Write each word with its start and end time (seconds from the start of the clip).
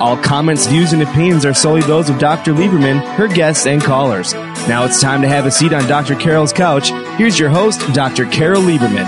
All 0.00 0.16
comments, 0.16 0.66
views, 0.66 0.92
and 0.92 1.02
opinions 1.02 1.46
are 1.46 1.54
solely 1.54 1.80
those 1.82 2.10
of 2.10 2.18
Dr. 2.18 2.52
Lieberman, 2.52 3.00
her 3.14 3.28
guests, 3.28 3.64
and 3.66 3.80
callers. 3.80 4.34
Now 4.66 4.84
it's 4.84 5.00
time 5.00 5.22
to 5.22 5.28
have 5.28 5.46
a 5.46 5.52
seat 5.52 5.72
on 5.72 5.86
Dr. 5.86 6.16
Carol's 6.16 6.52
couch. 6.52 6.90
Here's 7.16 7.38
your 7.38 7.48
host, 7.48 7.80
Dr. 7.94 8.26
Carol 8.26 8.60
Lieberman. 8.60 9.06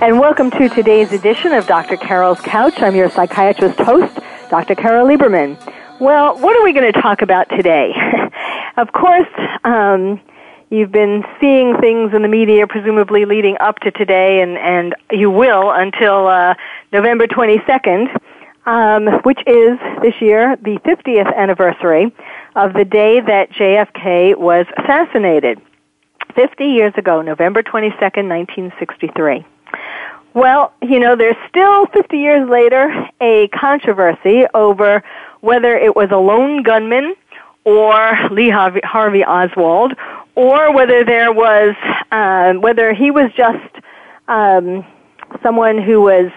And 0.00 0.18
welcome 0.18 0.50
to 0.52 0.70
today's 0.70 1.12
edition 1.12 1.52
of 1.52 1.66
Dr. 1.66 1.98
Carol's 1.98 2.40
Couch. 2.40 2.74
I'm 2.78 2.94
your 2.94 3.10
psychiatrist 3.10 3.78
host, 3.78 4.18
Dr. 4.48 4.74
Carol 4.74 5.06
Lieberman. 5.06 5.58
Well, 6.00 6.38
what 6.38 6.56
are 6.56 6.64
we 6.64 6.72
going 6.72 6.90
to 6.90 7.00
talk 7.00 7.20
about 7.20 7.48
today? 7.50 7.92
of 8.78 8.92
course, 8.92 9.28
um, 9.64 10.20
you've 10.70 10.92
been 10.92 11.22
seeing 11.38 11.76
things 11.80 12.14
in 12.14 12.22
the 12.22 12.28
media, 12.28 12.66
presumably 12.66 13.26
leading 13.26 13.58
up 13.60 13.78
to 13.80 13.90
today, 13.90 14.40
and, 14.40 14.56
and 14.56 14.94
you 15.10 15.30
will 15.30 15.70
until 15.70 16.28
uh, 16.28 16.54
November 16.92 17.26
22nd, 17.26 18.08
um, 18.66 19.06
which 19.22 19.40
is 19.46 19.78
this 20.02 20.14
year 20.20 20.56
the 20.56 20.78
50th 20.84 21.34
anniversary 21.34 22.12
of 22.54 22.72
the 22.74 22.84
day 22.84 23.20
that 23.20 23.50
JFK 23.52 24.36
was 24.36 24.66
assassinated. 24.78 25.60
50 26.34 26.64
years 26.64 26.92
ago, 26.96 27.22
November 27.22 27.62
22nd, 27.62 28.28
1963. 28.28 29.46
Well, 30.34 30.74
you 30.82 30.98
know, 30.98 31.16
there's 31.16 31.36
still 31.48 31.86
50 31.86 32.18
years 32.18 32.48
later 32.48 32.92
a 33.22 33.48
controversy 33.48 34.44
over 34.52 35.02
whether 35.40 35.74
it 35.76 35.96
was 35.96 36.10
a 36.10 36.18
lone 36.18 36.62
gunman 36.62 37.14
or 37.64 38.18
Lee 38.30 38.50
Harvey, 38.50 38.80
Harvey 38.84 39.24
Oswald 39.24 39.94
or 40.34 40.74
whether 40.74 41.04
there 41.04 41.32
was, 41.32 41.74
uh, 42.12 42.52
whether 42.54 42.92
he 42.92 43.10
was 43.10 43.30
just 43.34 43.74
um, 44.28 44.84
someone 45.42 45.80
who 45.80 46.02
was 46.02 46.30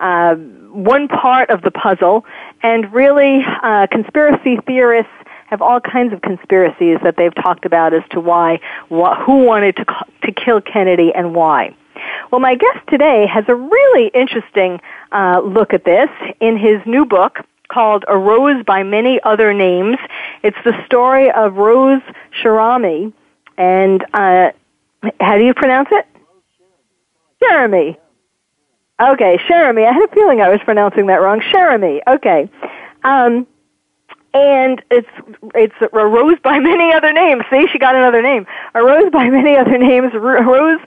uh, 0.00 0.34
one 0.74 1.08
part 1.08 1.50
of 1.50 1.62
the 1.62 1.70
puzzle, 1.70 2.24
and 2.62 2.92
really, 2.92 3.44
uh, 3.62 3.86
conspiracy 3.90 4.58
theorists 4.66 5.12
have 5.46 5.62
all 5.62 5.80
kinds 5.80 6.12
of 6.12 6.20
conspiracies 6.20 6.98
that 7.02 7.16
they've 7.16 7.34
talked 7.34 7.64
about 7.64 7.94
as 7.94 8.02
to 8.10 8.20
why, 8.20 8.58
wh- 8.90 9.16
who 9.24 9.44
wanted 9.44 9.76
to 9.76 9.84
to 10.22 10.32
kill 10.32 10.60
Kennedy 10.60 11.12
and 11.14 11.34
why. 11.34 11.74
Well, 12.30 12.40
my 12.40 12.54
guest 12.56 12.80
today 12.88 13.26
has 13.26 13.44
a 13.48 13.54
really 13.54 14.08
interesting 14.08 14.80
uh, 15.12 15.40
look 15.44 15.72
at 15.72 15.84
this 15.84 16.10
in 16.40 16.56
his 16.56 16.80
new 16.86 17.04
book 17.04 17.38
called 17.68 18.04
A 18.08 18.18
Rose 18.18 18.64
by 18.64 18.82
Many 18.82 19.20
Other 19.22 19.54
Names. 19.54 19.96
It's 20.42 20.56
the 20.64 20.74
story 20.86 21.30
of 21.30 21.56
Rose 21.56 22.02
Sharabi, 22.42 23.12
and 23.56 24.04
uh, 24.12 24.50
how 25.20 25.38
do 25.38 25.44
you 25.44 25.54
pronounce 25.54 25.88
it? 25.92 26.06
Jeremy. 27.40 27.98
Okay, 29.00 29.38
Jeremy. 29.48 29.84
I 29.84 29.92
had 29.92 30.08
a 30.08 30.14
feeling 30.14 30.40
I 30.40 30.48
was 30.48 30.60
pronouncing 30.64 31.06
that 31.06 31.20
wrong. 31.20 31.42
Jeremy. 31.50 32.00
Okay. 32.06 32.48
Um, 33.02 33.46
and 34.32 34.82
it's 34.90 35.08
it's 35.54 35.74
a 35.80 35.88
rose 35.92 36.38
by 36.42 36.58
many 36.60 36.92
other 36.92 37.12
names. 37.12 37.42
See, 37.50 37.66
she 37.72 37.78
got 37.78 37.96
another 37.96 38.22
name. 38.22 38.46
A 38.74 38.82
rose 38.82 39.10
by 39.10 39.30
many 39.30 39.56
other 39.56 39.78
names. 39.78 40.12
Rose 40.14 40.80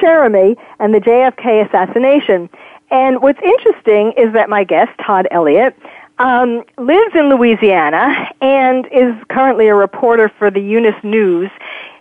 Jeremy 0.00 0.56
and 0.78 0.94
the 0.94 1.00
JFK 1.00 1.66
assassination. 1.66 2.48
And 2.90 3.20
what's 3.20 3.40
interesting 3.42 4.12
is 4.16 4.32
that 4.32 4.48
my 4.48 4.64
guest 4.64 4.92
Todd 5.04 5.26
Elliott 5.30 5.76
um, 6.18 6.64
lives 6.78 7.14
in 7.14 7.28
Louisiana 7.28 8.30
and 8.40 8.86
is 8.92 9.14
currently 9.28 9.66
a 9.68 9.74
reporter 9.74 10.30
for 10.38 10.50
the 10.50 10.60
Eunice 10.60 11.02
News 11.02 11.50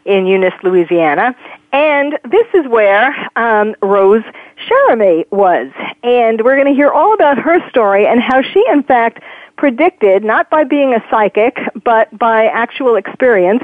in 0.05 0.27
Eunice, 0.27 0.53
Louisiana. 0.63 1.35
And 1.75 2.17
this 2.23 2.47
is 2.53 2.65
where 2.69 3.13
um, 3.35 3.75
Rose 3.81 4.23
Sharabi 4.65 5.29
was. 5.29 5.73
And 6.03 6.41
we're 6.41 6.55
going 6.55 6.73
to 6.73 6.73
hear 6.73 6.89
all 6.89 7.13
about 7.13 7.37
her 7.37 7.69
story 7.69 8.07
and 8.07 8.21
how 8.21 8.41
she, 8.41 8.63
in 8.71 8.81
fact, 8.81 9.19
predicted, 9.57 10.23
not 10.23 10.49
by 10.49 10.63
being 10.63 10.93
a 10.93 11.03
psychic, 11.09 11.57
but 11.83 12.17
by 12.17 12.45
actual 12.45 12.95
experience, 12.95 13.61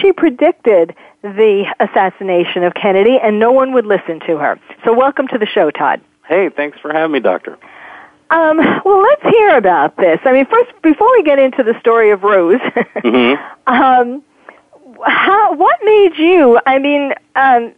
she 0.00 0.10
predicted 0.10 0.94
the 1.20 1.66
assassination 1.80 2.62
of 2.62 2.72
Kennedy 2.72 3.18
and 3.22 3.38
no 3.38 3.52
one 3.52 3.74
would 3.74 3.84
listen 3.84 4.20
to 4.20 4.38
her. 4.38 4.58
So 4.82 4.94
welcome 4.94 5.28
to 5.28 5.36
the 5.36 5.46
show, 5.46 5.70
Todd. 5.70 6.00
Hey, 6.26 6.48
thanks 6.48 6.78
for 6.80 6.90
having 6.94 7.12
me, 7.12 7.20
Doctor. 7.20 7.58
Um, 8.30 8.56
well, 8.86 9.02
let's 9.02 9.36
hear 9.36 9.58
about 9.58 9.98
this. 9.98 10.18
I 10.24 10.32
mean, 10.32 10.46
first, 10.46 10.70
before 10.80 11.12
we 11.12 11.24
get 11.24 11.38
into 11.38 11.62
the 11.62 11.78
story 11.78 12.10
of 12.10 12.22
Rose, 12.22 12.60
mm-hmm. 13.04 13.42
um, 13.66 14.22
how, 15.06 15.54
what 15.56 15.78
made 15.84 16.16
you, 16.16 16.60
I 16.66 16.78
mean, 16.78 17.12
um, 17.36 17.74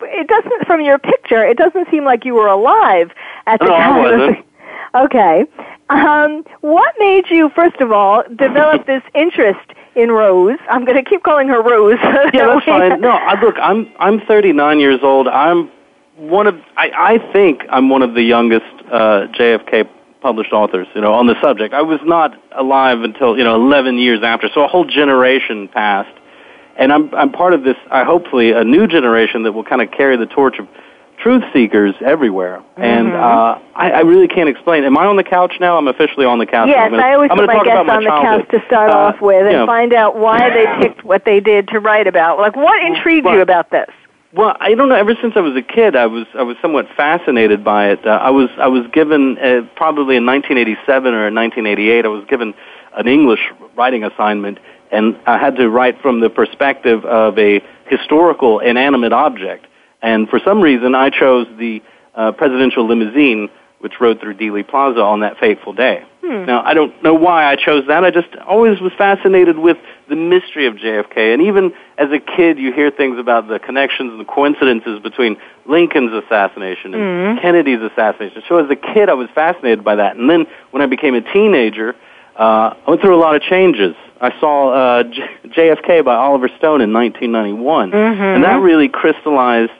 it 0.00 0.28
doesn't, 0.28 0.66
from 0.66 0.80
your 0.80 0.98
picture, 0.98 1.44
it 1.44 1.56
doesn't 1.56 1.90
seem 1.90 2.04
like 2.04 2.24
you 2.24 2.34
were 2.34 2.46
alive 2.46 3.10
at 3.46 3.58
the 3.60 3.66
no, 3.66 3.70
time. 3.70 3.92
I 3.92 4.00
wasn't. 4.00 4.46
okay. 4.94 5.46
Um, 5.90 6.44
what 6.60 6.94
made 6.98 7.30
you, 7.30 7.50
first 7.50 7.80
of 7.80 7.92
all, 7.92 8.22
develop 8.36 8.86
this 8.86 9.02
interest 9.14 9.70
in 9.94 10.10
Rose? 10.10 10.58
I'm 10.70 10.84
going 10.84 11.02
to 11.02 11.08
keep 11.08 11.22
calling 11.22 11.48
her 11.48 11.62
Rose. 11.62 11.98
yeah, 12.02 12.30
that's 12.32 12.64
fine. 12.64 13.00
No, 13.00 13.10
I, 13.10 13.40
look, 13.40 13.56
I'm 13.58 13.90
I'm 13.98 14.20
39 14.20 14.80
years 14.80 15.00
old. 15.02 15.28
I'm 15.28 15.70
one 16.16 16.46
of 16.46 16.60
I, 16.76 16.90
I 16.94 17.32
think 17.32 17.62
I'm 17.70 17.88
one 17.88 18.02
of 18.02 18.14
the 18.14 18.22
youngest 18.22 18.66
uh, 18.92 19.28
JFK 19.32 19.88
published 20.20 20.52
authors. 20.52 20.86
You 20.94 21.00
know, 21.00 21.14
on 21.14 21.26
the 21.26 21.40
subject. 21.40 21.72
I 21.72 21.82
was 21.82 22.00
not 22.04 22.38
alive 22.52 23.00
until 23.00 23.38
you 23.38 23.44
know 23.44 23.54
11 23.54 23.96
years 23.98 24.22
after, 24.22 24.50
so 24.52 24.64
a 24.64 24.68
whole 24.68 24.84
generation 24.84 25.68
passed 25.68 26.17
and 26.78 26.92
I'm 26.92 27.14
I'm 27.14 27.32
part 27.32 27.52
of 27.52 27.64
this. 27.64 27.76
I 27.90 28.04
hopefully 28.04 28.52
a 28.52 28.64
new 28.64 28.86
generation 28.86 29.42
that 29.42 29.52
will 29.52 29.64
kind 29.64 29.82
of 29.82 29.90
carry 29.90 30.16
the 30.16 30.26
torch 30.26 30.58
of 30.58 30.68
truth 31.18 31.42
seekers 31.52 31.94
everywhere. 32.00 32.58
Mm-hmm. 32.58 32.82
And 32.82 33.12
uh, 33.12 33.58
I, 33.74 33.90
I 33.90 34.00
really 34.00 34.28
can't 34.28 34.48
explain. 34.48 34.84
Am 34.84 34.96
I 34.96 35.06
on 35.06 35.16
the 35.16 35.24
couch 35.24 35.54
now? 35.60 35.76
I'm 35.76 35.88
officially 35.88 36.24
on 36.24 36.38
the 36.38 36.46
couch. 36.46 36.68
Yes, 36.68 36.84
I'm 36.84 36.92
gonna, 36.92 37.02
I 37.02 37.14
always 37.14 37.30
put 37.30 37.46
my 37.46 37.64
guests 37.64 37.90
on 37.90 38.04
the 38.04 38.10
couch 38.10 38.48
to 38.50 38.64
start 38.66 38.90
Uh, 38.90 38.98
off 38.98 39.20
with 39.20 39.42
and 39.42 39.52
you 39.52 39.58
know, 39.58 39.66
find 39.66 39.92
out 39.92 40.16
why 40.16 40.48
they 40.50 40.66
picked 40.80 41.04
what 41.04 41.24
they 41.24 41.40
did 41.40 41.68
to 41.68 41.80
write 41.80 42.06
about. 42.06 42.38
Like, 42.38 42.56
what 42.56 42.82
intrigued 42.82 43.26
Well, 43.26 43.34
you 43.34 43.42
about 43.42 43.70
this? 43.70 43.90
Well, 44.32 44.54
I 44.60 44.74
don't 44.74 44.90
know. 44.90 44.94
Ever 44.94 45.14
since 45.20 45.34
I 45.36 45.40
was 45.40 45.56
a 45.56 45.62
kid, 45.62 45.96
I 45.96 46.06
was 46.06 46.26
I 46.34 46.42
was 46.42 46.56
somewhat 46.60 46.86
fascinated 46.96 47.64
by 47.64 47.90
it. 47.90 48.06
Uh, 48.06 48.10
I 48.10 48.30
was 48.30 48.50
I 48.58 48.68
was 48.68 48.86
given 48.92 49.38
uh, 49.38 49.62
probably 49.74 50.16
in 50.16 50.26
1987 50.26 51.14
or 51.14 51.28
in 51.28 51.34
1988. 51.34 52.04
I 52.04 52.08
was 52.08 52.24
given 52.28 52.52
an 52.94 53.08
English 53.08 53.40
writing 53.74 54.04
assignment, 54.04 54.58
and 54.90 55.16
I 55.26 55.38
had 55.38 55.56
to 55.56 55.68
write 55.68 56.00
from 56.00 56.20
the 56.20 56.30
perspective 56.30 57.04
of 57.04 57.38
a 57.38 57.62
historical 57.86 58.58
inanimate 58.60 59.12
object. 59.12 59.66
And 60.02 60.28
for 60.28 60.38
some 60.44 60.60
reason, 60.60 60.94
I 60.94 61.10
chose 61.10 61.46
the 61.58 61.82
uh, 62.14 62.32
presidential 62.32 62.86
limousine, 62.86 63.48
which 63.80 63.94
rode 64.00 64.20
through 64.20 64.34
Dealey 64.34 64.66
Plaza 64.66 65.00
on 65.00 65.20
that 65.20 65.38
fateful 65.38 65.72
day. 65.72 66.04
Hmm. 66.24 66.44
Now, 66.46 66.62
I 66.64 66.74
don't 66.74 67.00
know 67.02 67.14
why 67.14 67.44
I 67.46 67.56
chose 67.56 67.86
that. 67.88 68.04
I 68.04 68.10
just 68.10 68.34
always 68.46 68.80
was 68.80 68.92
fascinated 68.98 69.58
with 69.58 69.76
the 70.08 70.16
mystery 70.16 70.66
of 70.66 70.74
JFK. 70.74 71.32
And 71.32 71.42
even 71.42 71.72
as 71.96 72.10
a 72.10 72.18
kid, 72.18 72.58
you 72.58 72.72
hear 72.72 72.90
things 72.90 73.18
about 73.18 73.46
the 73.48 73.58
connections 73.58 74.10
and 74.10 74.20
the 74.20 74.24
coincidences 74.24 75.00
between 75.00 75.36
Lincoln's 75.66 76.12
assassination 76.12 76.94
and 76.94 77.02
Mhm. 77.38 77.40
Kennedy's 77.42 77.80
assassination. 77.80 78.42
So 78.48 78.56
as 78.58 78.68
a 78.70 78.76
kid, 78.76 79.08
I 79.08 79.14
was 79.14 79.28
fascinated 79.30 79.84
by 79.84 79.94
that. 79.96 80.16
And 80.16 80.28
then 80.28 80.46
when 80.70 80.82
I 80.82 80.86
became 80.86 81.14
a 81.14 81.20
teenager, 81.20 81.94
uh, 82.38 82.74
I 82.86 82.90
went 82.90 83.00
through 83.00 83.16
a 83.16 83.20
lot 83.20 83.34
of 83.36 83.42
changes. 83.42 83.94
I 84.20 84.38
saw 84.40 84.70
uh, 84.72 85.02
J- 85.04 85.28
JFK 85.48 86.04
by 86.04 86.14
Oliver 86.14 86.48
Stone 86.58 86.80
in 86.80 86.92
1991, 86.92 87.90
Mhm. 87.92 88.34
and 88.36 88.44
that 88.44 88.60
really 88.60 88.88
crystallized 88.88 89.72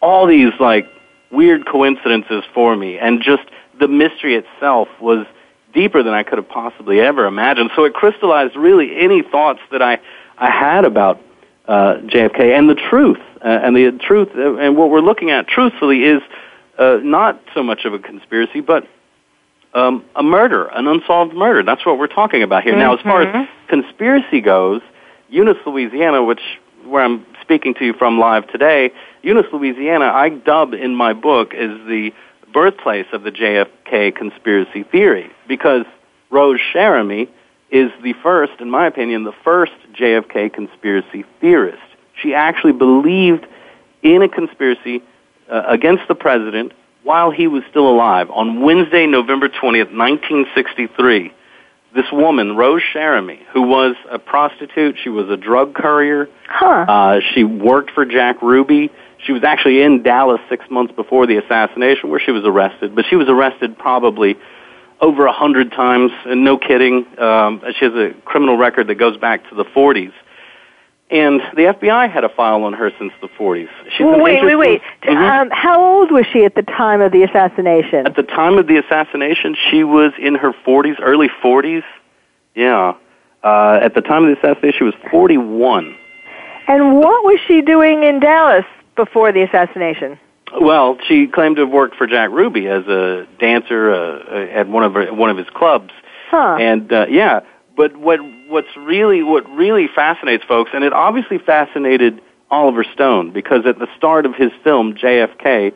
all 0.00 0.26
these 0.26 0.52
like 0.60 0.86
weird 1.30 1.66
coincidences 1.66 2.44
for 2.54 2.76
me, 2.76 2.98
and 2.98 3.22
just 3.22 3.42
the 3.78 3.88
mystery 3.88 4.34
itself 4.36 4.88
was 5.00 5.26
deeper 5.72 6.02
than 6.02 6.12
I 6.12 6.22
could 6.22 6.36
have 6.38 6.48
possibly 6.48 7.00
ever 7.00 7.24
imagined. 7.26 7.70
So 7.74 7.84
it 7.84 7.94
crystallized 7.94 8.56
really 8.56 8.94
any 8.96 9.22
thoughts 9.22 9.60
that 9.70 9.80
I 9.82 9.98
I 10.38 10.50
had 10.50 10.84
about 10.84 11.20
uh, 11.68 11.94
JFK 12.06 12.52
and 12.58 12.68
the 12.68 12.74
truth, 12.74 13.20
uh, 13.42 13.46
and 13.48 13.76
the 13.76 13.92
truth, 13.92 14.28
uh, 14.36 14.56
and 14.56 14.76
what 14.76 14.90
we're 14.90 15.00
looking 15.00 15.30
at 15.30 15.46
truthfully 15.46 16.04
is 16.04 16.20
uh, 16.78 16.98
not 17.02 17.40
so 17.54 17.62
much 17.62 17.84
of 17.84 17.94
a 17.94 17.98
conspiracy, 17.98 18.60
but 18.60 18.86
um, 19.74 20.04
a 20.14 20.22
murder, 20.22 20.66
an 20.66 20.86
unsolved 20.86 21.34
murder. 21.34 21.62
That's 21.62 21.84
what 21.86 21.98
we're 21.98 22.06
talking 22.06 22.42
about 22.42 22.62
here. 22.62 22.72
Mm-hmm. 22.72 22.80
Now, 22.80 22.94
as 22.94 23.00
far 23.00 23.22
as 23.22 23.28
mm-hmm. 23.28 23.68
conspiracy 23.68 24.40
goes, 24.40 24.82
Eunice, 25.28 25.58
Louisiana, 25.66 26.22
which 26.22 26.42
where 26.84 27.04
I'm 27.04 27.24
speaking 27.40 27.74
to 27.74 27.84
you 27.84 27.92
from 27.92 28.18
live 28.18 28.48
today, 28.48 28.92
Eunice, 29.22 29.46
Louisiana, 29.52 30.06
I 30.06 30.30
dub 30.30 30.74
in 30.74 30.94
my 30.94 31.12
book 31.12 31.54
as 31.54 31.70
the 31.86 32.12
birthplace 32.52 33.06
of 33.12 33.22
the 33.22 33.30
JFK 33.30 34.14
conspiracy 34.14 34.82
theory 34.82 35.30
because 35.48 35.86
Rose 36.30 36.60
Cherami 36.74 37.28
is 37.70 37.90
the 38.02 38.12
first, 38.14 38.60
in 38.60 38.70
my 38.70 38.86
opinion, 38.86 39.24
the 39.24 39.32
first 39.44 39.72
JFK 39.94 40.52
conspiracy 40.52 41.24
theorist. 41.40 41.82
She 42.20 42.34
actually 42.34 42.72
believed 42.72 43.46
in 44.02 44.22
a 44.22 44.28
conspiracy 44.28 45.02
uh, 45.48 45.62
against 45.66 46.06
the 46.08 46.14
president 46.14 46.72
while 47.02 47.30
he 47.30 47.46
was 47.46 47.62
still 47.70 47.88
alive. 47.88 48.30
On 48.30 48.62
Wednesday, 48.62 49.06
November 49.06 49.48
20th, 49.48 49.94
1963, 49.94 51.32
this 51.94 52.06
woman, 52.12 52.56
Rose 52.56 52.82
Cherami, 52.94 53.40
who 53.52 53.62
was 53.62 53.96
a 54.10 54.18
prostitute, 54.18 54.96
she 55.02 55.08
was 55.08 55.28
a 55.28 55.36
drug 55.36 55.74
courier, 55.74 56.28
huh. 56.48 56.86
uh, 56.88 57.20
she 57.34 57.44
worked 57.44 57.90
for 57.90 58.04
Jack 58.04 58.40
Ruby. 58.40 58.90
She 59.24 59.32
was 59.32 59.44
actually 59.44 59.82
in 59.82 60.02
Dallas 60.02 60.40
six 60.48 60.64
months 60.70 60.92
before 60.94 61.26
the 61.26 61.36
assassination 61.36 62.10
where 62.10 62.20
she 62.20 62.32
was 62.32 62.44
arrested, 62.44 62.94
but 62.94 63.04
she 63.08 63.16
was 63.16 63.28
arrested 63.28 63.78
probably 63.78 64.36
over 65.00 65.26
a 65.26 65.32
hundred 65.32 65.72
times, 65.72 66.12
and 66.24 66.44
no 66.44 66.56
kidding. 66.56 67.06
Um, 67.18 67.62
she 67.78 67.84
has 67.84 67.94
a 67.94 68.14
criminal 68.24 68.56
record 68.56 68.86
that 68.86 68.94
goes 68.94 69.16
back 69.16 69.48
to 69.50 69.54
the 69.54 69.64
40s. 69.64 70.12
And 71.12 71.42
the 71.54 71.74
FBI 71.74 72.10
had 72.10 72.24
a 72.24 72.30
file 72.30 72.64
on 72.64 72.72
her 72.72 72.90
since 72.98 73.12
the 73.20 73.28
40s. 73.28 73.68
She's 73.90 74.00
well, 74.00 74.18
wait, 74.18 74.42
wait, 74.42 74.56
wait. 74.56 74.80
Mm-hmm. 75.02 75.16
Um, 75.16 75.50
how 75.52 75.84
old 75.84 76.10
was 76.10 76.24
she 76.32 76.44
at 76.46 76.54
the 76.54 76.62
time 76.62 77.02
of 77.02 77.12
the 77.12 77.22
assassination? 77.22 78.06
At 78.06 78.16
the 78.16 78.22
time 78.22 78.56
of 78.56 78.66
the 78.66 78.78
assassination, 78.78 79.54
she 79.70 79.84
was 79.84 80.12
in 80.18 80.36
her 80.36 80.52
40s, 80.66 80.96
early 81.02 81.28
40s. 81.44 81.82
Yeah. 82.54 82.94
Uh, 83.44 83.78
at 83.82 83.94
the 83.94 84.00
time 84.00 84.24
of 84.24 84.34
the 84.34 84.38
assassination, 84.38 84.78
she 84.78 84.84
was 84.84 84.94
41. 85.10 85.94
And 86.66 86.96
what 86.96 87.24
was 87.24 87.38
she 87.46 87.60
doing 87.60 88.04
in 88.04 88.18
Dallas 88.18 88.64
before 88.96 89.32
the 89.32 89.42
assassination? 89.42 90.18
Well, 90.58 90.96
she 91.06 91.26
claimed 91.26 91.56
to 91.56 91.62
have 91.62 91.70
worked 91.70 91.96
for 91.96 92.06
Jack 92.06 92.30
Ruby 92.30 92.68
as 92.68 92.86
a 92.86 93.26
dancer 93.38 93.92
uh, 93.92 94.46
at 94.50 94.66
one 94.66 94.82
of 94.82 94.94
her, 94.94 95.12
one 95.12 95.28
of 95.28 95.36
his 95.36 95.48
clubs. 95.50 95.90
Huh. 96.30 96.56
And 96.58 96.90
uh, 96.90 97.06
yeah, 97.10 97.40
but 97.76 97.96
what 97.96 98.20
what's 98.52 98.76
really 98.76 99.22
what 99.22 99.48
really 99.50 99.88
fascinates 99.92 100.44
folks, 100.44 100.70
and 100.72 100.84
it 100.84 100.92
obviously 100.92 101.38
fascinated 101.38 102.20
Oliver 102.50 102.84
Stone 102.84 103.32
because 103.32 103.66
at 103.66 103.78
the 103.78 103.88
start 103.96 104.26
of 104.26 104.34
his 104.34 104.52
film 104.62 104.94
JFK, 104.94 105.72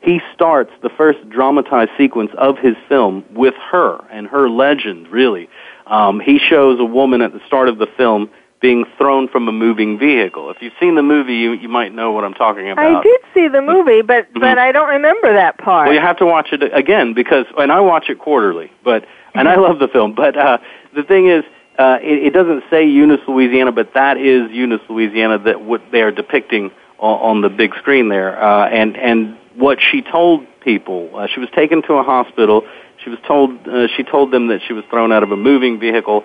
he 0.00 0.20
starts 0.34 0.70
the 0.82 0.90
first 0.90 1.28
dramatized 1.28 1.90
sequence 1.98 2.30
of 2.38 2.58
his 2.58 2.76
film 2.88 3.24
with 3.32 3.54
her 3.72 3.98
and 4.10 4.26
her 4.28 4.48
legend. 4.48 5.08
Really, 5.08 5.48
um, 5.86 6.20
he 6.20 6.38
shows 6.38 6.78
a 6.78 6.84
woman 6.84 7.22
at 7.22 7.32
the 7.32 7.40
start 7.46 7.68
of 7.68 7.78
the 7.78 7.88
film 7.96 8.30
being 8.60 8.84
thrown 8.98 9.26
from 9.26 9.48
a 9.48 9.52
moving 9.52 9.98
vehicle. 9.98 10.50
If 10.50 10.58
you've 10.60 10.74
seen 10.78 10.94
the 10.94 11.02
movie, 11.02 11.36
you 11.36 11.52
you 11.52 11.68
might 11.68 11.94
know 11.94 12.12
what 12.12 12.24
I'm 12.24 12.34
talking 12.34 12.70
about. 12.70 12.96
I 12.96 13.02
did 13.02 13.20
see 13.32 13.48
the 13.48 13.62
movie, 13.62 14.02
but 14.02 14.28
mm-hmm. 14.28 14.40
but 14.40 14.58
I 14.58 14.72
don't 14.72 14.90
remember 14.90 15.32
that 15.32 15.58
part. 15.58 15.86
Well, 15.86 15.94
you 15.94 16.00
have 16.00 16.18
to 16.18 16.26
watch 16.26 16.48
it 16.52 16.62
again 16.76 17.14
because, 17.14 17.46
and 17.56 17.72
I 17.72 17.80
watch 17.80 18.10
it 18.10 18.18
quarterly, 18.18 18.70
but 18.84 19.06
and 19.34 19.48
I 19.48 19.56
love 19.56 19.78
the 19.78 19.88
film. 19.88 20.14
But 20.14 20.36
uh, 20.36 20.58
the 20.94 21.02
thing 21.02 21.28
is, 21.28 21.44
uh, 21.78 21.98
it, 22.02 22.26
it 22.26 22.30
doesn't 22.32 22.64
say 22.70 22.86
Eunice, 22.86 23.20
Louisiana, 23.26 23.72
but 23.72 23.94
that 23.94 24.16
is 24.16 24.50
Eunice, 24.50 24.80
Louisiana 24.88 25.38
that 25.38 25.62
what 25.62 25.82
they 25.92 26.02
are 26.02 26.10
depicting 26.10 26.70
on, 26.98 27.18
on 27.18 27.40
the 27.40 27.48
big 27.48 27.74
screen 27.76 28.08
there. 28.08 28.42
Uh, 28.42 28.68
and 28.68 28.96
and 28.96 29.36
what 29.56 29.78
she 29.80 30.02
told 30.02 30.46
people, 30.60 31.10
uh, 31.14 31.26
she 31.32 31.40
was 31.40 31.48
taken 31.54 31.82
to 31.82 31.94
a 31.94 32.02
hospital. 32.02 32.66
She 33.02 33.10
was 33.10 33.18
told 33.26 33.66
uh, 33.66 33.88
she 33.96 34.02
told 34.02 34.30
them 34.30 34.48
that 34.48 34.60
she 34.66 34.72
was 34.72 34.84
thrown 34.90 35.12
out 35.12 35.22
of 35.22 35.32
a 35.32 35.36
moving 35.36 35.80
vehicle. 35.80 36.24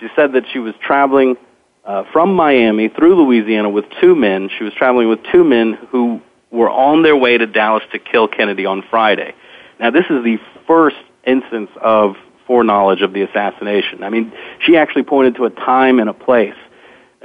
She 0.00 0.08
said 0.16 0.32
that 0.32 0.44
she 0.52 0.58
was 0.58 0.74
traveling 0.80 1.36
uh, 1.84 2.04
from 2.12 2.34
Miami 2.34 2.88
through 2.88 3.22
Louisiana 3.22 3.70
with 3.70 3.84
two 4.00 4.14
men. 4.14 4.50
She 4.58 4.64
was 4.64 4.74
traveling 4.74 5.08
with 5.08 5.20
two 5.32 5.44
men 5.44 5.74
who 5.90 6.20
were 6.50 6.70
on 6.70 7.02
their 7.02 7.16
way 7.16 7.38
to 7.38 7.46
Dallas 7.46 7.84
to 7.92 7.98
kill 7.98 8.28
Kennedy 8.28 8.66
on 8.66 8.82
Friday. 8.90 9.34
Now, 9.78 9.90
this 9.90 10.04
is 10.10 10.24
the 10.24 10.38
first 10.66 10.96
instance 11.24 11.70
of 11.80 12.16
foreknowledge 12.46 13.02
of 13.02 13.12
the 13.12 13.22
assassination. 13.22 14.02
I 14.02 14.10
mean, 14.10 14.32
she 14.60 14.76
actually 14.76 15.04
pointed 15.04 15.36
to 15.36 15.44
a 15.44 15.50
time 15.50 15.98
and 15.98 16.08
a 16.08 16.14
place. 16.14 16.54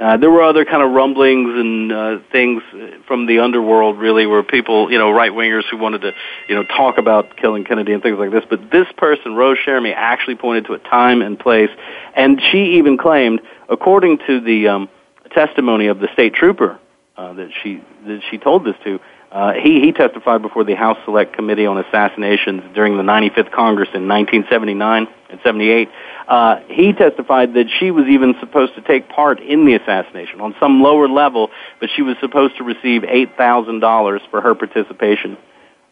Uh, 0.00 0.16
there 0.16 0.30
were 0.30 0.42
other 0.42 0.64
kind 0.64 0.82
of 0.82 0.90
rumblings 0.90 1.50
and 1.54 1.92
uh, 1.92 2.18
things 2.32 2.62
from 3.06 3.26
the 3.26 3.38
underworld, 3.38 3.98
really, 3.98 4.26
where 4.26 4.42
people, 4.42 4.90
you 4.90 4.98
know, 4.98 5.12
right 5.12 5.30
wingers 5.30 5.62
who 5.70 5.76
wanted 5.76 6.00
to, 6.00 6.12
you 6.48 6.54
know, 6.56 6.64
talk 6.64 6.98
about 6.98 7.36
killing 7.36 7.64
Kennedy 7.64 7.92
and 7.92 8.02
things 8.02 8.18
like 8.18 8.32
this. 8.32 8.42
But 8.48 8.70
this 8.70 8.86
person, 8.96 9.36
Rose 9.36 9.58
Cherami, 9.64 9.92
actually 9.94 10.36
pointed 10.36 10.66
to 10.66 10.72
a 10.72 10.78
time 10.78 11.22
and 11.22 11.38
place, 11.38 11.70
and 12.16 12.40
she 12.50 12.78
even 12.78 12.98
claimed, 12.98 13.42
according 13.68 14.18
to 14.26 14.40
the 14.40 14.68
um, 14.68 14.88
testimony 15.30 15.86
of 15.86 16.00
the 16.00 16.08
state 16.14 16.34
trooper 16.34 16.80
uh, 17.16 17.34
that 17.34 17.50
she 17.62 17.80
that 18.06 18.22
she 18.30 18.38
told 18.38 18.64
this 18.64 18.74
to, 18.84 18.98
uh, 19.32 19.54
he, 19.54 19.80
he 19.80 19.92
testified 19.92 20.42
before 20.42 20.62
the 20.62 20.74
House 20.74 20.98
Select 21.06 21.32
Committee 21.34 21.64
on 21.64 21.78
Assassinations 21.78 22.62
during 22.74 22.98
the 22.98 23.02
95th 23.02 23.50
Congress 23.50 23.88
in 23.94 24.06
1979 24.06 25.08
and 25.30 25.40
78. 25.42 25.88
Uh, 26.28 26.56
he 26.68 26.92
testified 26.92 27.54
that 27.54 27.64
she 27.80 27.90
was 27.90 28.04
even 28.08 28.34
supposed 28.40 28.74
to 28.74 28.82
take 28.82 29.08
part 29.08 29.40
in 29.40 29.64
the 29.64 29.72
assassination 29.72 30.42
on 30.42 30.54
some 30.60 30.82
lower 30.82 31.08
level, 31.08 31.48
but 31.80 31.88
she 31.96 32.02
was 32.02 32.14
supposed 32.20 32.58
to 32.58 32.64
receive 32.64 33.02
$8,000 33.02 34.20
for 34.30 34.42
her 34.42 34.54
participation 34.54 35.38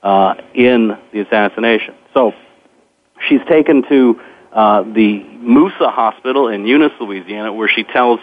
uh, 0.03 0.35
in 0.53 0.99
the 1.15 1.21
assassination. 1.21 1.95
So 2.13 2.35
she's 3.27 3.41
taken 3.49 3.89
to 3.89 4.21
uh, 4.53 4.83
the 4.83 5.25
Moosa 5.41 5.91
Hospital 5.91 6.49
in 6.49 6.67
Eunice, 6.67 6.93
Louisiana, 7.01 7.55
where 7.55 7.69
she 7.69 7.85
tells 7.85 8.21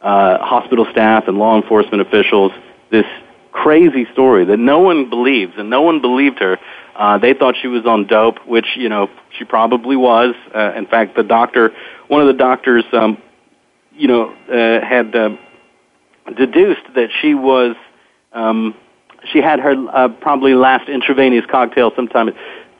uh, 0.00 0.38
hospital 0.38 0.86
staff 0.92 1.24
and 1.26 1.38
law 1.38 1.60
enforcement 1.60 2.02
officials 2.02 2.52
this 2.92 3.06
crazy 3.52 4.06
story 4.12 4.44
that 4.44 4.58
no 4.58 4.80
one 4.80 5.10
believes, 5.10 5.52
and 5.56 5.70
no 5.70 5.82
one 5.82 6.00
believed 6.00 6.38
her. 6.38 6.58
Uh, 6.94 7.18
they 7.18 7.34
thought 7.34 7.54
she 7.60 7.68
was 7.68 7.86
on 7.86 8.06
dope, 8.06 8.38
which 8.46 8.76
you 8.76 8.88
know 8.88 9.08
she 9.38 9.44
probably 9.44 9.96
was. 9.96 10.34
Uh, 10.54 10.72
in 10.76 10.86
fact, 10.86 11.16
the 11.16 11.22
doctor, 11.22 11.72
one 12.08 12.20
of 12.20 12.26
the 12.26 12.34
doctors, 12.34 12.84
um, 12.92 13.20
you 13.92 14.08
know, 14.08 14.30
uh, 14.48 14.84
had 14.84 15.14
uh, 15.14 15.30
deduced 16.36 16.82
that 16.94 17.08
she 17.20 17.34
was, 17.34 17.76
um, 18.32 18.74
she 19.32 19.40
had 19.40 19.60
her 19.60 19.74
uh, 19.92 20.08
probably 20.08 20.54
last 20.54 20.88
intravenous 20.88 21.44
cocktail 21.50 21.92
sometime 21.96 22.28
at 22.28 22.34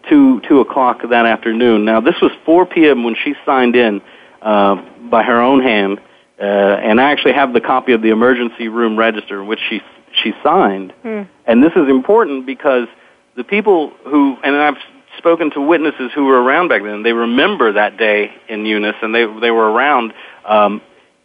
two 0.08 0.40
two 0.48 0.60
o'clock 0.60 1.00
that 1.08 1.26
afternoon. 1.26 1.84
Now 1.84 2.00
this 2.00 2.16
was 2.20 2.32
4 2.44 2.66
p.m. 2.66 3.04
when 3.04 3.14
she 3.14 3.34
signed 3.44 3.76
in 3.76 4.02
uh, 4.42 4.76
by 5.10 5.22
her 5.22 5.40
own 5.40 5.62
hand. 5.62 6.00
Uh, 6.38 6.42
and 6.42 6.98
I 6.98 7.12
actually 7.12 7.34
have 7.34 7.52
the 7.52 7.60
copy 7.60 7.92
of 7.92 8.00
the 8.00 8.08
emergency 8.08 8.68
room 8.68 8.98
register 8.98 9.42
in 9.42 9.46
which 9.46 9.60
she 9.68 9.82
she 10.12 10.32
signed. 10.42 10.92
Hmm. 11.02 11.22
And 11.46 11.62
this 11.62 11.72
is 11.76 11.88
important 11.88 12.46
because 12.46 12.88
the 13.36 13.44
people 13.44 13.90
who, 14.04 14.36
and 14.42 14.56
I've 14.56 14.76
spoken 15.18 15.50
to 15.52 15.60
witnesses 15.60 16.10
who 16.14 16.26
were 16.26 16.40
around 16.40 16.68
back 16.68 16.82
then, 16.82 17.02
they 17.02 17.12
remember 17.12 17.72
that 17.72 17.96
day 17.96 18.32
in 18.48 18.66
Eunice, 18.66 18.96
and 19.02 19.14
they, 19.14 19.26
they 19.40 19.50
were 19.50 19.70
around 19.70 20.12
um, 20.44 20.80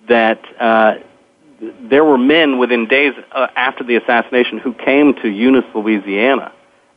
that 0.08 0.42
uh, 0.60 0.96
there 1.82 2.04
were 2.04 2.18
men 2.18 2.58
within 2.58 2.88
days 2.88 3.14
uh, 3.32 3.48
after 3.56 3.84
the 3.84 3.96
assassination 3.96 4.58
who 4.58 4.74
came 4.74 5.14
to 5.16 5.30
Eunice, 5.30 5.66
Louisiana, 5.74 6.52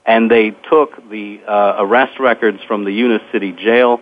and 0.05 0.31
they 0.31 0.51
took 0.51 1.09
the 1.11 1.41
uh, 1.47 1.77
arrest 1.79 2.19
records 2.19 2.59
from 2.67 2.85
the 2.85 2.93
Eunice 2.93 3.23
City 3.33 3.53
Jail, 3.53 4.01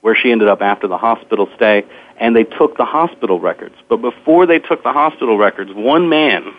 where 0.00 0.14
she 0.14 0.30
ended 0.30 0.48
up 0.48 0.62
after 0.62 0.86
the 0.86 0.98
hospital 0.98 1.48
stay, 1.56 1.84
and 2.18 2.36
they 2.36 2.44
took 2.44 2.76
the 2.76 2.84
hospital 2.84 3.40
records. 3.40 3.74
But 3.88 3.98
before 3.98 4.46
they 4.46 4.58
took 4.58 4.82
the 4.82 4.92
hospital 4.92 5.36
records, 5.36 5.70
one 5.74 6.08
man 6.08 6.54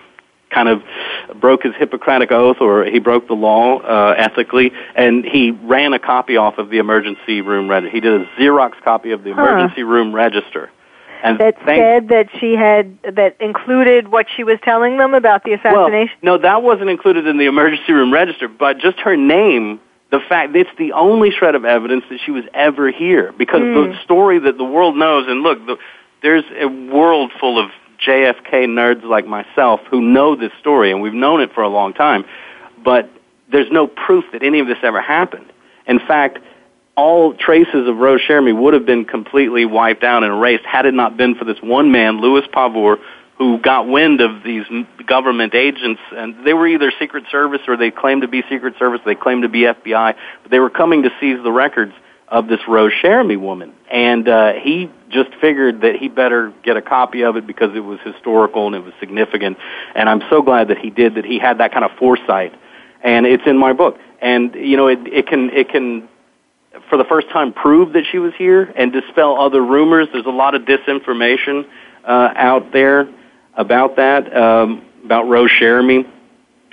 kind 0.49 0.69
of 0.69 0.81
broke 1.39 1.63
his 1.63 1.75
Hippocratic 1.75 2.31
oath 2.31 2.57
or 2.61 2.85
he 2.85 2.99
broke 2.99 3.27
the 3.27 3.33
law 3.33 3.79
uh, 3.79 4.15
ethically, 4.17 4.71
and 4.95 5.25
he 5.25 5.51
ran 5.51 5.93
a 5.93 5.99
copy 5.99 6.37
off 6.37 6.57
of 6.57 6.69
the 6.69 6.77
emergency 6.77 7.41
room 7.41 7.69
register. 7.69 7.93
He 7.93 7.99
did 7.99 8.21
a 8.21 8.25
Xerox 8.39 8.81
copy 8.83 9.11
of 9.11 9.23
the 9.23 9.33
huh. 9.33 9.41
emergency 9.41 9.83
room 9.83 10.13
register. 10.13 10.71
And 11.23 11.39
that 11.39 11.55
thank- 11.65 11.81
said 11.81 12.09
that 12.09 12.29
she 12.39 12.53
had 12.53 12.97
that 13.03 13.37
included 13.39 14.09
what 14.09 14.27
she 14.35 14.43
was 14.43 14.59
telling 14.63 14.97
them 14.97 15.13
about 15.13 15.43
the 15.43 15.53
assassination. 15.53 16.15
Well, 16.21 16.37
no, 16.37 16.41
that 16.43 16.61
wasn't 16.61 16.89
included 16.89 17.25
in 17.25 17.37
the 17.37 17.45
emergency 17.45 17.91
room 17.91 18.13
register, 18.13 18.47
but 18.47 18.77
just 18.77 18.99
her 18.99 19.17
name. 19.17 19.79
The 20.09 20.21
fact 20.21 20.55
it's 20.55 20.69
the 20.77 20.93
only 20.93 21.31
shred 21.31 21.55
of 21.55 21.65
evidence 21.65 22.05
that 22.09 22.19
she 22.25 22.31
was 22.31 22.45
ever 22.53 22.91
here 22.91 23.33
because 23.37 23.59
mm. 23.59 23.91
the 23.91 24.03
story 24.03 24.39
that 24.39 24.57
the 24.57 24.63
world 24.63 24.95
knows. 24.95 25.27
And 25.27 25.41
look, 25.41 25.65
the, 25.65 25.77
there's 26.21 26.45
a 26.57 26.67
world 26.67 27.33
full 27.41 27.59
of 27.59 27.69
JFK 28.05 28.67
nerds 28.67 29.03
like 29.03 29.25
myself 29.25 29.81
who 29.89 30.01
know 30.01 30.35
this 30.35 30.51
story, 30.59 30.91
and 30.91 31.01
we've 31.01 31.13
known 31.13 31.41
it 31.41 31.53
for 31.53 31.63
a 31.63 31.69
long 31.69 31.93
time, 31.93 32.25
but 32.83 33.09
there's 33.51 33.71
no 33.71 33.87
proof 33.87 34.25
that 34.33 34.43
any 34.43 34.59
of 34.59 34.67
this 34.67 34.77
ever 34.83 35.01
happened. 35.01 35.51
In 35.87 35.99
fact, 35.99 36.39
all 36.95 37.33
traces 37.33 37.87
of 37.87 37.97
Rose 37.97 38.21
Cherami 38.27 38.57
would 38.59 38.73
have 38.73 38.85
been 38.85 39.05
completely 39.05 39.65
wiped 39.65 40.03
out 40.03 40.23
and 40.23 40.33
erased 40.33 40.65
had 40.65 40.85
it 40.85 40.93
not 40.93 41.15
been 41.15 41.35
for 41.35 41.45
this 41.45 41.61
one 41.61 41.91
man, 41.91 42.19
Louis 42.19 42.45
Pavur, 42.53 42.97
who 43.37 43.59
got 43.59 43.87
wind 43.87 44.19
of 44.19 44.43
these 44.43 44.65
government 45.05 45.53
agents, 45.53 46.01
and 46.11 46.43
they 46.43 46.53
were 46.53 46.67
either 46.67 46.91
Secret 46.99 47.25
Service 47.31 47.61
or 47.67 47.77
they 47.77 47.91
claimed 47.91 48.23
to 48.23 48.27
be 48.27 48.41
Secret 48.49 48.73
Service, 48.79 48.99
they 49.05 49.13
claimed 49.13 49.43
to 49.43 49.49
be 49.49 49.61
FBI, 49.61 50.15
but 50.41 50.51
they 50.51 50.59
were 50.59 50.71
coming 50.71 51.03
to 51.03 51.11
seize 51.19 51.41
the 51.43 51.51
records 51.51 51.93
of 52.27 52.47
this 52.47 52.59
Rose 52.67 52.91
Cherami 53.01 53.39
woman, 53.39 53.73
and 53.89 54.27
uh, 54.27 54.53
he 54.53 54.91
just 55.09 55.29
figured 55.39 55.81
that 55.81 55.95
he 55.95 56.09
better 56.09 56.53
get 56.63 56.75
a 56.75 56.81
copy 56.81 57.23
of 57.23 57.37
it 57.37 57.47
because 57.47 57.75
it 57.75 57.79
was 57.79 57.99
historical 58.03 58.67
and 58.67 58.75
it 58.75 58.83
was 58.83 58.93
significant. 58.99 59.57
And 59.95 60.09
I'm 60.09 60.21
so 60.29 60.41
glad 60.41 60.67
that 60.67 60.77
he 60.77 60.89
did 60.89 61.15
that. 61.15 61.23
He 61.23 61.39
had 61.39 61.59
that 61.59 61.71
kind 61.71 61.85
of 61.85 61.91
foresight, 61.97 62.53
and 63.01 63.25
it's 63.25 63.43
in 63.45 63.57
my 63.57 63.73
book. 63.73 63.97
And 64.21 64.53
you 64.55 64.75
know, 64.75 64.87
it, 64.87 64.99
it 65.07 65.27
can 65.27 65.49
it 65.51 65.69
can 65.69 66.09
for 66.89 66.97
the 66.97 67.05
first 67.05 67.29
time 67.29 67.53
prove 67.53 67.93
that 67.93 68.03
she 68.11 68.17
was 68.17 68.33
here 68.37 68.63
and 68.75 68.91
dispel 68.91 69.39
other 69.39 69.63
rumors. 69.63 70.07
There's 70.11 70.25
a 70.25 70.29
lot 70.29 70.55
of 70.55 70.63
disinformation 70.63 71.65
uh, 72.03 72.33
out 72.35 72.71
there 72.73 73.07
about 73.55 73.95
that 73.95 74.35
um, 74.35 74.85
about 75.05 75.27
Rose 75.27 75.51
Cherami. 75.51 76.09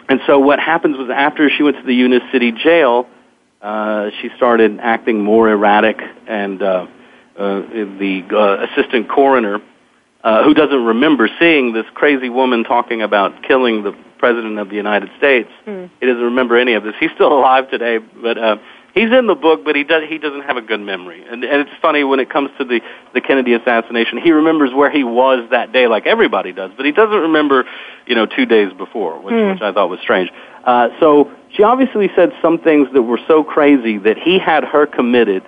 And 0.09 0.21
so 0.27 0.39
what 0.39 0.59
happens 0.59 0.99
was 0.99 1.09
after 1.11 1.49
she 1.49 1.63
went 1.63 1.77
to 1.77 1.83
the 1.83 1.95
Eunice 1.95 2.23
City 2.31 2.53
Jail 2.53 3.07
uh, 3.65 4.11
she 4.21 4.29
started 4.37 4.79
acting 4.81 5.25
more 5.25 5.49
erratic, 5.49 5.99
and 6.27 6.63
uh, 6.63 6.87
uh, 7.37 7.61
the 7.99 8.23
uh, 8.31 8.67
assistant 8.67 9.09
coroner, 9.09 9.59
uh, 10.23 10.45
who 10.45 10.53
doesn't 10.53 10.85
remember 10.85 11.29
seeing 11.41 11.73
this 11.73 11.87
crazy 11.95 12.29
woman 12.29 12.63
talking 12.65 13.01
about 13.01 13.43
killing 13.43 13.83
the 13.83 13.97
president 14.19 14.59
of 14.59 14.69
the 14.69 14.77
United 14.77 15.09
States, 15.17 15.49
mm. 15.67 15.91
he 15.99 16.07
doesn't 16.07 16.23
remember 16.23 16.59
any 16.59 16.75
of 16.75 16.83
this. 16.83 16.95
He's 17.01 17.11
still 17.15 17.33
alive 17.33 17.71
today, 17.71 17.99
but 17.99 18.37
uh, 18.37 18.57
he's 18.93 19.11
in 19.11 19.27
the 19.27 19.35
book, 19.35 19.65
but 19.65 19.75
he 19.77 19.85
does 19.85 20.03
he 20.09 20.19
doesn't 20.19 20.43
have 20.43 20.59
a 20.59 20.63
good 20.63 20.81
memory. 20.81 21.25
And, 21.27 21.43
and 21.43 21.63
it's 21.63 21.71
funny 21.81 22.05
when 22.05 22.21
it 22.21 22.29
comes 22.29 22.51
to 22.59 22.65
the 22.65 22.83
the 23.15 23.23
Kennedy 23.23 23.55
assassination, 23.55 24.19
he 24.19 24.33
remembers 24.33 24.75
where 24.75 24.91
he 24.91 25.05
was 25.05 25.49
that 25.51 25.73
day, 25.73 25.87
like 25.87 26.07
everybody 26.07 26.53
does, 26.53 26.71
but 26.77 26.85
he 26.85 26.93
doesn't 26.93 27.21
remember, 27.21 27.65
you 28.07 28.15
know, 28.15 28.27
two 28.27 28.45
days 28.45 28.73
before, 28.75 29.19
which, 29.21 29.35
mm. 29.35 29.55
which 29.55 29.63
I 29.63 29.73
thought 29.73 29.89
was 29.89 30.01
strange. 30.01 30.31
Uh, 30.65 30.89
so 31.01 31.31
she 31.55 31.63
obviously 31.63 32.11
said 32.17 32.33
some 32.43 32.59
things 32.59 32.89
that 32.93 33.03
were 33.03 33.21
so 33.29 33.45
crazy 33.45 33.99
that 33.99 34.19
he 34.19 34.39
had 34.39 34.65
her 34.65 34.87
committed 34.87 35.45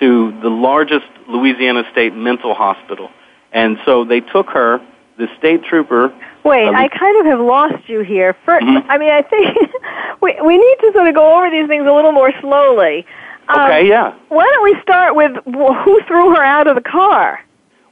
to 0.00 0.32
the 0.40 0.48
largest 0.48 1.06
Louisiana 1.28 1.84
state 1.92 2.14
mental 2.14 2.54
hospital. 2.54 3.10
And 3.52 3.78
so 3.84 4.04
they 4.04 4.20
took 4.20 4.48
her, 4.50 4.80
the 5.18 5.28
state 5.38 5.62
trooper. 5.64 6.12
Wait, 6.42 6.68
I 6.68 6.88
kind 6.88 7.20
of 7.20 7.26
have 7.26 7.40
lost 7.40 7.86
you 7.86 8.00
here. 8.00 8.34
First, 8.46 8.64
mm-hmm. 8.64 8.90
I 8.90 8.96
mean, 8.96 9.12
I 9.12 9.20
think 9.22 9.56
we, 10.22 10.40
we 10.40 10.56
need 10.56 10.76
to 10.80 10.92
sort 10.94 11.06
of 11.08 11.14
go 11.14 11.36
over 11.36 11.50
these 11.50 11.68
things 11.68 11.86
a 11.86 11.92
little 11.92 12.12
more 12.12 12.32
slowly. 12.40 13.06
Um, 13.48 13.60
okay, 13.60 13.86
yeah. 13.86 14.16
Why 14.28 14.46
don't 14.46 14.64
we 14.64 14.80
start 14.80 15.14
with 15.14 15.32
who 15.44 16.00
threw 16.06 16.34
her 16.34 16.42
out 16.42 16.66
of 16.66 16.76
the 16.76 16.82
car? 16.82 17.40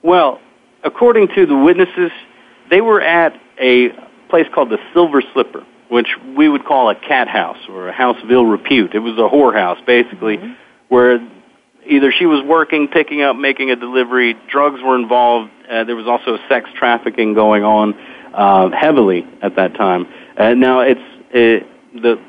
Well, 0.02 0.40
according 0.82 1.28
to 1.34 1.44
the 1.44 1.56
witnesses, 1.56 2.10
they 2.70 2.80
were 2.80 3.02
at 3.02 3.38
a 3.60 3.90
place 4.30 4.46
called 4.54 4.70
the 4.70 4.78
Silver 4.94 5.22
Slipper 5.34 5.66
which 5.90 6.08
we 6.36 6.48
would 6.48 6.64
call 6.64 6.88
a 6.88 6.94
cat 6.94 7.28
house 7.28 7.58
or 7.68 7.88
a 7.88 7.92
house 7.92 8.16
of 8.22 8.30
ill 8.30 8.46
repute. 8.46 8.94
It 8.94 9.00
was 9.00 9.18
a 9.18 9.28
whorehouse, 9.28 9.84
basically, 9.84 10.38
mm-hmm. 10.38 10.52
where 10.88 11.18
either 11.86 12.12
she 12.12 12.26
was 12.26 12.42
working, 12.46 12.88
picking 12.88 13.22
up, 13.22 13.36
making 13.36 13.70
a 13.70 13.76
delivery, 13.76 14.36
drugs 14.48 14.80
were 14.82 14.96
involved. 14.96 15.50
Uh, 15.68 15.84
there 15.84 15.96
was 15.96 16.06
also 16.06 16.38
sex 16.48 16.70
trafficking 16.76 17.34
going 17.34 17.64
on 17.64 17.94
uh, 18.32 18.70
heavily 18.70 19.26
at 19.42 19.56
that 19.56 19.74
time. 19.74 20.06
And 20.36 20.60
now 20.60 20.80
it's 20.80 21.00
it, 21.32 21.66
the 21.94 22.20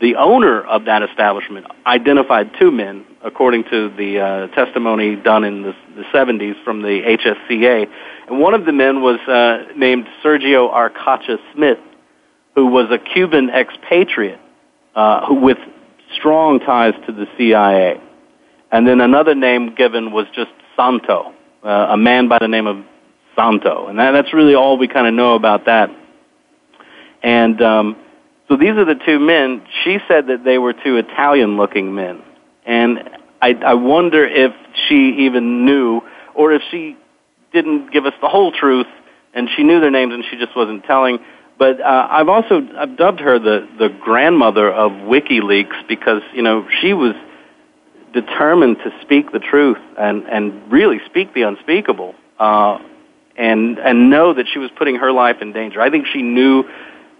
the 0.00 0.14
owner 0.14 0.62
of 0.62 0.84
that 0.84 1.02
establishment 1.02 1.66
identified 1.86 2.52
two 2.58 2.70
men, 2.70 3.04
according 3.22 3.64
to 3.64 3.88
the 3.96 4.20
uh, 4.20 4.46
testimony 4.54 5.16
done 5.16 5.42
in 5.42 5.62
the, 5.62 5.74
the 5.96 6.04
70s 6.14 6.62
from 6.62 6.82
the 6.82 7.02
HSCA. 7.02 7.88
And 8.28 8.38
one 8.38 8.54
of 8.54 8.64
the 8.64 8.72
men 8.72 9.02
was 9.02 9.18
uh, 9.26 9.72
named 9.76 10.06
Sergio 10.22 10.72
Arcacha 10.72 11.38
Smith, 11.52 11.78
who 12.58 12.66
was 12.66 12.90
a 12.90 12.98
Cuban 12.98 13.50
expatriate 13.50 14.40
uh, 14.96 15.24
who, 15.26 15.34
with 15.34 15.58
strong 16.18 16.58
ties 16.58 16.92
to 17.06 17.12
the 17.12 17.26
CIA. 17.36 18.00
And 18.72 18.84
then 18.84 19.00
another 19.00 19.36
name 19.36 19.76
given 19.76 20.10
was 20.10 20.26
just 20.34 20.50
Santo, 20.74 21.32
uh, 21.62 21.68
a 21.90 21.96
man 21.96 22.26
by 22.26 22.40
the 22.40 22.48
name 22.48 22.66
of 22.66 22.84
Santo. 23.36 23.86
And 23.86 24.00
that, 24.00 24.10
that's 24.10 24.34
really 24.34 24.56
all 24.56 24.76
we 24.76 24.88
kind 24.88 25.06
of 25.06 25.14
know 25.14 25.36
about 25.36 25.66
that. 25.66 25.88
And 27.22 27.62
um, 27.62 27.96
so 28.48 28.56
these 28.56 28.70
are 28.70 28.84
the 28.84 28.98
two 29.06 29.20
men. 29.20 29.62
She 29.84 29.98
said 30.08 30.26
that 30.26 30.42
they 30.44 30.58
were 30.58 30.72
two 30.72 30.96
Italian 30.96 31.56
looking 31.56 31.94
men. 31.94 32.22
And 32.66 33.08
I, 33.40 33.54
I 33.64 33.74
wonder 33.74 34.26
if 34.26 34.50
she 34.88 35.26
even 35.26 35.64
knew, 35.64 36.00
or 36.34 36.52
if 36.52 36.62
she 36.72 36.96
didn't 37.52 37.92
give 37.92 38.04
us 38.04 38.14
the 38.20 38.28
whole 38.28 38.50
truth 38.50 38.88
and 39.32 39.48
she 39.56 39.62
knew 39.62 39.80
their 39.80 39.92
names 39.92 40.12
and 40.12 40.24
she 40.28 40.36
just 40.38 40.56
wasn't 40.56 40.82
telling 40.86 41.20
but 41.58 41.80
uh, 41.80 42.08
I've 42.10 42.28
also 42.28 42.66
I've 42.76 42.96
dubbed 42.96 43.20
her 43.20 43.38
the 43.38 43.68
the 43.78 43.88
grandmother 43.88 44.70
of 44.70 44.92
WikiLeaks 44.92 45.88
because 45.88 46.22
you 46.32 46.42
know 46.42 46.66
she 46.80 46.92
was 46.92 47.14
determined 48.12 48.78
to 48.78 48.92
speak 49.02 49.32
the 49.32 49.40
truth 49.40 49.78
and 49.98 50.24
and 50.28 50.70
really 50.70 51.00
speak 51.06 51.34
the 51.34 51.42
unspeakable 51.42 52.14
uh, 52.38 52.78
and 53.36 53.78
and 53.78 54.10
know 54.10 54.34
that 54.34 54.46
she 54.52 54.58
was 54.58 54.70
putting 54.76 54.96
her 54.96 55.12
life 55.12 55.36
in 55.40 55.52
danger. 55.52 55.80
I 55.80 55.90
think 55.90 56.06
she 56.06 56.22
knew 56.22 56.64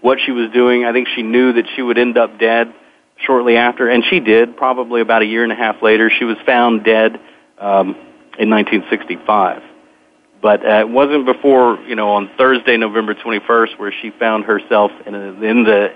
what 0.01 0.19
she 0.25 0.31
was 0.31 0.49
doing. 0.51 0.85
I 0.85 0.93
think 0.93 1.09
she 1.13 1.21
knew 1.21 1.53
that 1.53 1.65
she 1.75 1.81
would 1.81 1.97
end 1.97 2.17
up 2.17 2.39
dead 2.39 2.73
shortly 3.17 3.57
after, 3.57 3.89
and 3.89 4.03
she 4.09 4.21
did. 4.21 4.55
Probably 4.55 5.01
about 5.01 5.21
a 5.21 5.25
year 5.25 5.43
and 5.43 5.51
a 5.51 5.55
half 5.55 5.81
later, 5.81 6.09
she 6.09 6.23
was 6.23 6.37
found 6.45 6.85
dead 6.85 7.19
um, 7.57 7.95
in 8.37 8.49
1965. 8.49 9.63
But 10.41 10.65
uh, 10.65 10.79
it 10.79 10.89
wasn't 10.89 11.25
before, 11.25 11.79
you 11.87 11.95
know, 11.95 12.11
on 12.11 12.29
Thursday, 12.37 12.77
November 12.77 13.13
21st, 13.13 13.77
where 13.77 13.93
she 14.01 14.11
found 14.11 14.45
herself 14.45 14.91
in, 15.05 15.13
a, 15.13 15.33
in 15.41 15.63
the 15.63 15.93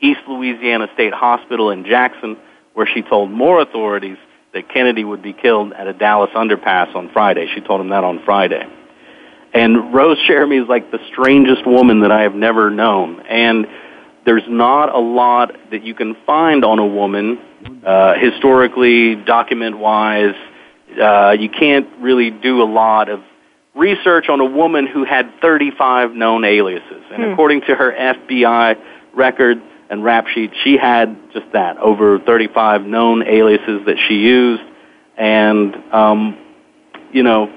East 0.00 0.20
Louisiana 0.26 0.88
State 0.94 1.12
Hospital 1.12 1.70
in 1.70 1.84
Jackson, 1.84 2.36
where 2.74 2.86
she 2.86 3.02
told 3.02 3.30
more 3.30 3.60
authorities 3.60 4.16
that 4.54 4.68
Kennedy 4.68 5.04
would 5.04 5.22
be 5.22 5.32
killed 5.32 5.72
at 5.72 5.86
a 5.86 5.92
Dallas 5.92 6.30
underpass 6.34 6.94
on 6.94 7.10
Friday. 7.12 7.48
She 7.54 7.60
told 7.60 7.80
him 7.80 7.90
that 7.90 8.04
on 8.04 8.22
Friday. 8.24 8.66
And 9.54 9.92
Rose 9.92 10.18
Cherami 10.28 10.62
is 10.62 10.68
like 10.68 10.90
the 10.90 10.98
strangest 11.10 11.66
woman 11.66 12.00
that 12.00 12.10
I 12.10 12.22
have 12.22 12.34
never 12.34 12.70
known. 12.70 13.20
And 13.20 13.66
there's 14.24 14.44
not 14.48 14.94
a 14.94 14.98
lot 14.98 15.54
that 15.70 15.84
you 15.84 15.94
can 15.94 16.16
find 16.26 16.64
on 16.64 16.78
a 16.78 16.86
woman, 16.86 17.38
uh, 17.84 18.14
historically, 18.18 19.16
document 19.16 19.76
wise. 19.78 20.34
Uh, 21.00 21.36
you 21.38 21.50
can't 21.50 21.88
really 22.00 22.30
do 22.30 22.62
a 22.62 22.64
lot 22.64 23.08
of 23.10 23.20
research 23.74 24.28
on 24.28 24.40
a 24.40 24.44
woman 24.44 24.86
who 24.86 25.04
had 25.04 25.32
35 25.40 26.12
known 26.12 26.44
aliases. 26.44 27.04
And 27.10 27.24
hmm. 27.24 27.30
according 27.32 27.62
to 27.62 27.74
her 27.74 27.92
FBI 27.92 28.80
record 29.14 29.62
and 29.90 30.04
rap 30.04 30.26
sheet, 30.28 30.52
she 30.62 30.76
had 30.76 31.16
just 31.32 31.46
that, 31.52 31.78
over 31.78 32.18
35 32.18 32.82
known 32.82 33.26
aliases 33.26 33.86
that 33.86 33.96
she 34.08 34.14
used. 34.14 34.62
And, 35.16 35.74
um, 35.92 36.38
you 37.12 37.22
know, 37.22 37.52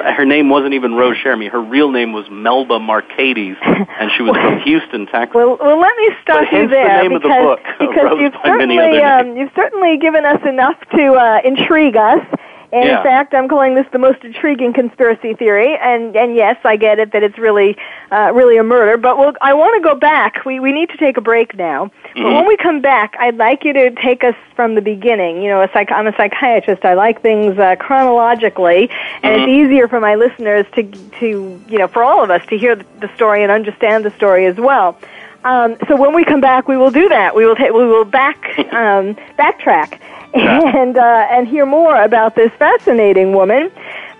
her 0.00 0.24
name 0.24 0.48
wasn't 0.48 0.74
even 0.74 0.94
Rose 0.94 1.16
Cherami. 1.22 1.50
Her 1.50 1.60
real 1.60 1.90
name 1.90 2.12
was 2.12 2.24
Melba 2.30 2.78
Marcades, 2.78 3.58
and 3.62 4.10
she 4.16 4.22
was 4.22 4.36
from 4.36 4.60
Houston, 4.60 5.06
Texas. 5.06 5.34
Well, 5.34 5.58
well, 5.60 5.78
let 5.78 5.96
me 5.96 6.10
stop 6.22 6.44
but 6.50 6.52
you 6.52 6.68
there 6.68 7.02
the 7.04 7.18
because, 7.18 7.22
the 7.22 7.28
book, 7.28 7.60
because 7.78 8.16
you've 8.20 8.34
certainly 8.44 8.78
um, 8.78 9.36
you've 9.36 9.52
certainly 9.54 9.98
given 9.98 10.24
us 10.24 10.40
enough 10.46 10.78
to 10.96 11.12
uh, 11.14 11.40
intrigue 11.44 11.96
us. 11.96 12.24
And 12.72 12.86
yeah. 12.86 12.98
in 12.98 13.04
fact, 13.04 13.34
I'm 13.34 13.48
calling 13.48 13.74
this 13.74 13.86
the 13.92 13.98
most 13.98 14.24
intriguing 14.24 14.72
conspiracy 14.72 15.34
theory. 15.34 15.76
And 15.76 16.16
and 16.16 16.34
yes, 16.34 16.56
I 16.64 16.76
get 16.76 16.98
it 16.98 17.12
that 17.12 17.22
it's 17.22 17.38
really 17.38 17.76
uh, 18.10 18.32
really 18.34 18.56
a 18.56 18.62
murder. 18.62 18.96
But 18.96 19.18
we'll, 19.18 19.34
I 19.42 19.52
want 19.52 19.74
to 19.82 19.86
go 19.86 19.94
back. 19.94 20.44
We 20.46 20.58
we 20.58 20.72
need 20.72 20.88
to 20.88 20.96
take 20.96 21.18
a 21.18 21.20
break 21.20 21.54
now. 21.54 21.86
Mm-hmm. 21.86 22.22
But 22.22 22.32
when 22.32 22.46
we 22.46 22.56
come 22.56 22.80
back, 22.80 23.14
I'd 23.18 23.36
like 23.36 23.64
you 23.64 23.74
to 23.74 23.90
take 23.90 24.24
us 24.24 24.34
from 24.56 24.74
the 24.74 24.80
beginning. 24.80 25.42
You 25.42 25.50
know, 25.50 25.62
a 25.62 25.68
psych- 25.72 25.92
I'm 25.92 26.06
a 26.06 26.16
psychiatrist. 26.16 26.84
I 26.84 26.94
like 26.94 27.20
things 27.20 27.58
uh, 27.58 27.76
chronologically, 27.76 28.88
and 29.22 29.36
mm-hmm. 29.36 29.42
it's 29.42 29.48
easier 29.50 29.86
for 29.86 30.00
my 30.00 30.14
listeners 30.14 30.64
to 30.74 30.82
to 31.20 31.62
you 31.68 31.78
know 31.78 31.88
for 31.88 32.02
all 32.02 32.24
of 32.24 32.30
us 32.30 32.44
to 32.46 32.56
hear 32.56 32.76
the 32.76 33.10
story 33.14 33.42
and 33.42 33.52
understand 33.52 34.04
the 34.04 34.10
story 34.12 34.46
as 34.46 34.56
well. 34.56 34.96
Um, 35.44 35.76
so 35.88 35.96
when 35.96 36.14
we 36.14 36.24
come 36.24 36.40
back, 36.40 36.68
we 36.68 36.76
will 36.76 36.90
do 36.90 37.08
that. 37.08 37.34
We 37.34 37.46
will 37.46 37.56
ta- 37.56 37.72
we 37.72 37.84
will 37.86 38.04
back 38.04 38.58
um, 38.72 39.16
backtrack 39.38 40.00
and 40.34 40.96
uh, 40.96 41.26
and 41.30 41.48
hear 41.48 41.66
more 41.66 42.00
about 42.00 42.34
this 42.36 42.52
fascinating 42.58 43.32
woman. 43.32 43.70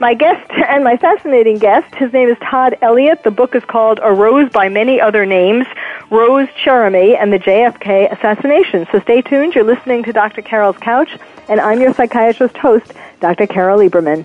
My 0.00 0.14
guest 0.14 0.50
and 0.68 0.82
my 0.82 0.96
fascinating 0.96 1.58
guest, 1.58 1.94
his 1.94 2.12
name 2.12 2.28
is 2.28 2.36
Todd 2.38 2.76
Elliott. 2.82 3.22
The 3.22 3.30
book 3.30 3.54
is 3.54 3.64
called 3.64 4.00
A 4.02 4.12
Rose 4.12 4.50
by 4.50 4.68
Many 4.68 5.00
Other 5.00 5.24
Names, 5.24 5.64
Rose 6.10 6.48
Cherami 6.64 7.16
and 7.16 7.32
the 7.32 7.38
JFK 7.38 8.10
Assassination. 8.12 8.88
So 8.90 8.98
stay 8.98 9.22
tuned. 9.22 9.54
You're 9.54 9.62
listening 9.62 10.02
to 10.02 10.12
Dr. 10.12 10.42
Carol's 10.42 10.78
Couch, 10.78 11.16
and 11.48 11.60
I'm 11.60 11.80
your 11.80 11.94
psychiatrist 11.94 12.56
host, 12.56 12.92
Dr. 13.20 13.46
Carol 13.46 13.78
Lieberman. 13.78 14.24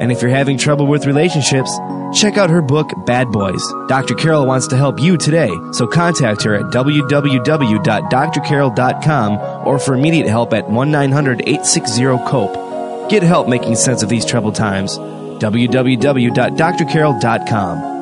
And 0.00 0.12
if 0.12 0.20
you're 0.22 0.30
having 0.30 0.58
trouble 0.58 0.86
with 0.86 1.06
relationships, 1.06 1.70
check 2.14 2.36
out 2.36 2.50
her 2.50 2.60
book, 2.62 2.90
Bad 3.06 3.30
Boys. 3.30 3.62
Dr. 3.88 4.14
Carol 4.14 4.46
wants 4.46 4.66
to 4.68 4.76
help 4.76 5.00
you 5.00 5.16
today, 5.16 5.50
so 5.72 5.86
contact 5.86 6.42
her 6.42 6.54
at 6.54 6.66
www.drcarol.com 6.72 9.66
or 9.66 9.78
for 9.78 9.94
immediate 9.94 10.28
help 10.28 10.52
at 10.52 10.68
1 10.68 10.90
900 10.90 11.40
860 11.40 12.02
COPE. 12.28 13.08
Get 13.10 13.22
help 13.22 13.48
making 13.48 13.76
sense 13.76 14.02
of 14.02 14.08
these 14.08 14.24
troubled 14.24 14.54
times. 14.56 14.98
www.drcarol.com. 14.98 17.92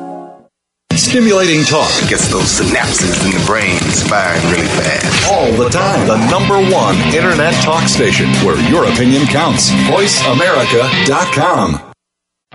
Stimulating 0.93 1.63
talk 1.65 1.91
Gets 2.09 2.29
those 2.31 2.59
synapses 2.59 3.23
in 3.25 3.31
the 3.31 3.39
brain 3.45 3.77
firing 4.09 4.41
really 4.49 4.67
fast. 4.67 5.27
all 5.31 5.51
the 5.51 5.69
time. 5.69 6.07
The 6.07 6.17
number 6.31 6.57
one 6.73 6.95
internet 7.13 7.53
talk 7.63 7.87
station 7.89 8.27
where 8.45 8.57
your 8.69 8.85
opinion 8.85 9.25
counts. 9.27 9.69
VoiceAmerica.com. 9.71 11.84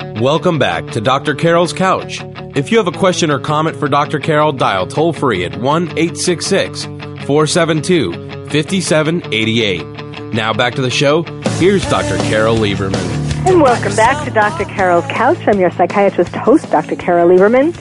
Welcome 0.01 0.59
back 0.59 0.87
to 0.93 1.01
Dr. 1.01 1.35
Carol's 1.35 1.73
Couch. 1.73 2.21
If 2.57 2.71
you 2.71 2.79
have 2.79 2.87
a 2.87 2.93
question 2.93 3.31
or 3.31 3.39
comment 3.39 3.77
for 3.77 3.89
Dr. 3.89 4.19
Carol, 4.19 4.53
dial 4.53 4.87
toll 4.87 5.13
free 5.13 5.45
at 5.45 5.57
1 5.57 5.83
866 5.91 6.85
472 6.85 8.13
5788. 8.51 10.35
Now 10.35 10.53
back 10.53 10.75
to 10.77 10.83
the 10.83 10.91
show. 10.91 11.23
Here's 11.59 11.89
Dr. 11.91 12.17
Carol 12.29 12.57
Lieberman. 12.57 13.21
And 13.47 13.61
welcome 13.61 13.95
back 13.95 14.25
to 14.25 14.31
Dr. 14.31 14.65
Carol's 14.65 15.05
Couch. 15.07 15.39
I'm 15.47 15.61
your 15.61 15.71
psychiatrist 15.71 16.35
host, 16.35 16.71
Dr. 16.71 16.97
Carol 16.97 17.29
Lieberman, 17.29 17.75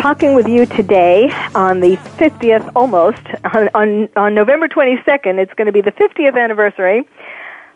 talking 0.00 0.34
with 0.34 0.48
you 0.48 0.66
today 0.66 1.30
on 1.54 1.80
the 1.80 1.96
50th, 1.96 2.70
almost, 2.74 3.22
on, 3.54 3.68
on, 3.74 4.08
on 4.16 4.34
November 4.34 4.68
22nd. 4.68 5.38
It's 5.38 5.52
going 5.54 5.66
to 5.66 5.72
be 5.72 5.80
the 5.80 5.92
50th 5.92 6.38
anniversary 6.38 7.06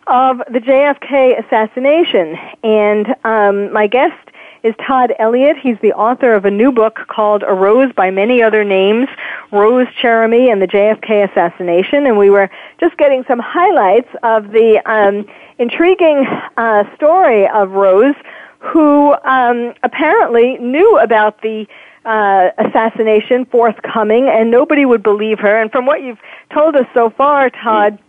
of 0.09 0.37
the 0.51 0.59
JFK 0.59 1.45
assassination. 1.45 2.37
And 2.63 3.15
um, 3.23 3.71
my 3.73 3.87
guest 3.87 4.15
is 4.63 4.73
Todd 4.85 5.13
Elliott. 5.19 5.57
He's 5.57 5.77
the 5.81 5.93
author 5.93 6.33
of 6.33 6.45
a 6.45 6.51
new 6.51 6.71
book 6.71 6.99
called 7.07 7.43
A 7.43 7.53
Rose 7.53 7.91
by 7.93 8.11
Many 8.11 8.41
Other 8.41 8.63
Names, 8.63 9.07
Rose 9.51 9.87
Cherami 10.01 10.51
and 10.51 10.61
the 10.61 10.67
JFK 10.67 11.29
Assassination. 11.29 12.05
And 12.05 12.17
we 12.17 12.29
were 12.29 12.49
just 12.79 12.97
getting 12.97 13.23
some 13.27 13.39
highlights 13.39 14.09
of 14.23 14.51
the 14.51 14.81
um, 14.85 15.25
intriguing 15.59 16.25
uh, 16.57 16.83
story 16.95 17.47
of 17.47 17.71
Rose, 17.71 18.15
who 18.59 19.13
um, 19.23 19.73
apparently 19.83 20.57
knew 20.57 20.97
about 20.99 21.41
the 21.41 21.67
uh, 22.05 22.49
assassination 22.57 23.45
forthcoming, 23.45 24.27
and 24.29 24.49
nobody 24.49 24.85
would 24.85 25.03
believe 25.03 25.39
her. 25.39 25.61
And 25.61 25.71
from 25.71 25.85
what 25.85 26.01
you've 26.01 26.19
told 26.53 26.75
us 26.75 26.85
so 26.93 27.09
far, 27.09 27.49
Todd, 27.49 27.99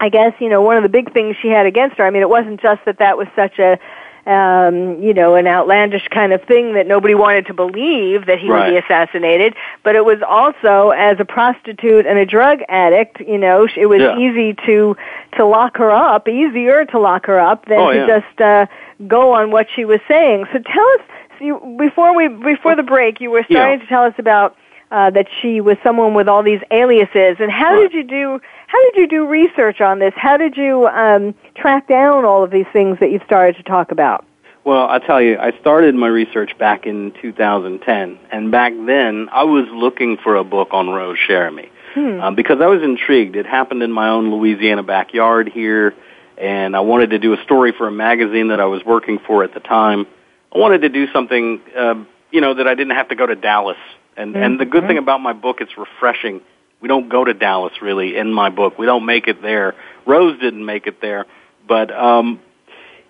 I 0.00 0.08
guess 0.08 0.34
you 0.40 0.48
know 0.48 0.62
one 0.62 0.76
of 0.76 0.82
the 0.82 0.88
big 0.88 1.12
things 1.12 1.36
she 1.40 1.48
had 1.48 1.66
against 1.66 1.96
her. 1.96 2.04
I 2.06 2.10
mean, 2.10 2.22
it 2.22 2.28
wasn't 2.30 2.60
just 2.60 2.84
that 2.84 2.98
that 2.98 3.16
was 3.16 3.28
such 3.36 3.58
a 3.58 3.78
um, 4.26 5.00
you 5.00 5.14
know, 5.14 5.36
an 5.36 5.46
outlandish 5.46 6.08
kind 6.08 6.32
of 6.32 6.42
thing 6.42 6.74
that 6.74 6.88
nobody 6.88 7.14
wanted 7.14 7.46
to 7.46 7.54
believe 7.54 8.26
that 8.26 8.40
he 8.40 8.50
would 8.50 8.66
be 8.72 8.76
assassinated, 8.76 9.54
but 9.84 9.94
it 9.94 10.04
was 10.04 10.18
also 10.26 10.90
as 10.90 11.20
a 11.20 11.24
prostitute 11.24 12.06
and 12.06 12.18
a 12.18 12.26
drug 12.26 12.58
addict, 12.68 13.20
you 13.20 13.38
know, 13.38 13.68
it 13.76 13.86
was 13.86 14.00
Yeah. 14.00 14.18
easy 14.18 14.54
to 14.66 14.96
to 15.36 15.44
lock 15.44 15.76
her 15.76 15.92
up, 15.92 16.28
easier 16.28 16.84
to 16.86 16.98
lock 16.98 17.26
her 17.26 17.38
up 17.38 17.66
than 17.66 17.78
Oh, 17.78 17.92
to 17.92 17.98
yeah. 17.98 18.06
just 18.18 18.40
uh, 18.40 18.66
go 19.06 19.32
on 19.32 19.52
what 19.52 19.68
she 19.70 19.84
was 19.84 20.00
saying. 20.08 20.46
So 20.52 20.58
tell 20.58 20.88
us, 20.94 21.00
so 21.38 21.76
before 21.78 22.12
we 22.12 22.26
before 22.26 22.74
the 22.74 22.82
break, 22.82 23.20
you 23.20 23.30
were 23.30 23.44
starting 23.44 23.78
Yeah. 23.78 23.84
to 23.84 23.86
tell 23.86 24.02
us 24.02 24.14
about 24.18 24.56
uh, 24.90 25.10
that 25.10 25.28
she 25.40 25.60
was 25.60 25.76
someone 25.84 26.14
with 26.14 26.28
all 26.28 26.42
these 26.42 26.62
aliases, 26.72 27.36
and 27.38 27.50
how 27.52 27.74
Right. 27.74 27.82
did 27.82 27.92
you 27.94 28.02
do? 28.02 28.40
How 28.76 28.90
did 28.90 29.00
you 29.00 29.08
do 29.08 29.26
research 29.26 29.80
on 29.80 30.00
this? 30.00 30.12
How 30.16 30.36
did 30.36 30.54
you 30.58 30.86
um, 30.88 31.34
track 31.54 31.88
down 31.88 32.26
all 32.26 32.44
of 32.44 32.50
these 32.50 32.66
things 32.74 32.98
that 33.00 33.10
you 33.10 33.20
started 33.24 33.56
to 33.56 33.62
talk 33.62 33.90
about? 33.90 34.26
Well, 34.64 34.86
I 34.86 34.98
tell 34.98 35.22
you, 35.22 35.38
I 35.38 35.58
started 35.60 35.94
my 35.94 36.08
research 36.08 36.58
back 36.58 36.84
in 36.84 37.14
2010, 37.22 38.18
and 38.30 38.50
back 38.50 38.74
then 38.84 39.30
I 39.32 39.44
was 39.44 39.64
looking 39.72 40.18
for 40.22 40.36
a 40.36 40.44
book 40.44 40.68
on 40.72 40.90
Rose 40.90 41.16
Cherami 41.26 41.70
um, 41.96 42.34
because 42.34 42.58
I 42.60 42.66
was 42.66 42.82
intrigued. 42.82 43.34
It 43.34 43.46
happened 43.46 43.82
in 43.82 43.90
my 43.90 44.10
own 44.10 44.30
Louisiana 44.30 44.82
backyard 44.82 45.48
here, 45.48 45.94
and 46.36 46.76
I 46.76 46.80
wanted 46.80 47.10
to 47.10 47.18
do 47.18 47.32
a 47.32 47.42
story 47.44 47.72
for 47.72 47.88
a 47.88 47.92
magazine 47.92 48.48
that 48.48 48.60
I 48.60 48.66
was 48.66 48.84
working 48.84 49.20
for 49.26 49.42
at 49.42 49.54
the 49.54 49.60
time. 49.60 50.06
I 50.54 50.58
wanted 50.58 50.82
to 50.82 50.90
do 50.90 51.10
something, 51.14 51.62
uh, 51.74 51.94
you 52.30 52.42
know, 52.42 52.52
that 52.52 52.66
I 52.66 52.74
didn't 52.74 52.94
have 52.94 53.08
to 53.08 53.14
go 53.14 53.24
to 53.24 53.36
Dallas. 53.36 53.78
And 54.18 54.36
and 54.36 54.60
the 54.60 54.66
good 54.66 54.86
thing 54.86 54.98
about 54.98 55.22
my 55.22 55.32
book, 55.32 55.62
it's 55.62 55.78
refreshing. 55.78 56.42
We 56.86 56.88
don't 56.88 57.08
go 57.08 57.24
to 57.24 57.34
Dallas 57.34 57.72
really 57.82 58.16
in 58.16 58.32
my 58.32 58.48
book. 58.48 58.78
We 58.78 58.86
don't 58.86 59.04
make 59.04 59.26
it 59.26 59.42
there. 59.42 59.74
Rose 60.06 60.38
didn't 60.38 60.64
make 60.64 60.86
it 60.86 61.00
there, 61.00 61.26
but 61.66 61.90
um, 61.92 62.38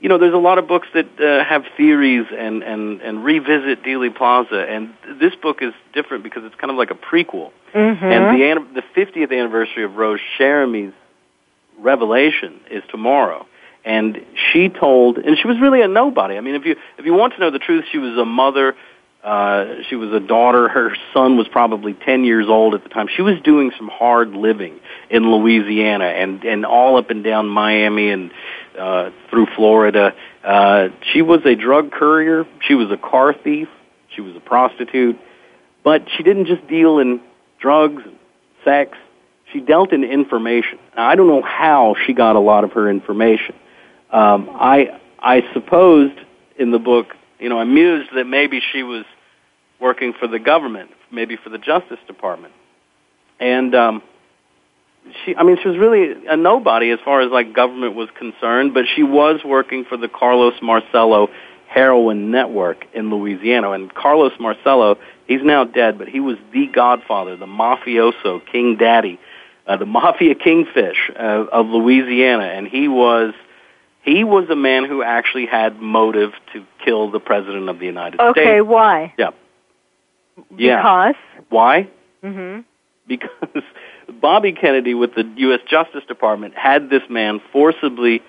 you 0.00 0.08
know, 0.08 0.16
there's 0.16 0.32
a 0.32 0.38
lot 0.38 0.56
of 0.56 0.66
books 0.66 0.88
that 0.94 1.20
uh, 1.20 1.44
have 1.44 1.64
theories 1.76 2.24
and, 2.34 2.62
and, 2.62 3.02
and 3.02 3.22
revisit 3.22 3.82
Dealey 3.82 4.16
Plaza, 4.16 4.64
and 4.66 4.94
this 5.20 5.34
book 5.34 5.58
is 5.60 5.74
different 5.92 6.24
because 6.24 6.42
it's 6.44 6.54
kind 6.54 6.70
of 6.70 6.78
like 6.78 6.90
a 6.90 6.94
prequel. 6.94 7.50
Mm-hmm. 7.74 8.02
And 8.02 8.40
the 8.40 8.50
an- 8.50 8.72
the 8.72 8.82
50th 8.96 9.30
anniversary 9.30 9.84
of 9.84 9.96
Rose 9.96 10.20
Cherami's 10.38 10.94
revelation 11.78 12.58
is 12.70 12.82
tomorrow. 12.90 13.44
And 13.84 14.24
she 14.52 14.70
told, 14.70 15.18
and 15.18 15.36
she 15.36 15.46
was 15.46 15.60
really 15.60 15.82
a 15.82 15.86
nobody. 15.86 16.38
I 16.38 16.40
mean, 16.40 16.54
if 16.54 16.64
you 16.64 16.76
if 16.96 17.04
you 17.04 17.12
want 17.12 17.34
to 17.34 17.40
know 17.40 17.50
the 17.50 17.58
truth, 17.58 17.84
she 17.92 17.98
was 17.98 18.16
a 18.16 18.24
mother. 18.24 18.74
Uh, 19.26 19.82
she 19.88 19.96
was 19.96 20.12
a 20.12 20.20
daughter. 20.20 20.68
Her 20.68 20.96
son 21.12 21.36
was 21.36 21.48
probably 21.48 21.94
10 21.94 22.22
years 22.22 22.46
old 22.48 22.74
at 22.76 22.84
the 22.84 22.88
time. 22.88 23.08
She 23.08 23.22
was 23.22 23.40
doing 23.42 23.72
some 23.76 23.88
hard 23.88 24.30
living 24.30 24.78
in 25.10 25.28
Louisiana 25.28 26.04
and, 26.04 26.44
and 26.44 26.64
all 26.64 26.96
up 26.96 27.10
and 27.10 27.24
down 27.24 27.48
Miami 27.48 28.10
and 28.10 28.30
uh, 28.78 29.10
through 29.28 29.46
Florida. 29.56 30.14
Uh, 30.44 30.90
she 31.12 31.22
was 31.22 31.40
a 31.44 31.56
drug 31.56 31.90
courier. 31.90 32.46
She 32.68 32.76
was 32.76 32.92
a 32.92 32.96
car 32.96 33.34
thief. 33.34 33.66
She 34.14 34.20
was 34.20 34.36
a 34.36 34.40
prostitute. 34.40 35.18
But 35.82 36.06
she 36.16 36.22
didn't 36.22 36.46
just 36.46 36.64
deal 36.68 37.00
in 37.00 37.20
drugs 37.58 38.04
and 38.06 38.16
sex. 38.64 38.96
She 39.52 39.58
dealt 39.58 39.92
in 39.92 40.04
information. 40.04 40.78
Now, 40.96 41.08
I 41.08 41.16
don't 41.16 41.26
know 41.26 41.42
how 41.42 41.96
she 42.06 42.12
got 42.12 42.36
a 42.36 42.40
lot 42.40 42.62
of 42.62 42.70
her 42.74 42.88
information. 42.88 43.56
Um, 44.12 44.48
I 44.52 45.00
I 45.18 45.42
supposed 45.52 46.16
in 46.56 46.70
the 46.70 46.78
book, 46.78 47.08
you 47.40 47.48
know, 47.48 47.58
I 47.58 47.64
mused 47.64 48.10
that 48.14 48.26
maybe 48.26 48.60
she 48.72 48.84
was 48.84 49.04
working 49.80 50.12
for 50.18 50.26
the 50.26 50.38
government, 50.38 50.90
maybe 51.10 51.36
for 51.36 51.50
the 51.50 51.58
Justice 51.58 51.98
Department, 52.06 52.54
and 53.38 53.74
um, 53.74 54.02
she. 55.24 55.34
I 55.36 55.42
mean, 55.42 55.58
she 55.62 55.68
was 55.68 55.78
really 55.78 56.26
a 56.26 56.36
nobody 56.36 56.90
as 56.90 56.98
far 57.04 57.20
as 57.20 57.30
like 57.30 57.54
government 57.54 57.94
was 57.94 58.08
concerned, 58.18 58.74
but 58.74 58.84
she 58.94 59.02
was 59.02 59.40
working 59.44 59.84
for 59.84 59.96
the 59.96 60.08
Carlos 60.08 60.54
Marcello 60.62 61.28
heroin 61.68 62.30
network 62.30 62.86
in 62.94 63.10
Louisiana. 63.10 63.72
And 63.72 63.92
Carlos 63.92 64.32
Marcello, 64.38 64.98
he's 65.26 65.42
now 65.42 65.64
dead, 65.64 65.98
but 65.98 66.08
he 66.08 66.20
was 66.20 66.36
the 66.52 66.66
godfather, 66.68 67.36
the 67.36 67.46
mafioso, 67.46 68.40
King 68.50 68.76
Daddy, 68.76 69.18
uh, 69.66 69.76
the 69.76 69.86
mafia 69.98 70.34
kingfish 70.34 71.10
uh, 71.14 71.46
of 71.52 71.66
Louisiana, 71.66 72.44
and 72.44 72.66
he 72.66 72.88
was 72.88 73.34
he 74.02 74.22
was 74.22 74.48
a 74.48 74.56
man 74.56 74.84
who 74.84 75.02
actually 75.02 75.46
had 75.46 75.80
motive 75.80 76.30
to 76.52 76.64
kill 76.84 77.10
the 77.10 77.18
president 77.18 77.68
of 77.68 77.80
the 77.80 77.86
United 77.86 78.20
Okay, 78.20 78.40
States. 78.40 78.48
Okay, 78.48 78.60
why? 78.60 79.12
Yeah. 79.18 79.30
Yeah. 80.56 80.76
Because. 80.78 81.14
Why? 81.48 81.88
hmm 82.22 82.60
because 83.06 83.30
Bobby 84.20 84.52
Kennedy 84.52 84.94
with 84.94 85.14
the 85.14 85.24
U.S. 85.36 85.60
Justice 85.68 86.04
Department 86.06 86.54
had 86.54 86.90
this 86.90 87.02
man 87.08 87.40
forcibly 87.52 88.22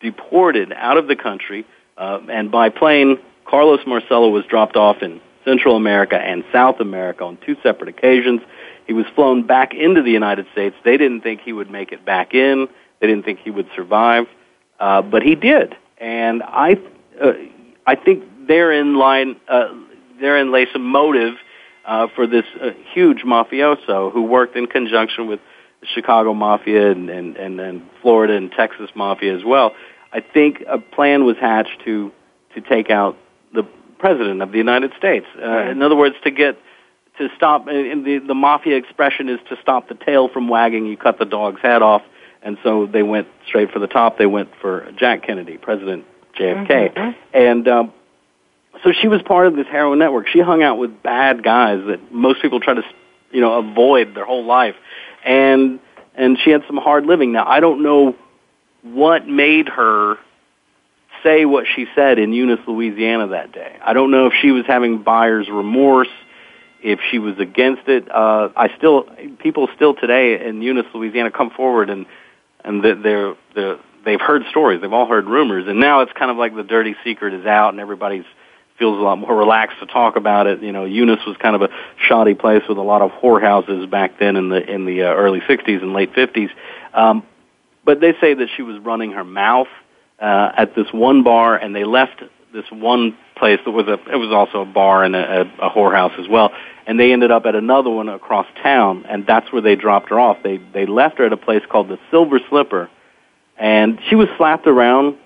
deported 0.00 0.72
out 0.74 0.96
of 0.96 1.08
the 1.08 1.16
country, 1.16 1.66
uh, 1.96 2.20
and 2.30 2.50
by 2.50 2.68
plane, 2.68 3.18
Carlos 3.44 3.80
Marcello 3.86 4.28
was 4.28 4.44
dropped 4.44 4.76
off 4.76 5.02
in 5.02 5.20
Central 5.44 5.76
America 5.76 6.16
and 6.16 6.44
South 6.52 6.80
America 6.80 7.24
on 7.24 7.38
two 7.44 7.56
separate 7.62 7.88
occasions. 7.88 8.40
He 8.86 8.92
was 8.92 9.06
flown 9.14 9.46
back 9.46 9.74
into 9.74 10.02
the 10.02 10.10
United 10.10 10.46
States. 10.52 10.76
They 10.84 10.96
didn't 10.96 11.22
think 11.22 11.40
he 11.40 11.52
would 11.52 11.70
make 11.70 11.92
it 11.92 12.04
back 12.04 12.34
in. 12.34 12.68
They 13.00 13.06
didn't 13.06 13.24
think 13.24 13.40
he 13.40 13.50
would 13.50 13.68
survive, 13.74 14.26
uh, 14.78 15.02
but 15.02 15.22
he 15.22 15.34
did. 15.34 15.74
And 15.98 16.42
I, 16.42 16.78
uh, 17.22 17.32
I 17.86 17.94
think 17.96 18.24
therein 18.46 18.96
line, 18.96 19.36
uh, 19.48 19.68
therein 20.20 20.52
lay 20.52 20.66
some 20.72 20.84
motive 20.84 21.34
uh, 21.88 22.06
for 22.14 22.26
this 22.26 22.44
uh, 22.62 22.70
huge 22.92 23.22
mafioso 23.24 24.12
who 24.12 24.22
worked 24.22 24.54
in 24.56 24.66
conjunction 24.66 25.26
with 25.26 25.40
the 25.80 25.86
Chicago 25.86 26.34
Mafia 26.34 26.90
and, 26.92 27.08
and, 27.08 27.36
and, 27.36 27.58
and 27.58 27.82
Florida 28.02 28.34
and 28.36 28.52
Texas 28.52 28.90
Mafia 28.94 29.34
as 29.34 29.42
well. 29.44 29.74
I 30.12 30.20
think 30.20 30.62
a 30.68 30.78
plan 30.78 31.24
was 31.24 31.36
hatched 31.40 31.80
to 31.86 32.12
to 32.54 32.60
take 32.62 32.90
out 32.90 33.16
the 33.54 33.62
president 33.98 34.42
of 34.42 34.52
the 34.52 34.58
United 34.58 34.92
States. 34.96 35.26
Uh, 35.36 35.70
in 35.70 35.82
other 35.82 35.96
words, 35.96 36.16
to 36.24 36.30
get 36.30 36.58
to 37.18 37.28
stop. 37.36 37.66
And 37.68 38.04
the 38.04 38.18
the 38.18 38.34
mafia 38.34 38.76
expression 38.76 39.28
is 39.28 39.38
to 39.48 39.56
stop 39.62 39.88
the 39.88 39.94
tail 39.94 40.28
from 40.28 40.48
wagging. 40.48 40.86
You 40.86 40.96
cut 40.96 41.18
the 41.18 41.24
dog's 41.26 41.60
head 41.60 41.82
off, 41.82 42.02
and 42.42 42.58
so 42.62 42.86
they 42.86 43.02
went 43.02 43.28
straight 43.46 43.70
for 43.70 43.78
the 43.78 43.86
top. 43.86 44.18
They 44.18 44.26
went 44.26 44.50
for 44.60 44.90
Jack 44.98 45.22
Kennedy, 45.26 45.56
President 45.58 46.04
JFK, 46.38 46.92
Mhm. 46.94 47.14
and 47.32 47.68
um, 47.68 47.92
so 48.84 48.92
she 48.92 49.08
was 49.08 49.22
part 49.22 49.46
of 49.46 49.56
this 49.56 49.66
heroin 49.66 49.98
network. 49.98 50.28
She 50.28 50.40
hung 50.40 50.62
out 50.62 50.78
with 50.78 51.02
bad 51.02 51.42
guys 51.42 51.82
that 51.86 52.12
most 52.12 52.42
people 52.42 52.60
try 52.60 52.74
to, 52.74 52.82
you 53.30 53.40
know, 53.40 53.58
avoid 53.58 54.14
their 54.14 54.24
whole 54.24 54.44
life, 54.44 54.74
and 55.24 55.80
and 56.14 56.38
she 56.44 56.50
had 56.50 56.62
some 56.66 56.76
hard 56.76 57.06
living. 57.06 57.32
Now 57.32 57.46
I 57.46 57.60
don't 57.60 57.82
know 57.82 58.16
what 58.82 59.26
made 59.26 59.68
her 59.68 60.16
say 61.22 61.44
what 61.44 61.66
she 61.74 61.86
said 61.94 62.18
in 62.18 62.32
Eunice, 62.32 62.60
Louisiana 62.66 63.28
that 63.28 63.52
day. 63.52 63.76
I 63.82 63.92
don't 63.92 64.10
know 64.10 64.26
if 64.26 64.34
she 64.40 64.52
was 64.52 64.64
having 64.66 65.02
buyer's 65.02 65.48
remorse, 65.48 66.08
if 66.82 67.00
she 67.10 67.18
was 67.18 67.38
against 67.38 67.88
it. 67.88 68.08
Uh, 68.10 68.50
I 68.56 68.68
still, 68.76 69.04
people 69.40 69.68
still 69.74 69.94
today 69.94 70.46
in 70.46 70.62
Eunice, 70.62 70.86
Louisiana, 70.94 71.30
come 71.30 71.50
forward 71.50 71.90
and 71.90 72.06
and 72.64 72.84
they're 72.84 73.34
they're 73.54 73.78
they've 74.04 74.20
heard 74.20 74.42
stories, 74.50 74.80
they've 74.80 74.92
all 74.92 75.06
heard 75.06 75.26
rumors, 75.26 75.66
and 75.66 75.80
now 75.80 76.00
it's 76.00 76.12
kind 76.12 76.30
of 76.30 76.36
like 76.36 76.54
the 76.54 76.62
dirty 76.62 76.94
secret 77.04 77.34
is 77.34 77.46
out, 77.46 77.70
and 77.70 77.80
everybody's 77.80 78.24
feels 78.78 78.98
a 78.98 79.02
lot 79.02 79.18
more 79.18 79.36
relaxed 79.36 79.78
to 79.80 79.86
talk 79.86 80.16
about 80.16 80.46
it. 80.46 80.62
You 80.62 80.72
know, 80.72 80.84
Eunice 80.84 81.24
was 81.26 81.36
kind 81.38 81.56
of 81.56 81.62
a 81.62 81.68
shoddy 82.06 82.34
place 82.34 82.62
with 82.68 82.78
a 82.78 82.82
lot 82.82 83.02
of 83.02 83.10
whorehouses 83.10 83.90
back 83.90 84.18
then 84.18 84.36
in 84.36 84.48
the 84.48 84.62
in 84.62 84.84
the 84.84 85.02
uh, 85.02 85.14
early 85.14 85.40
'60s 85.40 85.82
and 85.82 85.92
late 85.92 86.12
'50s. 86.12 86.50
Um, 86.94 87.24
but 87.84 88.00
they 88.00 88.12
say 88.20 88.34
that 88.34 88.48
she 88.56 88.62
was 88.62 88.78
running 88.80 89.12
her 89.12 89.24
mouth 89.24 89.68
uh, 90.20 90.52
at 90.56 90.74
this 90.74 90.86
one 90.92 91.22
bar, 91.22 91.56
and 91.56 91.74
they 91.74 91.84
left 91.84 92.22
this 92.52 92.64
one 92.70 93.16
place 93.36 93.60
that 93.64 93.70
was 93.70 93.86
a 93.86 93.94
it 94.12 94.16
was 94.16 94.32
also 94.32 94.62
a 94.62 94.66
bar 94.66 95.04
and 95.04 95.14
a, 95.14 95.40
a, 95.40 95.68
a 95.68 95.70
whorehouse 95.70 96.18
as 96.18 96.28
well. 96.28 96.52
And 96.86 96.98
they 96.98 97.12
ended 97.12 97.30
up 97.30 97.44
at 97.44 97.54
another 97.54 97.90
one 97.90 98.08
across 98.08 98.46
town, 98.62 99.04
and 99.08 99.26
that's 99.26 99.52
where 99.52 99.60
they 99.60 99.76
dropped 99.76 100.10
her 100.10 100.18
off. 100.18 100.38
They 100.42 100.58
they 100.58 100.86
left 100.86 101.18
her 101.18 101.26
at 101.26 101.32
a 101.32 101.36
place 101.36 101.62
called 101.68 101.88
the 101.88 101.98
Silver 102.10 102.40
Slipper, 102.48 102.90
and 103.56 103.98
she 104.08 104.14
was 104.14 104.28
slapped 104.36 104.66
around. 104.66 105.16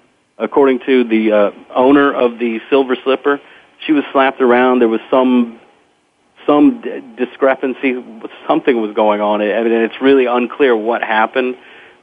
According 0.43 0.81
to 0.87 1.05
the 1.05 1.33
uh, 1.33 1.51
owner 1.73 2.13
of 2.13 2.41
the 2.41 2.61
Silver 2.69 2.97
Slipper, 3.05 3.41
she 3.87 3.93
was 3.93 4.03
slapped 4.11 4.41
around. 4.41 4.81
There 4.81 4.89
was 4.89 5.01
some 5.09 5.61
some 6.47 6.81
d- 6.81 7.01
discrepancy. 7.17 8.05
Something 8.49 8.83
was 8.83 8.93
going 8.93 9.21
on, 9.21 9.41
and 9.41 9.69
it's 9.69 10.01
really 10.01 10.27
unclear 10.27 10.77
what 10.77 11.01
happened. 11.01 11.57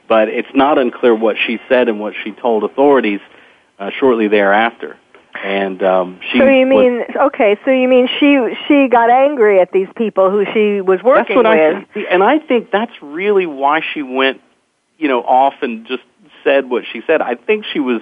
But 0.08 0.28
it's 0.28 0.48
not 0.54 0.78
unclear 0.78 1.14
what 1.14 1.36
she 1.46 1.60
said 1.68 1.88
and 1.88 2.00
what 2.00 2.14
she 2.24 2.32
told 2.32 2.64
authorities 2.64 3.20
uh, 3.78 3.90
shortly 4.00 4.26
thereafter. 4.28 4.96
And 5.34 5.82
um, 5.82 6.18
she. 6.32 6.38
so 6.38 6.46
you 6.46 6.66
was- 6.66 6.68
mean 6.68 7.04
okay? 7.26 7.58
So 7.66 7.70
you 7.70 7.88
mean 7.88 8.08
she 8.18 8.38
she 8.66 8.88
got 8.88 9.10
angry 9.10 9.60
at 9.60 9.70
these 9.70 9.88
people 9.96 10.30
who 10.30 10.46
she 10.54 10.80
was 10.80 11.02
working 11.02 11.36
that's 11.36 11.46
what 11.46 11.84
with? 11.94 12.06
I 12.08 12.10
and 12.10 12.22
I 12.22 12.38
think 12.38 12.70
that's 12.70 12.92
really 13.02 13.44
why 13.44 13.82
she 13.92 14.00
went, 14.00 14.40
you 14.96 15.08
know, 15.08 15.20
off 15.22 15.54
and 15.60 15.86
just 15.86 16.02
said 16.42 16.70
what 16.70 16.84
she 16.90 17.02
said. 17.06 17.20
I 17.20 17.34
think 17.34 17.66
she 17.70 17.80
was 17.80 18.00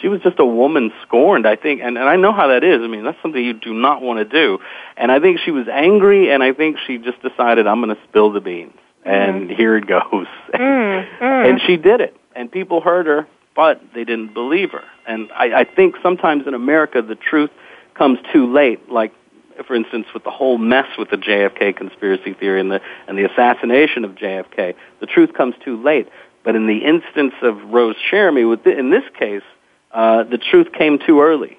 she 0.00 0.08
was 0.08 0.20
just 0.22 0.38
a 0.38 0.44
woman 0.44 0.92
scorned. 1.02 1.46
I 1.46 1.56
think, 1.56 1.80
and, 1.82 1.98
and 1.98 2.08
I 2.08 2.16
know 2.16 2.32
how 2.32 2.48
that 2.48 2.64
is. 2.64 2.80
I 2.82 2.86
mean, 2.86 3.04
that's 3.04 3.20
something 3.22 3.42
you 3.42 3.52
do 3.52 3.74
not 3.74 4.02
want 4.02 4.18
to 4.18 4.24
do. 4.24 4.58
And 4.96 5.10
I 5.12 5.20
think 5.20 5.40
she 5.40 5.50
was 5.50 5.68
angry, 5.68 6.32
and 6.32 6.42
I 6.42 6.52
think 6.52 6.78
she 6.86 6.98
just 6.98 7.20
decided 7.22 7.66
I'm 7.66 7.82
going 7.82 7.94
to 7.94 8.02
spill 8.08 8.32
the 8.32 8.40
beans, 8.40 8.76
and 9.04 9.50
here 9.50 9.76
it 9.76 9.86
goes. 9.86 10.26
Mm, 10.52 11.18
mm. 11.20 11.48
and 11.48 11.60
she 11.66 11.76
did 11.76 12.00
it, 12.00 12.16
and 12.34 12.50
people 12.50 12.80
heard 12.80 13.06
her, 13.06 13.26
but 13.54 13.80
they 13.94 14.04
didn't 14.04 14.34
believe 14.34 14.72
her. 14.72 14.84
And 15.06 15.30
I, 15.32 15.60
I 15.60 15.64
think 15.64 15.94
sometimes 16.02 16.46
in 16.46 16.54
America 16.54 17.00
the 17.02 17.14
truth 17.14 17.50
comes 17.94 18.18
too 18.32 18.52
late. 18.52 18.90
Like, 18.90 19.12
for 19.66 19.74
instance, 19.74 20.06
with 20.12 20.24
the 20.24 20.30
whole 20.30 20.58
mess 20.58 20.86
with 20.98 21.10
the 21.10 21.16
JFK 21.16 21.76
conspiracy 21.76 22.34
theory 22.34 22.60
and 22.60 22.70
the 22.70 22.80
and 23.06 23.16
the 23.16 23.24
assassination 23.24 24.04
of 24.04 24.16
JFK, 24.16 24.74
the 24.98 25.06
truth 25.06 25.32
comes 25.34 25.54
too 25.64 25.80
late. 25.82 26.08
But 26.42 26.56
in 26.56 26.66
the 26.66 26.78
instance 26.78 27.34
of 27.42 27.62
Rose 27.70 27.96
Cherami, 28.10 28.48
with 28.48 28.64
the, 28.64 28.76
in 28.76 28.90
this 28.90 29.04
case, 29.18 29.42
uh, 29.92 30.24
the 30.24 30.38
truth 30.38 30.72
came 30.72 30.98
too 30.98 31.20
early. 31.20 31.58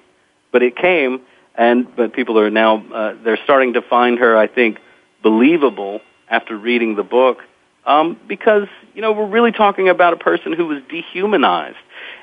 But 0.50 0.62
it 0.62 0.76
came, 0.76 1.20
and 1.54 1.94
but 1.96 2.12
people 2.12 2.38
are 2.38 2.50
now 2.50 2.84
uh, 2.92 3.14
they're 3.24 3.38
starting 3.44 3.74
to 3.74 3.82
find 3.82 4.18
her, 4.18 4.36
I 4.36 4.46
think, 4.46 4.78
believable 5.22 6.00
after 6.28 6.56
reading 6.56 6.96
the 6.96 7.02
book, 7.02 7.38
um, 7.86 8.18
because 8.28 8.68
you 8.94 9.02
know 9.02 9.12
we're 9.12 9.28
really 9.28 9.52
talking 9.52 9.88
about 9.88 10.12
a 10.12 10.16
person 10.16 10.52
who 10.52 10.66
was 10.66 10.82
dehumanized, 10.90 11.76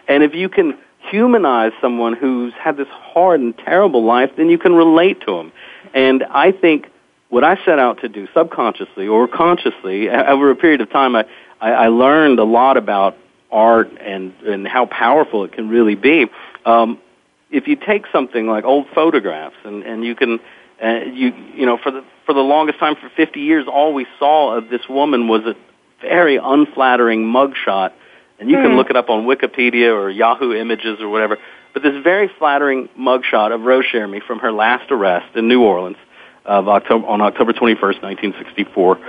and 0.08 0.24
if 0.24 0.36
you 0.36 0.50
can 0.50 0.78
humanize 1.10 1.72
someone 1.82 2.13
who's 2.13 2.54
had 2.54 2.78
this 2.78 2.88
hard 2.89 3.39
and 3.39 3.58
terrible 3.58 4.04
life, 4.04 4.32
then 4.38 4.50
you 4.50 4.58
can 4.58 4.74
relate 4.74 5.22
to 5.22 5.38
them. 5.38 5.52
And 5.93 6.24
I 6.24 6.52
think 6.52 6.88
what 7.30 7.43
I 7.43 7.56
set 7.63 7.80
out 7.80 8.02
to 8.02 8.10
do 8.10 8.28
subconsciously 8.34 9.08
or 9.08 9.28
consciously 9.28 10.10
over 10.10 10.52
a 10.52 10.56
period 10.56 10.82
of 10.82 10.89
time, 10.89 11.15
I, 11.15 11.26
I, 11.62 11.72
I 11.72 11.88
learned 11.88 12.39
a 12.39 12.43
lot 12.43 12.78
about 12.78 13.17
art 13.52 13.90
and, 14.00 14.34
and 14.46 14.68
how 14.68 14.86
powerful 14.86 15.44
it 15.44 15.52
can 15.54 15.70
really 15.70 15.96
be. 15.96 16.28
Um, 16.66 17.00
if 17.52 17.68
you 17.68 17.76
take 17.76 18.06
something 18.12 18.48
like 18.48 18.64
old 18.64 18.88
photographs 18.94 19.56
and, 19.64 19.84
and 19.84 20.04
you 20.04 20.16
can, 20.16 20.40
uh, 20.84 21.06
you, 21.12 21.34
you 21.56 21.66
know, 21.66 21.78
for 21.78 21.92
the, 21.92 22.04
for 22.26 22.34
the 22.34 22.42
longest 22.42 22.80
time, 22.80 22.96
for 22.96 23.10
50 23.10 23.40
years, 23.40 23.66
all 23.68 23.94
we 23.94 24.06
saw 24.20 24.56
of 24.56 24.70
this 24.70 24.88
woman 24.88 25.28
was 25.28 25.44
a 25.46 25.56
very 26.02 26.38
unflattering 26.38 27.24
mugshot. 27.26 27.92
And 28.40 28.50
you 28.50 28.56
can 28.58 28.72
Hmm. 28.72 28.78
look 28.78 28.90
it 28.90 28.96
up 28.96 29.10
on 29.10 29.26
Wikipedia 29.26 29.94
or 29.94 30.10
Yahoo 30.10 30.54
Images 30.54 31.02
or 31.02 31.10
whatever. 31.10 31.38
But 31.74 31.84
this 31.84 31.94
very 32.04 32.30
flattering 32.40 32.88
mugshot 32.98 33.54
of 33.54 33.62
Rose 33.62 33.86
Cherami 33.92 34.22
from 34.24 34.40
her 34.40 34.52
last 34.52 34.92
arrest 34.92 35.36
in 35.36 35.48
New 35.48 35.62
Orleans 35.64 35.98
of 36.46 36.68
October, 36.68 37.06
on 37.08 37.22
October 37.22 37.52
21st, 37.52 38.02
1964. 38.02 39.00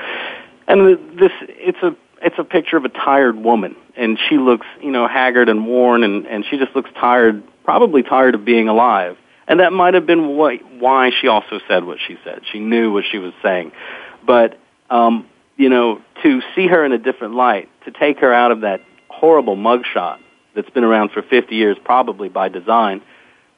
And 0.68 1.18
this, 1.18 1.32
it's 1.40 1.78
a, 1.82 1.94
it's 2.22 2.38
a 2.38 2.44
picture 2.44 2.76
of 2.76 2.84
a 2.84 2.88
tired 2.88 3.36
woman, 3.36 3.76
and 3.96 4.18
she 4.28 4.36
looks, 4.36 4.66
you 4.80 4.90
know, 4.90 5.08
haggard 5.08 5.48
and 5.48 5.66
worn, 5.66 6.04
and, 6.04 6.26
and 6.26 6.44
she 6.48 6.58
just 6.58 6.74
looks 6.76 6.90
tired, 6.98 7.42
probably 7.64 8.02
tired 8.02 8.34
of 8.34 8.44
being 8.44 8.68
alive. 8.68 9.16
And 9.48 9.60
that 9.60 9.72
might 9.72 9.94
have 9.94 10.06
been 10.06 10.36
why, 10.36 10.58
why 10.78 11.10
she 11.18 11.26
also 11.28 11.60
said 11.66 11.84
what 11.84 11.98
she 12.06 12.16
said. 12.22 12.42
She 12.52 12.60
knew 12.60 12.92
what 12.92 13.04
she 13.10 13.18
was 13.18 13.32
saying. 13.42 13.72
But, 14.24 14.58
um, 14.90 15.26
you 15.56 15.68
know, 15.68 16.00
to 16.22 16.40
see 16.54 16.66
her 16.68 16.84
in 16.84 16.92
a 16.92 16.98
different 16.98 17.34
light, 17.34 17.68
to 17.84 17.90
take 17.90 18.18
her 18.20 18.32
out 18.32 18.52
of 18.52 18.60
that 18.60 18.80
horrible 19.08 19.56
mugshot 19.56 20.18
that's 20.54 20.70
been 20.70 20.84
around 20.84 21.10
for 21.10 21.22
50 21.22 21.54
years, 21.54 21.76
probably 21.84 22.28
by 22.28 22.48
design, 22.48 23.02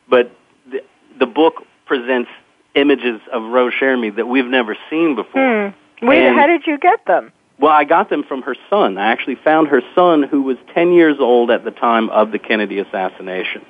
but 0.08 0.30
the, 0.70 0.82
the 1.18 1.26
book 1.26 1.64
presents 1.86 2.30
images 2.74 3.20
of 3.32 3.42
Rose 3.42 3.72
Cherami 3.78 4.14
that 4.16 4.26
we've 4.26 4.46
never 4.46 4.76
seen 4.88 5.14
before. 5.14 5.72
Hmm. 6.00 6.06
Wait, 6.06 6.26
And- 6.26 6.38
how 6.38 6.46
did 6.46 6.66
you 6.66 6.78
get 6.78 7.04
them? 7.06 7.32
Well, 7.58 7.72
I 7.72 7.84
got 7.84 8.10
them 8.10 8.24
from 8.24 8.42
her 8.42 8.56
son. 8.68 8.98
I 8.98 9.12
actually 9.12 9.36
found 9.36 9.68
her 9.68 9.82
son, 9.94 10.22
who 10.24 10.42
was 10.42 10.56
10 10.74 10.92
years 10.92 11.16
old 11.20 11.50
at 11.50 11.64
the 11.64 11.70
time 11.70 12.10
of 12.10 12.32
the 12.32 12.38
Kennedy 12.38 12.78
assassination. 12.78 13.64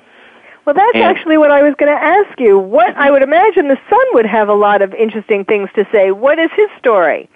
Well, 0.65 0.73
that's 0.73 0.95
And- 0.95 1.03
actually 1.03 1.37
what 1.37 1.51
I 1.51 1.61
was 1.61 1.75
going 1.75 1.91
to 1.91 2.03
ask 2.03 2.39
you. 2.39 2.57
What 2.57 2.95
I 2.95 3.11
would 3.11 3.21
imagine 3.21 3.67
the 3.67 3.79
son 3.89 3.99
would 4.13 4.25
have 4.25 4.47
a 4.49 4.53
lot 4.53 4.81
of 4.81 4.93
interesting 4.93 5.43
things 5.45 5.69
to 5.75 5.85
say. 5.91 6.11
What 6.11 6.39
is 6.39 6.49
his 6.55 6.69
story? 6.79 7.29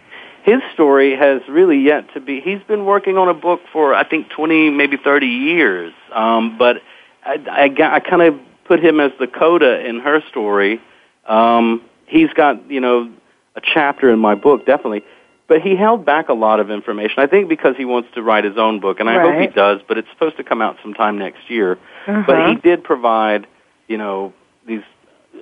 His 0.44 0.62
story 0.74 1.14
has 1.16 1.42
really 1.50 1.78
yet 1.78 2.14
to 2.14 2.22
be. 2.22 2.40
He's 2.40 2.64
been 2.64 2.86
working 2.86 3.18
on 3.18 3.28
a 3.28 3.34
book 3.34 3.60
for 3.74 3.94
I 3.94 4.06
think 4.06 4.30
20, 4.30 4.70
maybe 4.70 4.96
30 4.96 5.28
years. 5.28 5.94
Um, 6.14 6.58
but 6.58 6.82
I, 7.26 7.42
I, 7.52 7.96
I 7.96 8.00
kind 8.00 8.22
of 8.22 8.40
put 8.64 8.80
him 8.80 9.02
as 9.02 9.12
the 9.20 9.28
coda 9.28 9.86
in 9.86 10.00
her 10.00 10.22
story. 10.30 10.82
Um, 11.26 11.82
he's 12.06 12.32
got 12.32 12.72
you 12.72 12.80
know 12.80 13.12
a 13.58 13.62
chapter 13.62 14.10
in 14.10 14.20
my 14.20 14.36
book, 14.36 14.66
definitely. 14.66 15.04
But 15.48 15.62
he 15.62 15.76
held 15.76 16.06
back 16.06 16.28
a 16.30 16.34
lot 16.34 16.60
of 16.60 16.70
information. 16.70 17.16
I 17.20 17.28
think 17.28 17.48
because 17.48 17.76
he 17.78 17.86
wants 17.86 18.10
to 18.16 18.22
write 18.22 18.44
his 18.44 18.58
own 18.58 18.80
book, 18.82 19.00
and 19.00 19.10
I 19.10 19.22
hope 19.22 19.40
he 19.40 19.48
does. 19.48 19.80
But 19.88 19.98
it's 19.98 20.10
supposed 20.12 20.38
to 20.38 20.44
come 20.44 20.62
out 20.62 20.78
sometime 20.82 21.18
next 21.18 21.50
year. 21.50 21.74
Uh-huh. 22.06 22.24
But 22.28 22.50
he 22.50 22.56
did 22.56 22.84
provide, 22.84 23.48
you 23.88 23.98
know, 23.98 24.34
these 24.66 24.82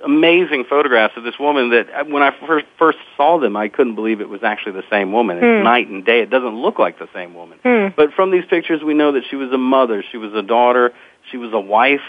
amazing 0.04 0.64
photographs 0.68 1.16
of 1.16 1.24
this 1.24 1.38
woman 1.40 1.70
that 1.70 1.88
uh, 1.92 2.04
when 2.04 2.22
I 2.22 2.30
first 2.46 2.66
first 2.78 2.98
saw 3.16 3.38
them, 3.38 3.56
I 3.56 3.68
couldn't 3.68 3.94
believe 3.96 4.20
it 4.20 4.28
was 4.28 4.42
actually 4.44 4.72
the 4.72 4.84
same 4.90 5.10
woman. 5.10 5.38
It's 5.38 5.44
Hmm. 5.44 5.64
night 5.64 5.88
and 5.88 6.04
day. 6.04 6.20
It 6.20 6.30
doesn't 6.30 6.54
look 6.54 6.78
like 6.78 6.98
the 6.98 7.08
same 7.14 7.34
woman. 7.34 7.58
Hmm. 7.64 7.88
But 7.96 8.12
from 8.12 8.30
these 8.30 8.44
pictures, 8.44 8.82
we 8.84 8.94
know 8.94 9.12
that 9.12 9.24
she 9.28 9.36
was 9.36 9.50
a 9.52 9.58
mother, 9.58 10.04
she 10.12 10.18
was 10.18 10.32
a 10.34 10.42
daughter, 10.42 10.92
she 11.30 11.36
was 11.38 11.52
a 11.52 11.58
wife, 11.60 12.02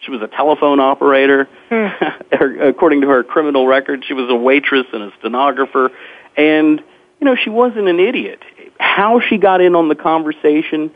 she 0.00 0.10
was 0.10 0.20
a 0.22 0.28
telephone 0.28 0.80
operator. 0.80 1.48
Her- 1.70 2.68
According 2.68 3.02
to 3.02 3.08
her 3.08 3.22
criminal 3.22 3.66
record, 3.68 4.04
she 4.06 4.14
was 4.14 4.28
a 4.30 4.34
waitress 4.34 4.86
and 4.92 5.02
a 5.04 5.12
stenographer. 5.20 5.92
And, 6.36 6.82
you 7.20 7.24
know, 7.26 7.36
she 7.36 7.50
wasn't 7.50 7.88
an 7.88 8.00
idiot. 8.00 8.40
How 8.78 9.20
she 9.20 9.36
got 9.36 9.60
in 9.60 9.74
on 9.74 9.88
the 9.88 9.94
conversation 9.94 10.90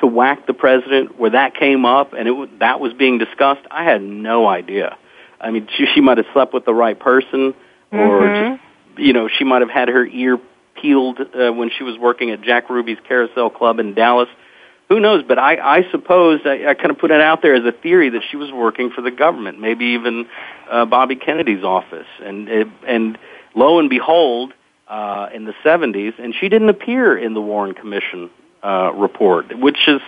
to 0.00 0.06
whack 0.06 0.46
the 0.46 0.54
president, 0.54 1.18
where 1.18 1.30
that 1.30 1.54
came 1.54 1.84
up 1.84 2.12
and 2.12 2.28
it 2.28 2.58
that 2.60 2.80
was 2.80 2.92
being 2.92 3.18
discussed, 3.18 3.62
I 3.70 3.84
had 3.84 4.02
no 4.02 4.46
idea. 4.46 4.96
I 5.40 5.50
mean, 5.50 5.68
she, 5.76 5.86
she 5.94 6.00
might 6.00 6.18
have 6.18 6.26
slept 6.32 6.52
with 6.52 6.64
the 6.64 6.74
right 6.74 6.98
person, 6.98 7.54
or 7.90 8.20
Mhm. 8.20 8.58
just, 8.58 8.62
you 8.98 9.12
know, 9.12 9.28
she 9.28 9.44
might 9.44 9.62
have 9.62 9.70
had 9.70 9.88
her 9.88 10.06
ear 10.06 10.38
peeled 10.74 11.20
uh, 11.20 11.50
when 11.52 11.70
she 11.70 11.82
was 11.84 11.98
working 11.98 12.30
at 12.30 12.42
Jack 12.42 12.68
Ruby's 12.70 12.98
Carousel 13.08 13.50
Club 13.50 13.78
in 13.78 13.94
Dallas. 13.94 14.28
who 14.88 14.98
knows? 14.98 15.22
But 15.22 15.38
I, 15.38 15.78
I 15.78 15.90
suppose 15.92 16.40
I, 16.44 16.66
I 16.66 16.74
kind 16.74 16.90
of 16.90 16.98
put 16.98 17.12
it 17.12 17.20
out 17.20 17.42
there 17.42 17.54
as 17.54 17.64
a 17.64 17.70
theory 17.70 18.10
that 18.10 18.22
she 18.28 18.36
was 18.36 18.50
working 18.50 18.90
for 18.90 19.02
the 19.02 19.12
government, 19.12 19.60
maybe 19.60 19.84
even 19.86 20.26
uh, 20.68 20.84
Bobby 20.84 21.14
Kennedy's 21.14 21.62
office, 21.62 22.08
and 22.24 22.48
and 22.86 23.16
lo 23.54 23.78
and 23.78 23.88
behold, 23.88 24.52
uh, 24.90 25.28
in 25.32 25.44
the 25.44 25.54
70s, 25.64 26.18
and 26.18 26.34
she 26.34 26.48
didn't 26.48 26.68
appear 26.68 27.16
in 27.16 27.32
the 27.32 27.40
Warren 27.40 27.74
Commission 27.74 28.28
uh, 28.62 28.92
report, 28.92 29.56
which 29.56 29.78
is, 29.86 30.00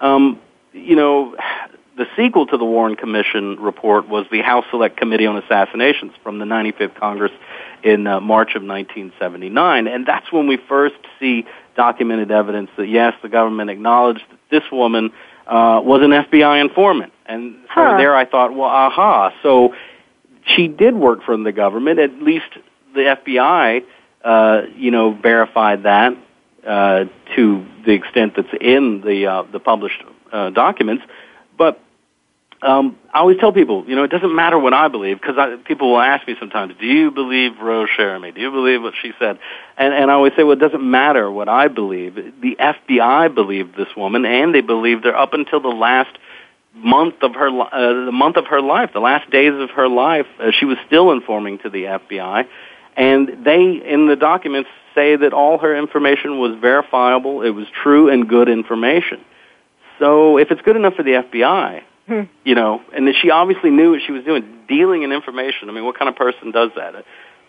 um, 0.00 0.40
you 0.72 0.94
know, 0.94 1.36
the 1.96 2.06
sequel 2.16 2.46
to 2.46 2.56
the 2.56 2.64
Warren 2.64 2.96
Commission 2.96 3.56
report 3.60 4.08
was 4.08 4.26
the 4.30 4.40
House 4.40 4.64
Select 4.70 4.96
Committee 4.96 5.26
on 5.26 5.36
Assassinations 5.36 6.12
from 6.22 6.38
the 6.38 6.44
95th 6.44 6.94
Congress 6.96 7.30
in 7.84 8.06
uh, 8.06 8.20
March 8.20 8.54
of 8.56 8.62
1979, 8.62 9.86
and 9.86 10.06
that's 10.06 10.32
when 10.32 10.46
we 10.46 10.56
first 10.68 10.96
see 11.20 11.44
documented 11.76 12.30
evidence 12.30 12.70
that 12.76 12.88
yes, 12.88 13.14
the 13.22 13.28
government 13.28 13.68
acknowledged 13.68 14.22
that 14.30 14.38
this 14.50 14.62
woman 14.72 15.12
uh, 15.46 15.80
was 15.84 16.02
an 16.02 16.10
FBI 16.10 16.60
informant, 16.60 17.12
and 17.26 17.56
so 17.74 17.84
huh. 17.84 17.96
there 17.98 18.14
I 18.16 18.24
thought, 18.24 18.54
well, 18.54 18.70
aha, 18.70 19.32
so 19.42 19.74
she 20.46 20.68
did 20.68 20.94
work 20.94 21.22
for 21.24 21.36
the 21.36 21.52
government. 21.52 21.98
At 21.98 22.22
least 22.22 22.46
the 22.94 23.16
FBI, 23.26 23.84
uh, 24.24 24.62
you 24.76 24.90
know, 24.90 25.12
verified 25.12 25.82
that 25.82 26.16
uh, 26.66 27.04
to 27.36 27.66
the 27.84 27.92
extent 27.92 28.34
that's 28.36 28.48
in 28.60 29.02
the 29.02 29.26
uh, 29.26 29.42
the 29.52 29.60
published 29.60 30.02
uh, 30.32 30.50
documents. 30.50 31.04
But 31.56 31.80
um, 32.62 32.96
I 33.12 33.18
always 33.18 33.38
tell 33.38 33.52
people, 33.52 33.84
you 33.86 33.94
know, 33.94 34.04
it 34.04 34.10
doesn't 34.10 34.34
matter 34.34 34.58
what 34.58 34.72
I 34.72 34.88
believe 34.88 35.20
because 35.20 35.36
people 35.66 35.92
will 35.92 36.00
ask 36.00 36.26
me 36.26 36.36
sometimes, 36.40 36.74
"Do 36.80 36.86
you 36.86 37.10
believe 37.10 37.58
Rose 37.60 37.88
Cherami? 37.98 38.34
Do 38.34 38.40
you 38.40 38.50
believe 38.50 38.82
what 38.82 38.94
she 39.00 39.12
said?" 39.18 39.38
And, 39.76 39.92
and 39.92 40.10
I 40.10 40.14
always 40.14 40.32
say, 40.36 40.42
"Well, 40.42 40.52
it 40.52 40.60
doesn't 40.60 40.82
matter 40.82 41.30
what 41.30 41.48
I 41.48 41.68
believe. 41.68 42.14
The 42.14 42.56
FBI 42.58 43.34
believed 43.34 43.76
this 43.76 43.94
woman, 43.96 44.24
and 44.24 44.54
they 44.54 44.62
believed 44.62 45.04
her 45.04 45.14
up 45.14 45.34
until 45.34 45.60
the 45.60 45.68
last 45.68 46.16
month 46.74 47.16
of 47.22 47.34
her 47.34 47.48
uh, 47.48 48.06
the 48.06 48.12
month 48.12 48.36
of 48.36 48.46
her 48.46 48.62
life, 48.62 48.90
the 48.94 49.00
last 49.00 49.30
days 49.30 49.52
of 49.54 49.70
her 49.70 49.88
life. 49.88 50.26
Uh, 50.40 50.50
she 50.50 50.64
was 50.64 50.78
still 50.86 51.12
informing 51.12 51.58
to 51.58 51.68
the 51.68 51.84
FBI, 51.84 52.46
and 52.96 53.44
they 53.44 53.82
in 53.84 54.06
the 54.06 54.16
documents 54.16 54.70
say 54.94 55.16
that 55.16 55.32
all 55.32 55.58
her 55.58 55.76
information 55.76 56.38
was 56.38 56.56
verifiable. 56.60 57.42
It 57.42 57.50
was 57.50 57.66
true 57.82 58.08
and 58.08 58.28
good 58.28 58.48
information. 58.48 59.20
So 59.98 60.38
if 60.38 60.50
it's 60.50 60.62
good 60.62 60.76
enough 60.76 60.94
for 60.94 61.02
the 61.02 61.12
FBI, 61.12 61.82
hmm. 62.06 62.20
you 62.44 62.54
know, 62.54 62.82
and 62.94 63.06
that 63.06 63.14
she 63.20 63.30
obviously 63.30 63.70
knew 63.70 63.92
what 63.92 64.00
she 64.06 64.12
was 64.12 64.24
doing, 64.24 64.44
dealing 64.68 65.02
in 65.02 65.12
information. 65.12 65.68
I 65.68 65.72
mean, 65.72 65.84
what 65.84 65.98
kind 65.98 66.08
of 66.08 66.16
person 66.16 66.50
does 66.50 66.70
that? 66.76 67.04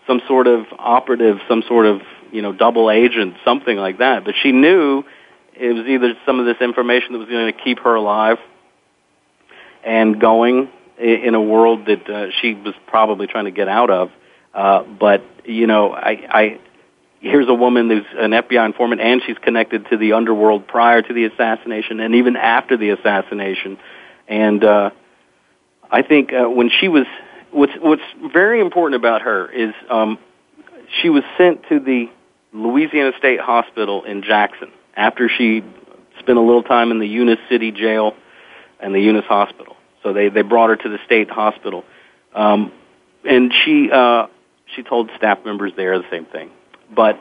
Some 0.06 0.20
sort 0.28 0.46
of 0.46 0.66
operative, 0.78 1.38
some 1.48 1.62
sort 1.66 1.86
of 1.86 2.02
you 2.32 2.42
know 2.42 2.52
double 2.52 2.90
agent, 2.90 3.34
something 3.44 3.76
like 3.76 3.98
that. 3.98 4.24
But 4.24 4.34
she 4.42 4.52
knew 4.52 5.04
it 5.54 5.72
was 5.72 5.86
either 5.86 6.14
some 6.26 6.40
of 6.40 6.46
this 6.46 6.56
information 6.60 7.12
that 7.12 7.18
was 7.18 7.28
going 7.28 7.52
to 7.52 7.60
keep 7.64 7.80
her 7.80 7.94
alive 7.94 8.38
and 9.84 10.20
going 10.20 10.68
in 10.98 11.34
a 11.34 11.40
world 11.40 11.86
that 11.86 12.08
uh, 12.08 12.30
she 12.40 12.54
was 12.54 12.74
probably 12.86 13.26
trying 13.26 13.44
to 13.44 13.50
get 13.50 13.68
out 13.68 13.90
of. 13.90 14.10
Uh, 14.56 14.84
but 14.84 15.22
you 15.44 15.66
know, 15.66 15.92
I, 15.92 16.10
I 16.30 16.60
here's 17.20 17.46
a 17.46 17.54
woman 17.54 17.90
who's 17.90 18.06
an 18.16 18.30
FBI 18.30 18.64
informant, 18.64 19.02
and 19.02 19.20
she's 19.24 19.36
connected 19.38 19.86
to 19.90 19.98
the 19.98 20.14
underworld 20.14 20.66
prior 20.66 21.02
to 21.02 21.12
the 21.12 21.24
assassination, 21.26 22.00
and 22.00 22.14
even 22.14 22.36
after 22.36 22.78
the 22.78 22.90
assassination. 22.90 23.78
And 24.26 24.64
uh, 24.64 24.90
I 25.90 26.00
think 26.00 26.32
uh, 26.32 26.48
when 26.48 26.70
she 26.70 26.88
was, 26.88 27.04
what's 27.50 27.74
what's 27.78 28.02
very 28.32 28.60
important 28.60 28.96
about 28.96 29.22
her 29.22 29.46
is 29.50 29.74
um, 29.90 30.18
she 31.02 31.10
was 31.10 31.22
sent 31.36 31.68
to 31.68 31.78
the 31.78 32.10
Louisiana 32.54 33.12
State 33.18 33.40
Hospital 33.40 34.04
in 34.04 34.22
Jackson 34.22 34.72
after 34.96 35.28
she 35.28 35.62
spent 36.18 36.38
a 36.38 36.42
little 36.42 36.62
time 36.62 36.90
in 36.92 36.98
the 36.98 37.06
Eunice 37.06 37.40
City 37.50 37.72
Jail 37.72 38.16
and 38.80 38.94
the 38.94 39.00
Eunice 39.00 39.26
Hospital. 39.26 39.76
So 40.02 40.14
they 40.14 40.30
they 40.30 40.40
brought 40.40 40.70
her 40.70 40.76
to 40.76 40.88
the 40.88 40.98
state 41.04 41.28
hospital, 41.28 41.84
um, 42.34 42.72
and 43.22 43.52
she 43.52 43.90
uh, 43.90 44.28
she 44.74 44.82
told 44.82 45.10
staff 45.16 45.44
members 45.44 45.72
there 45.76 45.98
the 45.98 46.10
same 46.10 46.26
thing. 46.26 46.50
But 46.94 47.20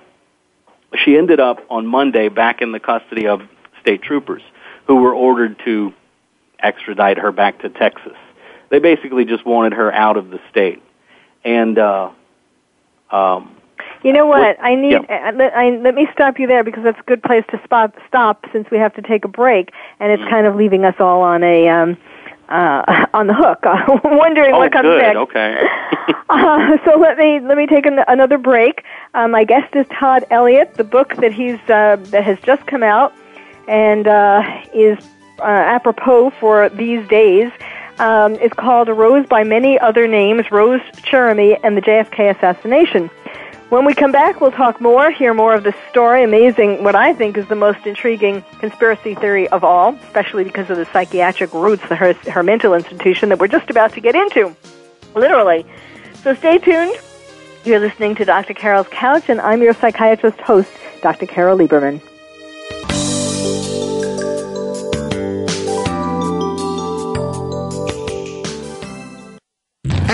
she 1.04 1.18
ended 1.18 1.40
up 1.40 1.60
on 1.70 1.86
Monday 1.86 2.30
back 2.30 2.62
in 2.62 2.72
the 2.72 2.80
custody 2.80 3.28
of 3.28 3.42
state 3.82 4.02
troopers 4.02 4.42
who 4.88 4.98
were 4.98 5.14
ordered 5.14 5.60
to 5.66 5.94
extradite 6.60 7.18
her 7.18 7.32
back 7.32 7.60
to 7.60 7.70
Texas. 7.70 8.18
They 8.70 8.80
basically 8.80 9.26
just 9.26 9.46
wanted 9.46 9.74
her 9.74 9.92
out 9.92 10.18
of 10.18 10.30
the 10.30 10.40
state. 10.50 10.82
And 11.44 11.78
uh, 11.78 12.12
um, 13.12 13.56
you 14.04 14.14
know 14.14 14.26
what? 14.26 14.58
I 14.62 14.76
need. 14.76 14.92
Yeah. 14.92 15.30
Uh, 15.30 15.32
let, 15.36 15.54
I, 15.56 15.70
let 15.78 15.96
me 15.96 16.08
stop 16.14 16.40
you 16.40 16.48
there 16.48 16.64
because 16.64 16.84
that's 16.84 17.00
a 17.00 17.04
good 17.04 17.24
place 17.24 17.44
to 17.52 17.62
spot, 17.64 17.94
stop 18.08 18.46
since 18.52 18.70
we 18.72 18.78
have 18.78 18.94
to 18.96 19.02
take 19.02 19.26
a 19.26 19.28
break, 19.28 19.72
and 20.00 20.12
it's 20.12 20.24
mm. 20.24 20.30
kind 20.30 20.46
of 20.46 20.56
leaving 20.56 20.86
us 20.86 20.96
all 21.00 21.22
on 21.22 21.44
a 21.44 21.68
um, 21.68 21.98
uh, 22.50 23.06
on 23.14 23.28
the 23.28 23.34
hook, 23.34 23.60
uh, 23.64 24.00
wondering 24.04 24.54
oh, 24.54 24.60
what 24.60 24.72
comes 24.72 24.86
good. 24.86 25.02
next. 25.02 25.18
Okay. 25.18 25.56
uh, 26.30 26.78
so 26.86 26.98
let 27.00 27.18
me 27.18 27.40
let 27.40 27.58
me 27.58 27.68
take 27.68 27.86
an, 27.86 28.00
another 28.08 28.38
break. 28.38 28.84
Uh, 29.14 29.28
my 29.28 29.44
guest 29.44 29.76
is 29.76 29.86
Todd 29.88 30.26
Elliott. 30.32 30.76
The 30.76 30.84
book 30.84 31.16
that 31.18 31.34
he's 31.34 31.60
uh, 31.70 31.98
that 32.12 32.24
has 32.24 32.40
just 32.42 32.66
come 32.68 32.84
out 32.84 33.14
and 33.68 34.08
uh, 34.08 34.44
is 34.74 34.98
uh, 35.40 35.44
apropos 35.44 36.32
for 36.40 36.70
these 36.70 37.08
days 37.08 37.52
um, 38.00 38.36
is 38.36 38.52
called 38.54 38.90
"A 38.90 38.94
Rose 38.94 39.26
by 39.28 39.44
Many 39.44 39.80
Other 39.80 40.08
Names: 40.08 40.52
Rose 40.52 40.82
Cherami 40.98 41.60
and 41.64 41.78
the 41.78 41.82
JFK 41.82 42.36
Assassination." 42.36 43.10
When 43.70 43.84
we 43.84 43.96
come 43.96 44.12
back, 44.12 44.42
we'll 44.42 44.52
talk 44.52 44.80
more, 44.80 45.10
hear 45.10 45.34
more 45.34 45.56
of 45.56 45.64
this 45.64 45.74
story. 45.90 46.24
Amazing, 46.24 46.84
what 46.84 46.94
I 46.94 47.14
think 47.14 47.36
is 47.36 47.48
the 47.48 47.56
most 47.56 47.88
intriguing 47.88 48.44
conspiracy 48.60 49.16
theory 49.16 49.48
of 49.50 49.64
all, 49.64 49.96
especially 50.04 50.44
because 50.44 50.70
of 50.70 50.78
the 50.78 50.86
psychiatric 50.86 51.52
roots, 51.52 51.82
her, 51.84 52.14
her 52.14 52.44
mental 52.44 52.76
institution 52.76 53.30
that 53.30 53.40
we're 53.40 53.48
just 53.48 53.72
about 53.72 53.92
to 53.94 54.02
get 54.02 54.14
into. 54.14 54.56
Literally. 55.16 55.66
So 56.22 56.36
stay 56.36 56.60
tuned. 56.60 56.96
You're 57.64 57.80
listening 57.80 58.14
to 58.16 58.26
Dr. 58.26 58.54
Carol's 58.54 58.88
Couch, 58.90 59.30
and 59.30 59.42
I'm 59.42 59.64
your 59.64 59.74
psychiatrist 59.74 60.40
host, 60.42 60.70
Dr. 61.02 61.26
Carol 61.26 61.58
Lieberman. 61.58 62.02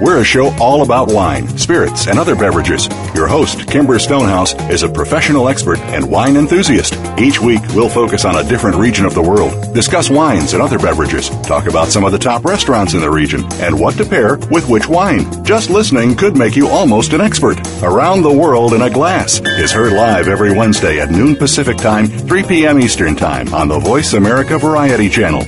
We're 0.00 0.22
a 0.22 0.24
show 0.24 0.50
all 0.58 0.82
about 0.82 1.12
wine, 1.12 1.46
spirits, 1.58 2.06
and 2.06 2.18
other 2.18 2.34
beverages. 2.34 2.88
Your 3.14 3.26
host, 3.26 3.68
Kimber 3.68 3.98
Stonehouse, 3.98 4.54
is 4.70 4.82
a 4.82 4.88
professional 4.88 5.46
expert 5.46 5.78
and 5.80 6.10
wine 6.10 6.36
enthusiast. 6.36 6.94
Each 7.18 7.38
week, 7.38 7.60
we'll 7.74 7.90
focus 7.90 8.24
on 8.24 8.36
a 8.36 8.48
different 8.48 8.76
region 8.76 9.04
of 9.04 9.12
the 9.12 9.22
world, 9.22 9.74
discuss 9.74 10.08
wines 10.08 10.54
and 10.54 10.62
other 10.62 10.78
beverages, 10.78 11.28
talk 11.40 11.66
about 11.66 11.88
some 11.88 12.04
of 12.04 12.12
the 12.12 12.18
top 12.18 12.46
restaurants 12.46 12.94
in 12.94 13.00
the 13.00 13.10
region, 13.10 13.44
and 13.60 13.78
what 13.78 13.94
to 13.98 14.06
pair 14.06 14.38
with 14.50 14.70
which 14.70 14.88
wine. 14.88 15.44
Just 15.44 15.68
listening 15.68 16.16
could 16.16 16.34
make 16.34 16.56
you 16.56 16.68
almost 16.68 17.12
an 17.12 17.20
expert. 17.20 17.60
Around 17.82 18.22
the 18.22 18.32
World 18.32 18.72
in 18.72 18.80
a 18.80 18.88
Glass 18.90 19.40
is 19.58 19.70
heard 19.70 19.92
live 19.92 20.28
every 20.28 20.56
Wednesday 20.56 20.98
at 21.00 21.10
noon 21.10 21.36
Pacific 21.36 21.76
Time, 21.76 22.06
3 22.06 22.42
p.m. 22.44 22.80
Eastern 22.80 23.16
Time 23.16 23.52
on 23.52 23.68
the 23.68 23.78
Voice 23.78 24.14
America 24.14 24.56
Variety 24.58 25.10
Channel. 25.10 25.42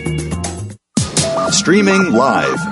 Streaming 1.51 2.13
live. 2.13 2.72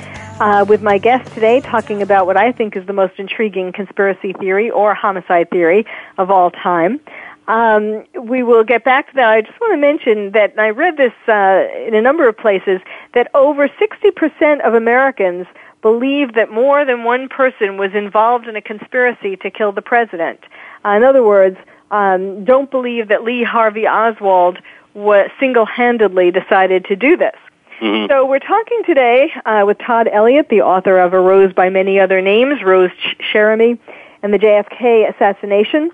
uh, 0.41 0.65
with 0.67 0.81
my 0.81 0.97
guest 0.97 1.31
today 1.35 1.61
talking 1.61 2.01
about 2.01 2.25
what 2.25 2.35
I 2.35 2.51
think 2.51 2.75
is 2.75 2.83
the 2.87 2.93
most 2.93 3.19
intriguing 3.19 3.71
conspiracy 3.71 4.33
theory 4.33 4.71
or 4.71 4.95
homicide 4.95 5.51
theory 5.51 5.85
of 6.17 6.31
all 6.31 6.49
time. 6.49 6.99
Um, 7.47 8.05
we 8.19 8.41
will 8.41 8.63
get 8.63 8.83
back 8.83 9.09
to 9.09 9.15
that. 9.15 9.29
I 9.29 9.41
just 9.41 9.59
want 9.61 9.73
to 9.73 9.77
mention 9.77 10.31
that 10.31 10.57
I 10.57 10.69
read 10.69 10.97
this 10.97 11.13
uh, 11.27 11.67
in 11.85 11.93
a 11.93 12.01
number 12.01 12.27
of 12.27 12.35
places 12.37 12.81
that 13.13 13.29
over 13.35 13.67
60% 13.67 14.61
of 14.61 14.73
Americans 14.73 15.45
believe 15.83 16.33
that 16.33 16.49
more 16.51 16.85
than 16.85 17.03
one 17.03 17.29
person 17.29 17.77
was 17.77 17.91
involved 17.93 18.47
in 18.47 18.55
a 18.55 18.61
conspiracy 18.63 19.35
to 19.37 19.51
kill 19.51 19.71
the 19.71 19.81
president. 19.83 20.39
Uh, 20.83 20.89
in 20.89 21.03
other 21.03 21.23
words, 21.23 21.57
um, 21.91 22.45
don't 22.45 22.71
believe 22.71 23.09
that 23.09 23.23
Lee 23.23 23.43
Harvey 23.43 23.85
Oswald 23.85 24.57
was 24.95 25.29
single-handedly 25.39 26.31
decided 26.31 26.85
to 26.85 26.95
do 26.95 27.15
this. 27.15 27.35
Mm-hmm. 27.81 28.11
So 28.11 28.27
we're 28.27 28.39
talking 28.39 28.83
today 28.85 29.31
uh, 29.45 29.63
with 29.65 29.79
Todd 29.79 30.07
Elliott, 30.11 30.49
the 30.49 30.61
author 30.61 30.99
of 30.99 31.13
A 31.13 31.19
Rose 31.19 31.51
by 31.51 31.69
Many 31.69 31.99
Other 31.99 32.21
Names, 32.21 32.61
Rose 32.61 32.91
Cherami, 33.33 33.79
and 34.21 34.31
the 34.31 34.37
JFK 34.37 35.09
assassination. 35.13 35.89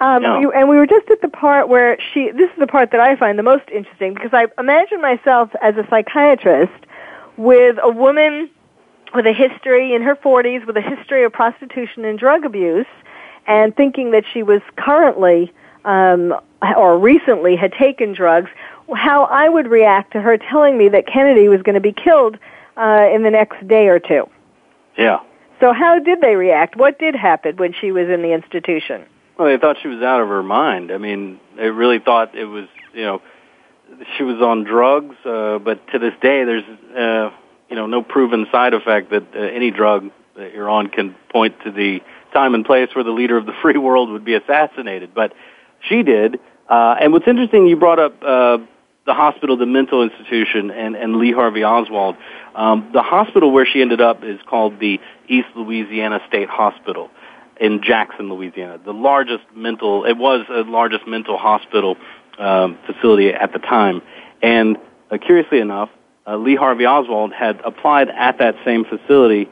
Um, 0.00 0.22
Yeah. 0.22 0.40
you- 0.40 0.52
and 0.52 0.68
we 0.68 0.76
were 0.76 0.86
just 0.86 1.10
at 1.10 1.20
the 1.20 1.28
part 1.28 1.68
where 1.68 1.98
she, 2.12 2.30
this 2.30 2.48
is 2.50 2.58
the 2.58 2.68
part 2.68 2.92
that 2.92 3.00
I 3.00 3.16
find 3.16 3.36
the 3.38 3.42
most 3.42 3.68
interesting 3.72 4.14
because 4.14 4.32
I 4.32 4.46
imagine 4.56 5.00
myself 5.00 5.50
as 5.60 5.76
a 5.76 5.84
psychiatrist 5.90 6.72
with 7.36 7.76
a 7.82 7.90
woman 7.90 8.48
with 9.12 9.26
a 9.26 9.32
history 9.32 9.94
in 9.94 10.02
her 10.02 10.14
40s 10.14 10.64
with 10.64 10.76
a 10.76 10.80
history 10.80 11.24
of 11.24 11.32
prostitution 11.32 12.04
and 12.04 12.18
drug 12.18 12.44
abuse 12.44 12.86
and 13.46 13.74
thinking 13.76 14.12
that 14.12 14.24
she 14.32 14.42
was 14.44 14.62
currently 14.76 15.52
um, 15.84 16.34
or 16.76 16.96
recently 16.98 17.56
had 17.56 17.72
taken 17.72 18.12
drugs, 18.12 18.48
how 18.94 19.24
I 19.24 19.48
would 19.48 19.68
react 19.68 20.12
to 20.12 20.20
her 20.20 20.38
telling 20.38 20.76
me 20.76 20.88
that 20.88 21.06
Kennedy 21.06 21.48
was 21.48 21.62
going 21.62 21.74
to 21.74 21.80
be 21.80 21.92
killed 21.92 22.38
uh, 22.76 23.08
in 23.12 23.22
the 23.22 23.30
next 23.30 23.66
day 23.66 23.88
or 23.88 23.98
two. 23.98 24.28
Yeah. 24.96 25.20
So 25.60 25.72
how 25.72 25.98
did 25.98 26.20
they 26.20 26.34
react? 26.34 26.76
What 26.76 26.98
did 26.98 27.14
happen 27.14 27.56
when 27.56 27.72
she 27.80 27.92
was 27.92 28.08
in 28.08 28.22
the 28.22 28.32
institution? 28.32 29.04
Well, 29.38 29.48
they 29.48 29.58
thought 29.58 29.76
she 29.80 29.88
was 29.88 30.02
out 30.02 30.20
of 30.20 30.28
her 30.28 30.42
mind. 30.42 30.90
I 30.90 30.98
mean, 30.98 31.40
they 31.56 31.70
really 31.70 31.98
thought 31.98 32.34
it 32.34 32.44
was, 32.44 32.66
you 32.92 33.02
know, 33.02 33.22
she 34.16 34.24
was 34.24 34.42
on 34.42 34.64
drugs. 34.64 35.14
Uh, 35.24 35.58
but 35.58 35.86
to 35.92 35.98
this 35.98 36.14
day, 36.20 36.44
there's, 36.44 36.64
uh, 36.96 37.30
you 37.70 37.76
know, 37.76 37.86
no 37.86 38.02
proven 38.02 38.46
side 38.50 38.74
effect 38.74 39.10
that 39.10 39.34
uh, 39.34 39.38
any 39.38 39.70
drug 39.70 40.10
that 40.36 40.52
you're 40.52 40.68
on 40.68 40.88
can 40.88 41.14
point 41.30 41.54
to 41.64 41.70
the 41.70 42.00
time 42.32 42.54
and 42.54 42.64
place 42.64 42.88
where 42.94 43.04
the 43.04 43.10
leader 43.10 43.36
of 43.36 43.46
the 43.46 43.52
free 43.62 43.78
world 43.78 44.10
would 44.10 44.24
be 44.24 44.34
assassinated. 44.34 45.14
But 45.14 45.32
she 45.88 46.02
did. 46.02 46.40
Uh, 46.68 46.96
and 47.00 47.12
what's 47.12 47.28
interesting, 47.28 47.66
you 47.66 47.76
brought 47.76 47.98
up 47.98 48.22
uh, 48.22 48.58
the 49.06 49.14
hospital, 49.14 49.56
the 49.56 49.66
mental 49.66 50.02
institution, 50.02 50.70
and, 50.70 50.94
and 50.94 51.16
Lee 51.16 51.32
Harvey 51.32 51.64
Oswald. 51.64 52.16
Um, 52.54 52.90
the 52.92 53.02
hospital 53.02 53.50
where 53.50 53.66
she 53.66 53.80
ended 53.82 54.00
up 54.00 54.22
is 54.22 54.38
called 54.48 54.78
the 54.78 55.00
East 55.28 55.48
Louisiana 55.56 56.20
State 56.28 56.48
Hospital 56.48 57.10
in 57.60 57.82
Jackson, 57.82 58.28
Louisiana. 58.28 58.78
The 58.84 58.92
largest 58.92 59.44
mental, 59.54 60.04
it 60.04 60.16
was 60.16 60.46
the 60.48 60.64
largest 60.64 61.06
mental 61.06 61.36
hospital 61.36 61.96
um, 62.38 62.78
facility 62.86 63.30
at 63.30 63.52
the 63.52 63.58
time. 63.58 64.02
And 64.40 64.76
uh, 65.10 65.18
curiously 65.18 65.58
enough, 65.58 65.90
uh, 66.26 66.36
Lee 66.36 66.54
Harvey 66.54 66.86
Oswald 66.86 67.32
had 67.32 67.60
applied 67.64 68.08
at 68.08 68.38
that 68.38 68.54
same 68.64 68.84
facility 68.84 69.48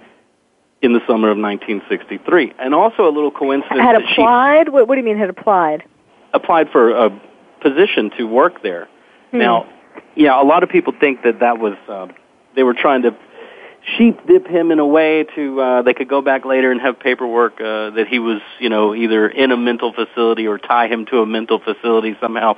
in 0.83 0.93
the 0.93 1.01
summer 1.01 1.31
of 1.31 1.39
1963. 1.39 2.55
And 2.59 2.75
also 2.75 3.09
a 3.09 3.13
little 3.13 3.31
coincidence 3.31 3.81
Had 3.81 3.97
that 3.97 4.09
she 4.15 4.23
applied? 4.23 4.69
What, 4.69 4.89
what 4.89 4.95
do 4.95 5.01
you 5.01 5.05
mean 5.05 5.19
had 5.19 5.31
applied? 5.31 5.85
applied 6.33 6.69
for 6.71 6.91
a 6.91 7.11
position 7.61 8.11
to 8.17 8.25
work 8.25 8.63
there. 8.63 8.89
Now, 9.33 9.69
yeah, 10.17 10.41
a 10.41 10.45
lot 10.45 10.63
of 10.63 10.69
people 10.69 10.93
think 10.99 11.23
that 11.23 11.41
that 11.41 11.59
was 11.59 11.75
uh, 11.89 12.09
they 12.55 12.63
were 12.63 12.75
trying 12.75 13.03
to 13.03 13.17
sheep 13.97 14.27
dip 14.27 14.47
him 14.47 14.71
in 14.71 14.79
a 14.79 14.87
way 14.87 15.25
to 15.35 15.61
uh, 15.61 15.83
they 15.83 15.95
could 15.95 16.09
go 16.09 16.21
back 16.21 16.45
later 16.45 16.71
and 16.71 16.81
have 16.81 16.99
paperwork 17.01 17.55
uh, 17.55 17.91
that 17.91 18.07
he 18.09 18.19
was 18.19 18.41
you 18.59 18.69
know 18.69 18.95
either 18.95 19.29
in 19.29 19.53
a 19.53 19.57
mental 19.57 19.93
facility 19.93 20.47
or 20.47 20.59
tie 20.59 20.89
him 20.89 21.07
to 21.07 21.19
a 21.19 21.27
mental 21.27 21.59
facility 21.59 22.17
somehow. 22.21 22.55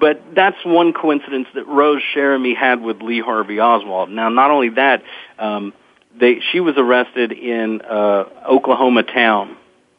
But 0.00 0.22
that's 0.34 0.56
one 0.64 0.92
coincidence 0.92 1.48
that 1.54 1.66
Rose 1.66 2.02
Cherami 2.14 2.56
had 2.56 2.80
with 2.80 3.02
Lee 3.02 3.20
Harvey 3.20 3.60
Oswald. 3.60 4.10
Now, 4.10 4.28
not 4.28 4.50
only 4.50 4.70
that, 4.70 5.02
um, 5.38 5.72
they 6.18 6.40
she 6.52 6.60
was 6.60 6.74
arrested 6.76 7.32
in 7.32 7.80
uh, 7.82 8.24
Oklahoma 8.48 9.02
town, 9.02 9.56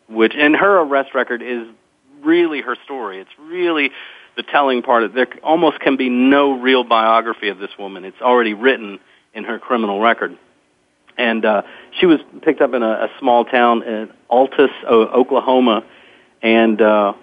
which 0.09 0.33
and 0.35 0.55
her 0.55 0.79
arrest 0.81 1.13
record 1.13 1.41
is 1.41 1.67
really 2.23 2.61
her 2.61 2.75
story. 2.83 3.19
It's 3.19 3.29
really 3.39 3.91
the 4.35 4.43
telling 4.43 4.81
part. 4.81 5.03
Of, 5.03 5.13
there 5.13 5.27
almost 5.43 5.79
can 5.79 5.97
be 5.97 6.09
no 6.09 6.59
real 6.59 6.83
biography 6.83 7.49
of 7.49 7.57
this 7.57 7.71
woman. 7.77 8.05
It's 8.05 8.21
already 8.21 8.53
written 8.53 8.99
in 9.33 9.43
her 9.43 9.59
criminal 9.59 9.99
record. 9.99 10.37
And 11.17 11.45
uh, 11.45 11.61
she 11.99 12.05
was 12.05 12.19
picked 12.41 12.61
up 12.61 12.73
in 12.73 12.83
a, 12.83 13.05
a 13.05 13.09
small 13.19 13.45
town 13.45 13.83
in 13.83 14.11
Altus, 14.29 14.69
o- 14.87 15.07
Oklahoma, 15.07 15.85
and 16.41 16.81
uh, 16.81 17.13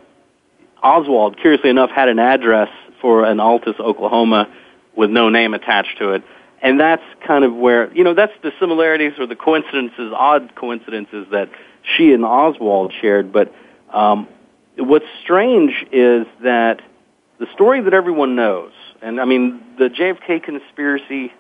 Oswald, 0.83 1.39
curiously 1.39 1.71
enough, 1.71 1.91
had 1.91 2.09
an 2.09 2.19
address 2.19 2.69
for 3.01 3.25
an 3.25 3.39
Altus, 3.39 3.79
Oklahoma, 3.79 4.49
with 4.97 5.11
no 5.11 5.29
name 5.29 5.55
attached 5.55 5.99
to 5.99 6.13
it. 6.13 6.23
And 6.63 6.79
that's 6.79 7.03
kind 7.27 7.45
of 7.45 7.55
where, 7.55 7.93
you 7.93 8.05
know, 8.05 8.15
that's 8.15 8.33
the 8.43 8.53
similarities 8.61 9.13
or 9.19 9.27
the 9.27 9.37
coincidences, 9.37 10.13
odd 10.15 10.55
coincidences 10.55 11.27
that 11.33 11.51
she 11.83 12.13
and 12.13 12.25
Oswald 12.25 12.93
shared. 13.01 13.33
But 13.33 13.53
um, 13.91 14.29
what's 14.77 15.07
strange 15.23 15.85
is 15.91 16.27
that 16.43 16.81
the 17.39 17.47
story 17.55 17.81
that 17.83 17.95
everyone 17.95 18.37
knows, 18.37 18.73
and 19.01 19.21
I 19.21 19.25
mean, 19.25 19.63
the 19.79 19.89
JFK 19.89 20.43
conspiracy 20.43 21.33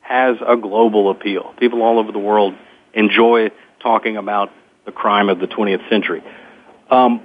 has 0.00 0.36
a 0.46 0.56
global 0.56 1.10
appeal. 1.10 1.54
People 1.58 1.82
all 1.82 1.98
over 1.98 2.12
the 2.12 2.18
world 2.18 2.54
enjoy 2.94 3.50
talking 3.80 4.16
about 4.16 4.50
the 4.84 4.92
crime 4.92 5.28
of 5.28 5.38
the 5.38 5.46
20th 5.46 5.88
century. 5.88 6.22
Um, 6.90 7.22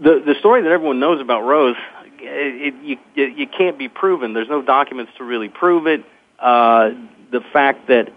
the 0.00 0.22
the 0.24 0.34
story 0.38 0.62
that 0.62 0.70
everyone 0.70 1.00
knows 1.00 1.20
about 1.20 1.42
Rose, 1.42 1.76
it, 2.18 2.74
it, 2.82 2.98
you 3.14 3.24
you 3.24 3.46
can't 3.46 3.78
be 3.78 3.88
proven. 3.88 4.32
There's 4.32 4.48
no 4.48 4.62
documents 4.62 5.12
to 5.18 5.24
really 5.24 5.48
prove 5.48 5.86
it. 5.86 6.04
Uh, 6.38 6.90
the 7.30 7.40
fact 7.52 7.88
that 7.88 8.12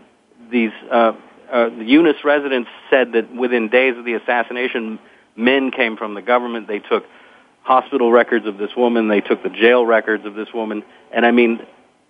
these 0.51 0.71
uh, 0.91 1.13
uh, 1.51 1.69
the 1.69 1.85
Eunice 1.85 2.23
residents 2.23 2.69
said 2.89 3.13
that 3.13 3.33
within 3.33 3.69
days 3.69 3.97
of 3.97 4.05
the 4.05 4.13
assassination, 4.13 4.99
men 5.35 5.71
came 5.71 5.97
from 5.97 6.13
the 6.13 6.21
government. 6.21 6.67
They 6.67 6.79
took 6.79 7.05
hospital 7.67 8.11
records 8.11 8.45
of 8.45 8.57
this 8.57 8.71
woman. 8.77 9.09
They 9.09 9.19
took 9.19 9.43
the 9.43 9.49
jail 9.49 9.85
records 9.85 10.25
of 10.25 10.35
this 10.35 10.47
woman. 10.53 10.83
And 11.11 11.25
I 11.25 11.31
mean, 11.31 11.59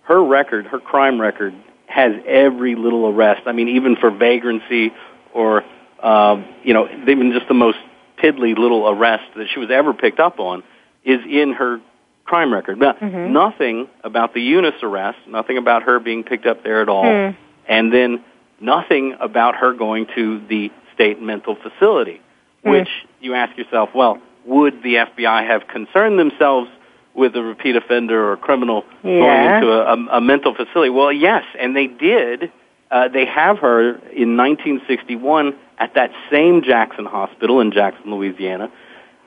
her 0.02 0.22
record, 0.22 0.66
her 0.66 0.78
crime 0.78 1.20
record, 1.20 1.52
has 1.86 2.12
every 2.26 2.76
little 2.76 3.08
arrest. 3.08 3.42
I 3.46 3.52
mean, 3.52 3.68
even 3.70 3.96
for 3.96 4.10
vagrancy 4.10 4.92
or 5.34 5.64
um, 6.02 6.46
you 6.62 6.74
know, 6.74 6.88
even 7.08 7.32
just 7.32 7.48
the 7.48 7.54
most 7.54 7.78
piddly 8.22 8.56
little 8.56 8.88
arrest 8.88 9.24
that 9.36 9.48
she 9.52 9.58
was 9.58 9.70
ever 9.70 9.92
picked 9.92 10.20
up 10.20 10.38
on 10.38 10.62
is 11.04 11.20
in 11.28 11.52
her 11.54 11.80
crime 12.24 12.52
record. 12.52 12.78
Now, 12.78 12.92
mm-hmm. 12.92 13.32
nothing 13.32 13.88
about 14.04 14.32
the 14.32 14.40
Eunice 14.40 14.80
arrest, 14.82 15.18
nothing 15.26 15.58
about 15.58 15.84
her 15.84 15.98
being 15.98 16.22
picked 16.22 16.46
up 16.46 16.62
there 16.62 16.82
at 16.82 16.88
all, 16.88 17.04
hmm. 17.04 17.36
and 17.66 17.92
then 17.92 18.24
nothing 18.60 19.16
about 19.18 19.56
her 19.56 19.72
going 19.72 20.06
to 20.14 20.46
the 20.48 20.70
state 20.94 21.20
mental 21.20 21.56
facility, 21.56 22.20
hmm. 22.62 22.70
which 22.70 22.88
you 23.20 23.34
ask 23.34 23.56
yourself, 23.56 23.90
well, 23.94 24.20
would 24.48 24.82
the 24.82 24.94
FBI 24.94 25.46
have 25.46 25.68
concerned 25.68 26.18
themselves 26.18 26.70
with 27.14 27.36
a 27.36 27.42
repeat 27.42 27.76
offender 27.76 28.32
or 28.32 28.36
criminal 28.36 28.84
going 29.02 29.54
into 29.54 29.70
a, 29.70 29.94
a, 29.94 30.18
a 30.18 30.20
mental 30.20 30.54
facility? 30.54 30.90
Well, 30.90 31.12
yes, 31.12 31.44
and 31.58 31.76
they 31.76 31.86
did. 31.86 32.50
Uh, 32.90 33.08
they 33.08 33.26
have 33.26 33.58
her 33.58 33.90
in 33.90 34.36
1961 34.36 35.54
at 35.78 35.94
that 35.94 36.10
same 36.30 36.62
Jackson 36.62 37.04
Hospital 37.04 37.60
in 37.60 37.72
Jackson, 37.72 38.10
Louisiana, 38.10 38.72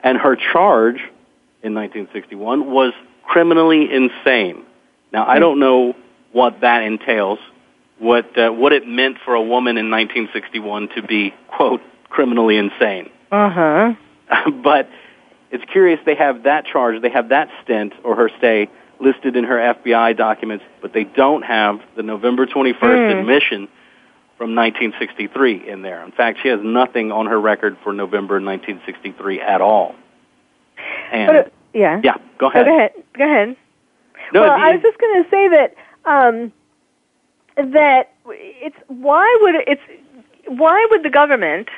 and 0.03 0.17
her 0.17 0.35
charge 0.35 0.97
in 1.61 1.75
1961 1.75 2.71
was 2.71 2.93
criminally 3.23 3.87
insane. 3.91 4.63
Now, 5.13 5.27
I 5.27 5.39
don't 5.39 5.59
know 5.59 5.95
what 6.31 6.61
that 6.61 6.83
entails, 6.83 7.39
what 7.99 8.37
uh, 8.37 8.49
what 8.49 8.73
it 8.73 8.87
meant 8.87 9.17
for 9.23 9.35
a 9.35 9.41
woman 9.41 9.77
in 9.77 9.91
1961 9.91 10.89
to 10.95 11.03
be 11.03 11.33
quote 11.49 11.81
criminally 12.09 12.57
insane. 12.57 13.09
Uh 13.31 13.49
huh. 13.49 13.93
but 14.63 14.89
it's 15.51 15.63
curious 15.71 15.99
they 16.05 16.15
have 16.15 16.43
that 16.43 16.65
charge, 16.65 17.01
they 17.01 17.09
have 17.09 17.29
that 17.29 17.49
stint 17.63 17.93
or 18.03 18.15
her 18.15 18.29
stay 18.37 18.69
listed 18.99 19.35
in 19.35 19.43
her 19.43 19.57
FBI 19.57 20.15
documents, 20.15 20.63
but 20.81 20.93
they 20.93 21.03
don't 21.03 21.41
have 21.43 21.81
the 21.95 22.03
November 22.03 22.45
21st 22.45 23.19
admission 23.19 23.67
from 24.37 24.55
1963 24.55 25.69
in 25.69 25.81
there. 25.81 26.03
In 26.03 26.11
fact, 26.11 26.39
she 26.41 26.47
has 26.49 26.59
nothing 26.63 27.11
on 27.11 27.25
her 27.27 27.39
record 27.39 27.77
for 27.83 27.93
November 27.93 28.35
1963 28.35 29.41
at 29.41 29.61
all. 29.61 29.95
And 31.11 31.27
But, 31.27 31.35
uh, 31.47 31.49
yeah. 31.73 32.01
yeah, 32.03 32.17
go 32.37 32.47
ahead. 32.49 32.65
go 32.65 32.75
ahead. 32.75 32.91
Go 33.17 33.23
ahead. 33.23 33.57
No, 34.33 34.41
well, 34.41 34.53
it'd 34.53 34.63
I 34.63 34.71
was 34.73 34.81
just 34.81 34.97
going 34.99 35.23
to 35.23 35.29
say 35.29 35.47
that 35.49 35.75
um, 36.05 36.53
that 37.73 38.13
it's 38.27 38.77
why 38.87 39.37
would 39.41 39.55
it- 39.55 39.67
it's 39.67 39.81
why 40.47 40.87
would 40.89 41.03
the 41.03 41.09
government? 41.09 41.69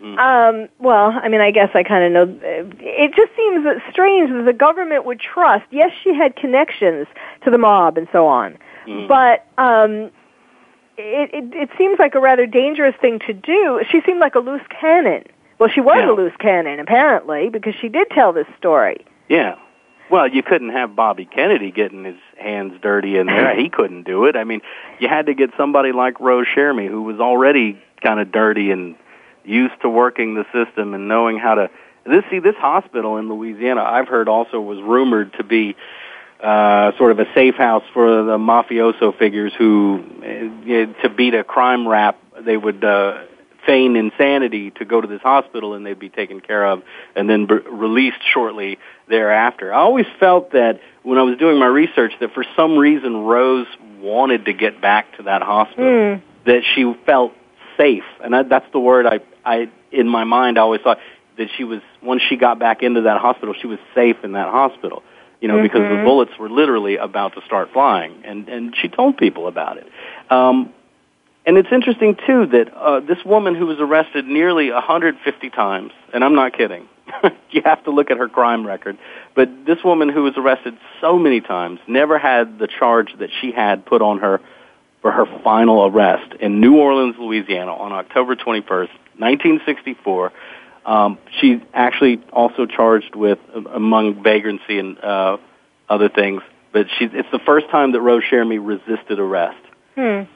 Mm-hmm. 0.00 0.18
Um, 0.18 0.68
well, 0.78 1.10
I 1.22 1.28
mean, 1.28 1.40
I 1.40 1.50
guess 1.50 1.70
I 1.74 1.82
kind 1.82 2.04
of 2.04 2.12
know. 2.28 2.38
It 2.80 3.14
just 3.14 3.30
seems 3.36 3.66
strange 3.90 4.30
that 4.30 4.44
the 4.44 4.52
government 4.52 5.04
would 5.04 5.20
trust. 5.20 5.64
Yes, 5.70 5.92
she 6.02 6.14
had 6.14 6.34
connections 6.36 7.06
to 7.44 7.50
the 7.50 7.58
mob 7.58 7.98
and 7.98 8.08
so 8.12 8.26
on, 8.26 8.56
Mm-hmm. 8.86 9.06
but 9.06 9.46
um, 9.58 10.10
it, 10.98 11.30
it 11.32 11.54
it 11.54 11.70
seems 11.78 11.98
like 11.98 12.14
a 12.14 12.20
rather 12.20 12.46
dangerous 12.46 12.94
thing 13.00 13.18
to 13.26 13.32
do. 13.32 13.80
She 13.90 14.00
seemed 14.02 14.18
like 14.20 14.34
a 14.34 14.40
loose 14.40 14.62
cannon. 14.80 15.24
Well, 15.58 15.68
she 15.68 15.80
was 15.80 15.96
Yeah. 15.98 16.10
a 16.10 16.14
loose 16.14 16.32
cannon 16.40 16.80
apparently 16.80 17.48
because 17.48 17.74
she 17.80 17.88
did 17.88 18.08
tell 18.10 18.32
this 18.32 18.46
story. 18.58 19.04
Yeah. 19.28 19.56
Well, 20.10 20.26
you 20.28 20.42
couldn't 20.42 20.70
have 20.70 20.94
Bobby 20.96 21.24
Kennedy 21.24 21.70
getting 21.70 22.04
his 22.04 22.18
hands 22.36 22.74
dirty 22.82 23.16
in 23.16 23.26
there. 23.28 23.54
he 23.58 23.68
couldn't 23.70 24.02
do 24.02 24.24
it. 24.26 24.36
I 24.36 24.44
mean, 24.44 24.60
you 24.98 25.08
had 25.08 25.26
to 25.26 25.34
get 25.34 25.50
somebody 25.56 25.92
like 25.92 26.18
Rose 26.20 26.46
Cherami, 26.54 26.88
who 26.88 27.02
was 27.02 27.20
already 27.20 27.80
kind 28.02 28.18
of 28.20 28.30
dirty 28.32 28.70
and 28.72 28.96
used 29.44 29.74
to 29.82 29.88
working 29.88 30.34
the 30.34 30.44
system 30.52 30.94
and 30.94 31.08
knowing 31.08 31.38
how 31.38 31.54
to. 31.54 31.70
This 32.04 32.24
see 32.30 32.40
this 32.40 32.56
hospital 32.56 33.16
in 33.18 33.28
Louisiana, 33.28 33.82
I've 33.82 34.08
heard 34.08 34.28
also 34.28 34.60
was 34.60 34.78
rumored 34.82 35.34
to 35.34 35.44
be 35.44 35.76
uh, 36.42 36.96
sort 36.98 37.12
of 37.12 37.20
a 37.20 37.26
safe 37.34 37.54
house 37.54 37.84
for 37.94 38.24
the 38.24 38.38
mafioso 38.38 39.16
figures 39.16 39.52
who, 39.56 40.02
uh, 40.20 41.02
to 41.02 41.08
beat 41.08 41.34
a 41.34 41.44
crime 41.44 41.86
rap, 41.86 42.18
they 42.44 42.56
would 42.56 42.82
uh, 42.82 43.22
feign 43.64 43.94
insanity 43.94 44.72
to 44.72 44.84
go 44.84 45.00
to 45.00 45.06
this 45.06 45.22
hospital 45.22 45.74
and 45.74 45.86
they'd 45.86 45.98
be 45.98 46.08
taken 46.08 46.40
care 46.40 46.66
of 46.66 46.82
and 47.14 47.30
then 47.30 47.46
b- 47.46 47.54
released 47.70 48.18
shortly 48.32 48.78
thereafter. 49.08 49.72
I 49.72 49.78
always 49.78 50.06
felt 50.18 50.52
that 50.52 50.80
when 51.04 51.18
I 51.18 51.22
was 51.22 51.38
doing 51.38 51.58
my 51.58 51.66
research 51.66 52.12
that 52.20 52.34
for 52.34 52.44
some 52.56 52.76
reason 52.76 53.18
Rose 53.18 53.66
wanted 54.00 54.46
to 54.46 54.52
get 54.52 54.80
back 54.80 55.16
to 55.18 55.24
that 55.24 55.42
hospital, 55.42 55.84
that 56.44 56.62
she 56.74 56.92
felt 57.06 57.32
safe, 57.76 58.04
and 58.22 58.34
I, 58.34 58.42
that's 58.42 58.70
the 58.72 58.80
word 58.80 59.06
I, 59.06 59.20
I, 59.44 59.70
in 59.90 60.08
my 60.08 60.24
mind, 60.24 60.58
I 60.58 60.62
always 60.62 60.80
thought 60.80 60.98
that 61.38 61.48
she 61.56 61.64
was 61.64 61.80
once 62.02 62.22
she 62.28 62.36
got 62.36 62.58
back 62.58 62.82
into 62.82 63.02
that 63.02 63.20
hospital, 63.20 63.54
she 63.60 63.66
was 63.66 63.78
safe 63.94 64.16
in 64.22 64.32
that 64.32 64.48
hospital. 64.48 65.02
You 65.40 65.48
know, 65.48 65.60
because 65.60 65.80
the 65.80 66.02
bullets 66.04 66.30
were 66.38 66.48
literally 66.48 66.98
about 66.98 67.34
to 67.34 67.40
start 67.44 67.72
flying, 67.72 68.22
and 68.24 68.48
and 68.48 68.76
she 68.80 68.88
told 68.88 69.16
people 69.16 69.48
about 69.48 69.76
it. 69.76 69.88
Um, 70.30 70.72
and 71.44 71.58
it's 71.58 71.68
interesting 71.72 72.16
too 72.26 72.46
that 72.46 72.72
uh, 72.72 73.00
this 73.00 73.18
woman 73.24 73.56
who 73.56 73.66
was 73.66 73.78
arrested 73.80 74.26
nearly 74.26 74.70
150 74.70 75.50
times, 75.50 75.90
and 76.14 76.22
I'm 76.22 76.36
not 76.36 76.56
kidding. 76.56 76.88
you 77.50 77.62
have 77.64 77.82
to 77.84 77.90
look 77.90 78.10
at 78.12 78.18
her 78.18 78.28
crime 78.28 78.64
record. 78.64 78.96
But 79.34 79.48
this 79.66 79.78
woman 79.84 80.08
who 80.08 80.22
was 80.22 80.34
arrested 80.36 80.74
so 81.00 81.18
many 81.18 81.40
times 81.40 81.80
never 81.88 82.18
had 82.18 82.60
the 82.60 82.68
charge 82.68 83.08
that 83.18 83.30
she 83.40 83.50
had 83.50 83.84
put 83.84 84.00
on 84.00 84.20
her 84.20 84.40
for 85.02 85.10
her 85.10 85.26
final 85.42 85.84
arrest 85.84 86.32
in 86.40 86.60
New 86.60 86.78
Orleans, 86.78 87.16
Louisiana 87.18 87.74
on 87.74 87.92
October 87.92 88.36
21st, 88.36 88.88
1964. 89.18 90.32
Um, 90.86 91.18
she's 91.40 91.60
actually 91.74 92.22
also 92.32 92.66
charged 92.66 93.14
with, 93.14 93.38
uh, 93.54 93.60
among 93.70 94.22
vagrancy 94.22 94.78
and 94.78 94.98
uh, 94.98 95.36
other 95.88 96.08
things, 96.08 96.42
but 96.72 96.86
she's, 96.98 97.10
it's 97.12 97.30
the 97.30 97.40
first 97.40 97.68
time 97.70 97.92
that 97.92 98.00
Rose 98.00 98.22
Cherami 98.30 98.58
resisted 98.60 99.18
arrest. 99.18 99.58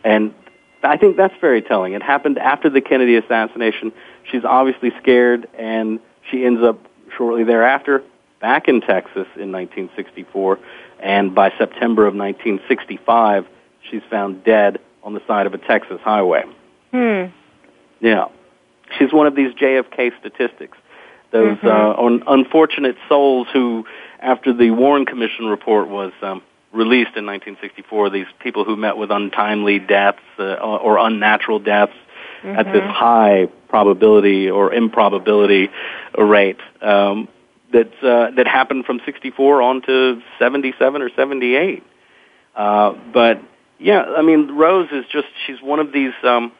And 0.04 0.34
I 0.82 0.96
think 0.98 1.16
that's 1.16 1.34
very 1.40 1.62
telling. 1.62 1.94
It 1.94 2.02
happened 2.02 2.38
after 2.38 2.68
the 2.68 2.80
Kennedy 2.80 3.16
assassination. 3.16 3.92
She's 4.30 4.44
obviously 4.44 4.92
scared, 5.00 5.48
and 5.58 6.00
she 6.30 6.44
ends 6.44 6.62
up 6.62 6.78
shortly 7.16 7.44
thereafter 7.44 8.02
back 8.40 8.68
in 8.68 8.80
Texas 8.80 9.26
in 9.36 9.50
1964. 9.52 10.58
And 11.00 11.34
by 11.34 11.50
September 11.58 12.06
of 12.06 12.14
1965, 12.14 13.46
she's 13.90 14.02
found 14.10 14.44
dead 14.44 14.78
on 15.02 15.14
the 15.14 15.22
side 15.26 15.46
of 15.46 15.54
a 15.54 15.58
Texas 15.58 16.00
highway. 16.02 16.44
Hmm. 16.92 17.26
Yeah. 18.00 18.26
She's 18.98 19.12
one 19.12 19.26
of 19.26 19.34
these 19.34 19.52
JFK 19.54 20.18
statistics. 20.20 20.78
Those 21.32 21.58
uh, 21.62 21.94
un- 21.98 22.22
unfortunate 22.26 22.96
souls 23.08 23.48
who, 23.52 23.84
after 24.20 24.52
the 24.52 24.70
Warren 24.70 25.04
Commission 25.06 25.46
report 25.46 25.88
was 25.88 26.12
um, 26.22 26.42
released 26.72 27.16
in 27.16 27.26
1964, 27.26 28.10
these 28.10 28.26
people 28.40 28.64
who 28.64 28.76
met 28.76 28.96
with 28.96 29.10
untimely 29.10 29.78
deaths 29.78 30.20
uh, 30.38 30.54
or 30.54 30.98
unnatural 30.98 31.58
deaths 31.58 31.92
at 32.44 32.72
this 32.72 32.82
high 32.84 33.48
probability 33.68 34.48
or 34.48 34.72
improbability 34.72 35.68
rate 36.16 36.58
um, 36.80 37.28
that 37.72 37.92
uh, 38.02 38.30
that 38.36 38.46
happened 38.46 38.84
from 38.84 39.00
64 39.04 39.62
on 39.62 39.82
to 39.82 40.22
77 40.38 41.02
or 41.02 41.10
78. 41.10 41.82
Uh, 42.54 42.92
but 43.12 43.42
yeah, 43.78 44.02
I 44.02 44.22
mean, 44.22 44.52
Rose 44.52 44.88
is 44.92 45.04
just 45.10 45.28
she's 45.46 45.60
one 45.60 45.80
of 45.80 45.92
these. 45.92 46.12
Um, 46.22 46.52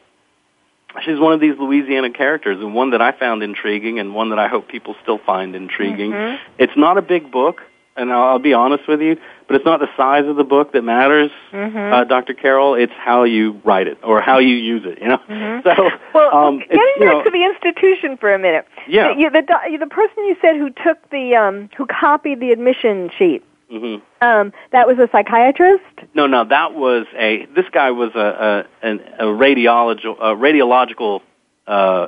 she's 1.03 1.19
one 1.19 1.33
of 1.33 1.39
these 1.39 1.57
Louisiana 1.59 2.11
characters, 2.11 2.57
and 2.59 2.73
one 2.73 2.91
that 2.91 3.01
I 3.01 3.11
found 3.11 3.43
intriguing, 3.43 3.99
and 3.99 4.13
one 4.15 4.29
that 4.29 4.39
I 4.39 4.47
hope 4.47 4.67
people 4.67 4.95
still 5.03 5.17
find 5.19 5.55
intriguing. 5.55 6.11
It's 6.57 6.75
not 6.75 6.97
a 6.97 7.01
big 7.01 7.31
book, 7.31 7.61
and 7.95 8.11
I'll, 8.11 8.23
I'll 8.23 8.39
be 8.39 8.53
honest 8.53 8.87
with 8.87 9.01
you, 9.01 9.17
but 9.47 9.55
it's 9.55 9.65
not 9.65 9.79
the 9.79 9.89
size 9.97 10.25
of 10.27 10.35
the 10.35 10.43
book 10.43 10.73
that 10.73 10.83
matters, 10.83 11.31
uh, 11.51 12.03
Dr. 12.05 12.33
Carol. 12.33 12.75
It's 12.75 12.93
how 12.93 13.23
you 13.23 13.59
write 13.63 13.87
it 13.87 13.97
or 14.03 14.21
how 14.21 14.37
you 14.39 14.55
use 14.55 14.83
it. 14.85 14.99
You 15.01 15.09
know, 15.09 15.61
so 15.63 15.89
Well, 16.13 16.35
um, 16.35 16.59
getting 16.59 16.77
it's, 16.79 16.99
you 16.99 17.05
back 17.05 17.13
know, 17.13 17.23
to 17.23 17.31
the 17.31 17.43
institution 17.45 18.17
for 18.17 18.33
a 18.33 18.39
minute. 18.39 18.65
Yeah. 18.87 19.29
The, 19.29 19.41
the, 19.41 19.77
the 19.79 19.87
person 19.87 20.17
you 20.25 20.35
said 20.41 20.55
who 20.57 20.69
took 20.69 21.09
the 21.09 21.35
um, 21.35 21.69
who 21.77 21.85
copied 21.87 22.39
the 22.39 22.51
admission 22.51 23.09
sheet. 23.17 23.43
Mhm. 23.71 24.01
Um, 24.21 24.53
that 24.71 24.87
was 24.87 24.97
a 24.99 25.09
psychiatrist. 25.11 25.83
No, 26.13 26.27
no, 26.27 26.45
that 26.45 26.73
was 26.73 27.05
a. 27.17 27.45
This 27.55 27.65
guy 27.71 27.91
was 27.91 28.11
a 28.15 28.65
a, 28.81 28.87
an, 28.87 28.99
a 29.19 29.25
radiological 29.25 30.17
a 30.19 30.35
radiological 30.35 31.21
uh, 31.65 32.07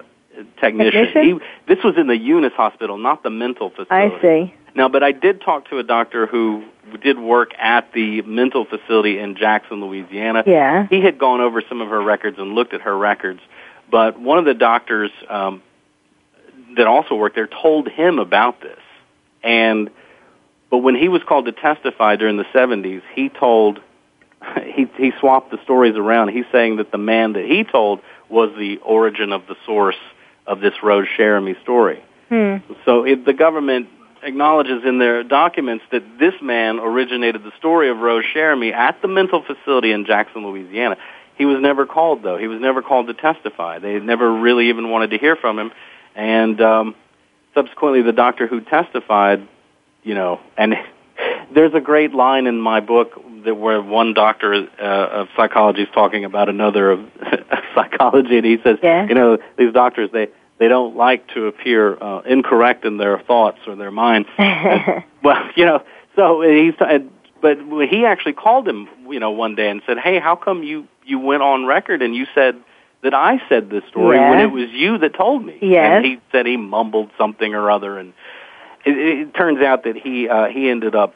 technician. 0.59 1.05
Technician? 1.05 1.39
He, 1.39 1.73
this 1.73 1.83
was 1.83 1.95
in 1.97 2.07
the 2.07 2.17
Eunice 2.17 2.53
Hospital, 2.53 2.97
not 2.97 3.23
the 3.23 3.29
mental 3.29 3.69
facility. 3.69 4.15
I 4.15 4.21
see. 4.21 4.53
Now, 4.75 4.87
but 4.87 5.03
I 5.03 5.11
did 5.11 5.41
talk 5.41 5.69
to 5.69 5.79
a 5.79 5.83
doctor 5.83 6.25
who 6.27 6.63
did 7.01 7.19
work 7.19 7.51
at 7.57 7.91
the 7.93 8.21
mental 8.21 8.65
facility 8.65 9.19
in 9.19 9.35
Jackson, 9.35 9.81
Louisiana. 9.81 10.43
Yeah. 10.45 10.87
He 10.89 11.01
had 11.01 11.17
gone 11.17 11.41
over 11.41 11.61
some 11.67 11.81
of 11.81 11.89
her 11.89 12.01
records 12.01 12.37
and 12.39 12.53
looked 12.53 12.73
at 12.73 12.81
her 12.81 12.97
records, 12.97 13.41
but 13.91 14.19
one 14.19 14.37
of 14.37 14.45
the 14.45 14.53
doctors 14.53 15.11
um, 15.27 15.61
that 16.77 16.87
also 16.87 17.15
worked 17.15 17.35
there 17.35 17.47
told 17.47 17.87
him 17.87 18.19
about 18.19 18.61
this, 18.61 18.79
and 19.43 19.89
but 20.69 20.79
when 20.79 20.95
he 20.95 21.07
was 21.07 21.21
called 21.27 21.45
to 21.45 21.51
testify 21.51 22.15
during 22.15 22.37
the 22.37 22.45
70s, 22.45 23.01
he 23.13 23.29
told 23.29 23.79
he 24.63 24.87
he 24.97 25.11
swapped 25.19 25.51
the 25.51 25.61
stories 25.63 25.95
around. 25.95 26.29
He's 26.29 26.45
saying 26.51 26.77
that 26.77 26.91
the 26.91 26.97
man 26.97 27.33
that 27.33 27.45
he 27.45 27.63
told 27.63 28.01
was 28.29 28.51
the 28.57 28.77
origin 28.77 29.31
of 29.31 29.47
the 29.47 29.55
source 29.65 29.97
of 30.45 30.59
this 30.61 30.73
Rose 30.83 31.07
Cherami 31.17 31.61
story. 31.61 32.03
Hmm. 32.29 32.57
So 32.85 33.05
if 33.05 33.25
the 33.25 33.33
government 33.33 33.89
acknowledges 34.23 34.83
in 34.85 34.99
their 34.99 35.23
documents 35.23 35.83
that 35.91 36.03
this 36.19 36.33
man 36.41 36.79
originated 36.79 37.43
the 37.43 37.51
story 37.57 37.89
of 37.89 37.97
Rose 37.97 38.25
Cherami 38.33 38.73
at 38.73 39.01
the 39.01 39.07
mental 39.07 39.43
facility 39.43 39.91
in 39.91 40.05
Jackson, 40.05 40.45
Louisiana. 40.45 40.97
He 41.37 41.45
was 41.45 41.61
never 41.61 41.85
called 41.85 42.21
though. 42.21 42.37
He 42.37 42.47
was 42.47 42.59
never 42.59 42.81
called 42.81 43.07
to 43.07 43.13
testify. 43.13 43.79
They 43.79 43.99
never 43.99 44.31
really 44.31 44.69
even 44.69 44.89
wanted 44.89 45.11
to 45.11 45.17
hear 45.17 45.35
from 45.35 45.57
him. 45.57 45.71
And 46.15 46.59
um, 46.61 46.95
subsequently, 47.53 48.01
the 48.01 48.11
doctor 48.11 48.45
who 48.45 48.61
testified, 48.61 49.47
you 50.03 50.13
know, 50.15 50.39
and 50.57 50.75
there's 51.53 51.73
a 51.73 51.81
great 51.81 52.13
line 52.13 52.47
in 52.47 52.59
my 52.59 52.79
book 52.79 53.21
that 53.45 53.55
where 53.55 53.81
one 53.81 54.13
doctor 54.13 54.53
uh, 54.53 54.83
of 54.83 55.27
psychology 55.35 55.83
is 55.83 55.87
talking 55.93 56.25
about 56.25 56.49
another 56.49 56.91
of 56.91 57.09
psychology, 57.75 58.37
and 58.37 58.45
he 58.45 58.57
says, 58.63 58.77
Yeah. 58.83 59.07
you 59.07 59.15
know, 59.15 59.37
these 59.57 59.73
doctors 59.73 60.09
they 60.11 60.27
they 60.57 60.67
don't 60.67 60.95
like 60.97 61.25
to 61.33 61.47
appear 61.47 61.97
uh, 62.03 62.19
incorrect 62.21 62.83
in 62.83 62.97
their 62.97 63.19
thoughts 63.19 63.59
or 63.65 63.75
their 63.77 63.91
mind. 63.91 64.25
well, 64.37 65.49
you 65.55 65.65
know, 65.65 65.83
so 66.15 66.41
he's 66.41 66.73
but 67.41 67.57
he 67.89 68.05
actually 68.05 68.33
called 68.33 68.67
him, 68.67 68.89
you 69.07 69.19
know, 69.19 69.31
one 69.31 69.55
day 69.55 69.69
and 69.69 69.81
said, 69.85 69.97
"Hey, 69.97 70.19
how 70.19 70.35
come 70.35 70.63
you 70.63 70.87
you 71.05 71.19
went 71.19 71.41
on 71.41 71.65
record 71.65 72.01
and 72.01 72.13
you 72.13 72.27
said 72.35 72.55
that 73.01 73.13
I 73.13 73.41
said 73.47 73.69
this 73.69 73.83
story 73.89 74.17
Yeah. 74.17 74.29
when 74.29 74.39
it 74.39 74.51
was 74.51 74.69
you 74.71 74.97
that 74.97 75.13
told 75.13 75.45
me?" 75.45 75.57
Yes. 75.61 75.91
And 75.95 76.05
he 76.05 76.19
said 76.33 76.45
he 76.45 76.57
mumbled 76.57 77.11
something 77.17 77.55
or 77.55 77.71
other, 77.71 77.97
and 77.97 78.13
it, 78.85 78.97
it 78.97 79.33
turns 79.33 79.61
out 79.61 79.83
that 79.83 79.95
he 79.95 80.27
uh, 80.29 80.47
he 80.47 80.69
ended 80.69 80.95
up. 80.95 81.13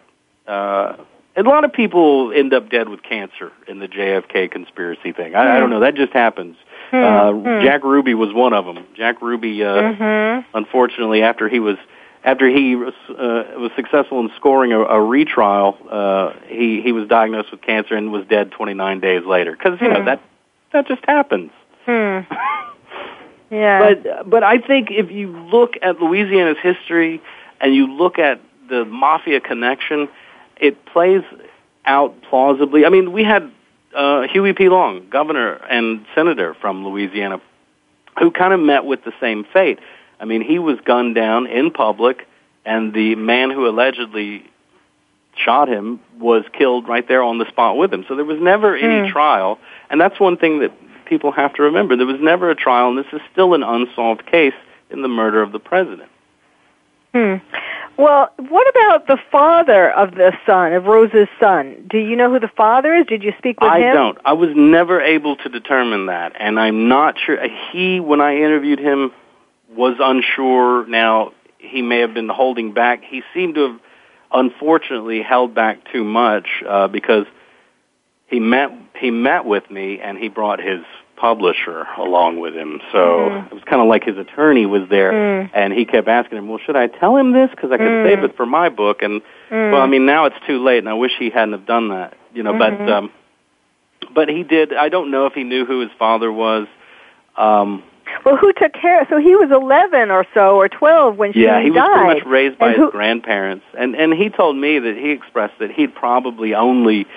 Uh, 0.48 0.98
a 1.36 1.42
lot 1.42 1.64
of 1.64 1.74
people 1.74 2.32
end 2.32 2.54
up 2.54 2.70
dead 2.70 2.90
with 2.90 3.02
cancer 3.02 3.52
in 3.68 3.80
the 3.80 3.88
JFK 3.88 4.52
conspiracy 4.52 5.14
thing. 5.14 5.34
I, 5.34 5.58
I 5.58 5.60
don't 5.60 5.72
know. 5.72 5.80
That 5.80 5.96
just 5.96 6.14
happens. 6.14 6.58
Uh, 6.92 7.62
Jack 7.64 7.84
Ruby 7.84 8.14
was 8.14 8.32
one 8.34 8.54
of 8.54 8.66
them. 8.66 8.86
Jack 8.96 9.20
Ruby, 9.22 9.64
uh, 9.64 10.44
unfortunately, 10.54 11.24
after 11.24 11.50
he 11.50 11.60
was 11.60 11.78
after 12.24 12.48
he 12.48 12.76
was, 12.76 12.94
uh, 13.10 13.60
was 13.60 13.72
successful 13.76 14.20
in 14.22 14.32
scoring 14.38 14.72
a, 14.72 14.80
a 14.80 15.02
retrial, 15.02 15.78
uh, 15.90 16.34
he 16.48 16.82
he 16.82 16.92
was 16.92 17.08
diagnosed 17.08 17.52
with 17.52 17.62
cancer 17.62 17.96
and 17.96 18.12
was 18.12 18.26
dead 18.28 18.52
29 18.52 19.00
days 19.00 19.26
later. 19.26 19.52
Because 19.52 19.82
you 19.82 19.90
know 19.90 20.06
that 20.06 20.22
that 20.72 20.88
just 20.88 21.04
happens. 21.06 21.52
Hmm. 21.86 22.20
yeah. 23.50 23.80
But 23.80 24.30
but 24.30 24.44
I 24.44 24.60
think 24.60 24.90
if 24.92 25.12
you 25.12 25.32
look 25.32 25.74
at 25.82 26.00
Louisiana's 26.00 26.58
history 26.62 27.22
and 27.64 27.74
you 27.74 27.88
look 27.88 28.20
at 28.20 28.42
the 28.70 28.84
mafia 28.86 29.40
connection, 29.40 30.10
it 30.58 30.86
plays 30.86 31.24
out 31.86 32.22
plausibly. 32.30 32.86
I 32.86 32.90
mean, 32.90 33.14
we 33.14 33.24
had 33.24 33.50
uh, 33.96 34.24
Huey 34.24 34.54
P. 34.54 34.70
Long, 34.70 35.08
governor 35.10 35.54
and 35.70 36.06
senator 36.14 36.54
from 36.60 36.86
Louisiana, 36.86 37.42
who 38.20 38.32
kind 38.32 38.54
of 38.54 38.60
met 38.60 38.86
with 38.86 39.04
the 39.06 39.14
same 39.20 39.46
fate. 39.46 39.80
I 40.20 40.26
mean, 40.26 40.42
he 40.42 40.60
was 40.60 40.78
gunned 40.84 41.16
down 41.16 41.48
in 41.48 41.72
public, 41.72 42.28
and 42.66 42.94
the 42.94 43.16
man 43.16 43.50
who 43.50 43.68
allegedly 43.68 44.46
shot 45.36 45.68
him 45.68 46.00
was 46.20 46.44
killed 46.54 46.88
right 46.88 47.08
there 47.08 47.24
on 47.24 47.38
the 47.38 47.48
spot 47.48 47.78
with 47.78 47.94
him. 47.94 48.06
So 48.08 48.16
there 48.16 48.26
was 48.26 48.40
never 48.40 48.76
any 48.76 49.08
Hmm. 49.08 49.12
trial, 49.12 49.60
and 49.90 50.00
that's 50.00 50.20
one 50.20 50.38
thing 50.38 50.60
that 50.60 50.72
people 51.06 51.32
have 51.32 51.54
to 51.56 51.64
remember. 51.64 51.96
There 51.96 52.06
was 52.06 52.20
never 52.22 52.50
a 52.50 52.56
trial, 52.56 52.90
and 52.90 52.98
this 52.98 53.12
is 53.14 53.22
still 53.32 53.54
an 53.54 53.64
unsolved 53.64 54.26
case 54.26 54.54
in 54.90 55.02
the 55.02 55.08
murder 55.08 55.42
of 55.42 55.52
the 55.52 55.60
president. 55.60 56.10
Hmm. 57.14 57.36
Well, 57.98 58.30
what 58.38 58.68
about 58.70 59.08
the 59.08 59.20
father 59.32 59.92
of 59.92 60.16
the 60.16 60.34
son, 60.48 60.74
of 60.74 60.86
Rose's 60.86 61.28
son? 61.40 61.86
Do 61.88 62.00
you 62.00 62.16
know 62.16 62.32
who 62.32 62.40
the 62.40 62.50
father 62.58 62.96
is? 62.96 63.06
Did 63.06 63.22
you 63.22 63.34
speak 63.38 63.62
with 63.62 63.72
I 63.72 63.80
him? 63.80 63.90
I 63.90 63.94
don't. 63.94 64.18
I 64.26 64.34
was 64.34 64.50
never 64.56 65.00
able 65.00 65.36
to 65.38 65.50
determine 65.50 66.08
that, 66.08 66.34
and 66.40 66.60
I'm 66.60 66.88
not 66.88 67.16
sure. 67.24 67.38
He, 67.72 68.00
when 68.00 68.20
I 68.20 68.38
interviewed 68.38 68.80
him, 68.80 69.12
was 69.70 69.98
unsure. 70.00 70.88
Now 70.88 71.34
he 71.60 71.82
may 71.84 72.00
have 72.00 72.16
been 72.16 72.30
holding 72.30 72.74
back. 72.74 73.04
He 73.04 73.22
seemed 73.34 73.56
to 73.56 73.74
have, 73.74 73.80
unfortunately, 74.32 75.22
held 75.22 75.54
back 75.54 75.80
too 75.92 76.04
much 76.04 76.48
uh, 76.68 76.88
because 76.88 77.26
he 78.28 78.40
met 78.40 78.72
he 79.00 79.12
met 79.12 79.46
with 79.46 79.70
me 79.70 80.00
and 80.00 80.18
he 80.18 80.30
brought 80.30 80.60
his 80.60 80.84
publisher 81.28 81.88
along 81.98 82.38
with 82.42 82.54
him. 82.54 82.82
So 82.92 82.98
Mhm. 83.00 83.46
it 83.48 83.54
was 83.54 83.64
kind 83.64 83.82
of 83.82 83.88
like 83.88 84.04
his 84.04 84.18
attorney 84.18 84.66
was 84.66 84.90
there, 84.90 85.14
Mm. 85.14 85.50
and 85.54 85.72
he 85.72 85.86
kept 85.86 86.10
asking 86.10 86.38
him, 86.38 86.50
"Well, 86.50 86.58
should 86.66 86.76
I 86.76 86.88
tell 86.88 87.16
him 87.16 87.32
this 87.32 87.50
because 87.52 87.72
I 87.72 87.78
could 87.78 87.88
Mm. 87.88 88.06
save 88.10 88.24
it 88.26 88.36
for 88.36 88.46
my 88.46 88.68
book?" 88.68 89.02
And 89.02 89.22
Mm. 89.50 89.72
well, 89.72 89.82
I 89.82 89.88
mean, 89.88 90.06
now 90.06 90.26
it's 90.26 90.36
too 90.46 90.60
late, 90.62 90.80
and 90.80 90.90
I 90.90 90.96
wish 90.96 91.14
he 91.18 91.30
hadn't 91.30 91.54
have 91.54 91.66
done 91.66 91.88
that. 91.90 92.14
You 92.34 92.44
know, 92.44 92.52
Mhm. 92.54 92.60
but 92.60 92.90
um, 92.92 93.10
but 94.14 94.28
he 94.28 94.44
did. 94.44 94.74
I 94.74 94.90
don't 94.90 95.12
know 95.12 95.26
if 95.26 95.34
he 95.34 95.46
knew 95.46 95.64
who 95.64 95.80
his 95.80 95.92
father 95.98 96.30
was. 96.30 96.68
Um, 97.38 97.84
Well, 98.26 98.36
who 98.36 98.52
took 98.52 98.74
care? 98.74 99.08
So 99.10 99.16
he 99.18 99.34
was 99.38 99.50
11 99.50 100.12
or 100.12 100.26
so, 100.34 100.58
or 100.58 100.68
12 100.68 101.18
when 101.18 101.32
she 101.32 101.44
died. 101.44 101.50
yeah, 101.50 101.62
he 101.62 101.72
was 101.72 101.78
died. 101.78 101.94
pretty 102.02 102.20
much 102.20 102.26
raised 102.28 102.58
by 102.60 102.66
And 102.68 102.76
his 102.76 102.84
who- 102.84 102.92
grandparents, 102.92 103.66
and 103.78 103.96
and 103.96 104.14
he 104.14 104.30
told 104.30 104.58
me 104.58 104.78
that 104.80 104.98
he 104.98 105.12
expressed 105.12 105.58
that 105.60 105.72
he'd 105.72 105.96
probably 105.96 106.54
only 106.54 107.08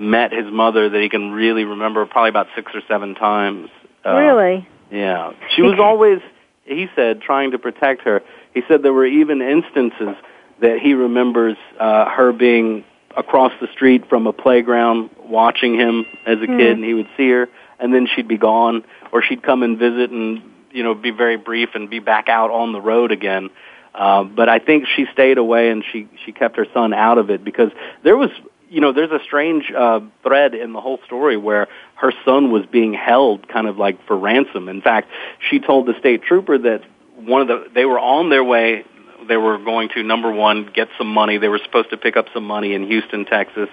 met 0.00 0.32
his 0.32 0.50
mother 0.50 0.88
that 0.88 1.00
he 1.00 1.08
can 1.08 1.30
really 1.30 1.64
remember 1.64 2.04
probably 2.06 2.30
about 2.30 2.48
six 2.56 2.72
or 2.74 2.80
seven 2.88 3.14
times. 3.14 3.68
Uh, 4.04 4.16
really? 4.16 4.66
Yeah, 4.90 5.32
she 5.54 5.62
was 5.62 5.78
always. 5.80 6.20
He 6.64 6.88
said 6.96 7.20
trying 7.20 7.50
to 7.50 7.58
protect 7.58 8.02
her. 8.02 8.22
He 8.54 8.62
said 8.66 8.82
there 8.82 8.92
were 8.92 9.06
even 9.06 9.42
instances 9.42 10.16
that 10.60 10.78
he 10.78 10.94
remembers 10.94 11.56
uh, 11.78 12.08
her 12.10 12.32
being 12.32 12.84
across 13.16 13.52
the 13.60 13.66
street 13.72 14.08
from 14.08 14.26
a 14.26 14.32
playground 14.32 15.10
watching 15.24 15.74
him 15.74 16.06
as 16.26 16.38
a 16.38 16.46
Hmm. 16.46 16.56
kid, 16.58 16.72
and 16.76 16.84
he 16.84 16.94
would 16.94 17.08
see 17.16 17.28
her, 17.30 17.48
and 17.78 17.92
then 17.94 18.06
she'd 18.06 18.28
be 18.28 18.38
gone, 18.38 18.84
or 19.12 19.22
she'd 19.22 19.42
come 19.42 19.62
and 19.62 19.78
visit 19.78 20.10
and 20.10 20.42
you 20.70 20.82
know 20.82 20.94
be 20.94 21.10
very 21.10 21.36
brief 21.36 21.70
and 21.74 21.90
be 21.90 21.98
back 21.98 22.28
out 22.28 22.50
on 22.50 22.72
the 22.72 22.80
road 22.80 23.12
again. 23.12 23.50
Uh, 23.94 24.22
but 24.22 24.48
I 24.48 24.60
think 24.60 24.86
she 24.86 25.06
stayed 25.12 25.36
away 25.36 25.70
and 25.70 25.84
she 25.90 26.08
she 26.24 26.32
kept 26.32 26.56
her 26.56 26.66
son 26.72 26.94
out 26.94 27.18
of 27.18 27.28
it 27.30 27.44
because 27.44 27.72
there 28.04 28.16
was 28.16 28.30
you 28.70 28.80
know 28.80 28.92
there's 28.92 29.10
a 29.10 29.22
strange 29.24 29.70
uh, 29.76 30.00
thread 30.22 30.54
in 30.54 30.72
the 30.72 30.80
whole 30.80 31.00
story 31.04 31.36
where 31.36 31.68
her 31.96 32.12
son 32.24 32.50
was 32.50 32.64
being 32.66 32.94
held 32.94 33.48
kind 33.48 33.66
of 33.66 33.76
like 33.76 34.06
for 34.06 34.16
ransom. 34.16 34.68
In 34.68 34.80
fact, 34.80 35.08
she 35.50 35.58
told 35.58 35.86
the 35.86 35.94
state 35.98 36.22
trooper 36.22 36.56
that 36.56 36.82
one 37.16 37.42
of 37.42 37.48
the 37.48 37.70
they 37.74 37.84
were 37.84 37.98
on 37.98 38.30
their 38.30 38.44
way. 38.44 38.84
They 39.28 39.36
were 39.36 39.58
going 39.58 39.90
to 39.90 40.02
number 40.02 40.32
one 40.32 40.70
get 40.74 40.88
some 40.96 41.08
money. 41.08 41.36
They 41.36 41.48
were 41.48 41.60
supposed 41.62 41.90
to 41.90 41.98
pick 41.98 42.16
up 42.16 42.26
some 42.32 42.44
money 42.44 42.72
in 42.72 42.86
Houston, 42.86 43.26
Texas, 43.26 43.68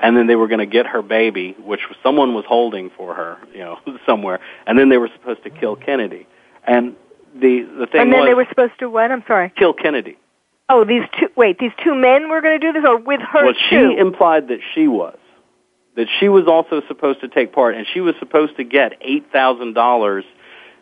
and 0.00 0.16
then 0.16 0.26
they 0.26 0.36
were 0.36 0.48
going 0.48 0.60
to 0.60 0.66
get 0.66 0.86
her 0.86 1.02
baby, 1.02 1.54
which 1.58 1.80
someone 2.02 2.32
was 2.32 2.44
holding 2.48 2.90
for 2.96 3.14
her, 3.14 3.36
you 3.52 3.58
know, 3.58 3.78
somewhere. 4.06 4.40
And 4.66 4.78
then 4.78 4.88
they 4.88 4.96
were 4.96 5.10
supposed 5.18 5.42
to 5.44 5.50
kill 5.50 5.76
Kennedy. 5.76 6.26
And 6.66 6.96
the 7.34 7.68
the 7.78 7.86
thing 7.86 8.00
And 8.00 8.12
then 8.12 8.20
was 8.20 8.28
they 8.28 8.34
were 8.34 8.46
supposed 8.48 8.78
to 8.78 8.88
what? 8.88 9.10
I'm 9.10 9.24
sorry. 9.26 9.52
kill 9.56 9.74
Kennedy. 9.74 10.16
Oh, 10.68 10.84
these 10.84 11.02
two. 11.18 11.28
Wait, 11.36 11.58
these 11.58 11.72
two 11.84 11.94
men 11.94 12.28
were 12.28 12.40
going 12.40 12.58
to 12.60 12.66
do 12.66 12.72
this, 12.72 12.84
or 12.86 12.98
with 12.98 13.20
her 13.20 13.44
well, 13.44 13.54
too? 13.70 13.92
she 13.94 13.98
implied 13.98 14.48
that 14.48 14.60
she 14.74 14.88
was. 14.88 15.16
That 15.94 16.08
she 16.20 16.28
was 16.28 16.46
also 16.46 16.82
supposed 16.88 17.20
to 17.20 17.28
take 17.28 17.52
part, 17.52 17.74
and 17.74 17.86
she 17.94 18.00
was 18.00 18.14
supposed 18.18 18.56
to 18.56 18.64
get 18.64 18.92
eight 19.00 19.30
thousand 19.32 19.74
dollars. 19.74 20.24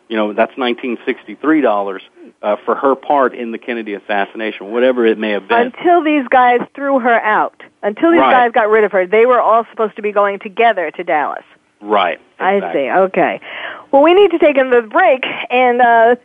You 0.09 0.17
know, 0.17 0.33
that's 0.33 0.51
nineteen 0.57 0.97
sixty 1.05 1.35
three 1.35 1.61
dollars 1.61 2.01
uh, 2.41 2.57
for 2.65 2.75
her 2.75 2.95
part 2.95 3.33
in 3.35 3.51
the 3.51 3.57
Kennedy 3.57 3.93
assassination, 3.93 4.71
whatever 4.71 5.05
it 5.05 5.17
may 5.17 5.31
have 5.31 5.47
been. 5.47 5.71
Until 5.75 6.03
these 6.03 6.27
guys 6.29 6.59
threw 6.75 6.99
her 6.99 7.19
out. 7.21 7.61
Until 7.83 8.11
these 8.11 8.19
Right. 8.19 8.31
guys 8.45 8.51
got 8.51 8.69
rid 8.69 8.83
of 8.83 8.91
her, 8.91 9.05
they 9.07 9.25
were 9.25 9.39
all 9.39 9.65
supposed 9.69 9.95
to 9.95 10.01
be 10.01 10.11
going 10.11 10.39
together 10.39 10.89
to 10.91 11.03
Dallas. 11.03 11.43
right. 11.81 12.19
I 12.39 12.59
see. 12.73 12.89
Okay. 12.89 13.39
Well, 13.91 14.01
we 14.03 14.13
need 14.13 14.31
to 14.31 14.39
take 14.39 14.57
another 14.57 14.81
break, 14.81 15.23
and 15.49 15.81
uh, 15.81 16.15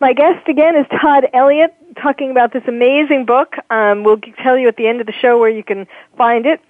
my 0.00 0.12
guest 0.12 0.48
again 0.48 0.76
is 0.76 0.86
Todd 1.00 1.28
Elliott, 1.32 1.74
talking 2.00 2.30
about 2.30 2.52
this 2.52 2.62
amazing 2.66 3.24
book. 3.24 3.54
Um, 3.70 4.02
we'll 4.04 4.20
tell 4.42 4.58
you 4.58 4.68
at 4.68 4.76
the 4.76 4.86
end 4.86 5.00
of 5.00 5.06
the 5.06 5.12
show 5.12 5.38
where 5.38 5.50
you 5.50 5.62
can 5.64 5.86
find 6.16 6.46
it. 6.46 6.60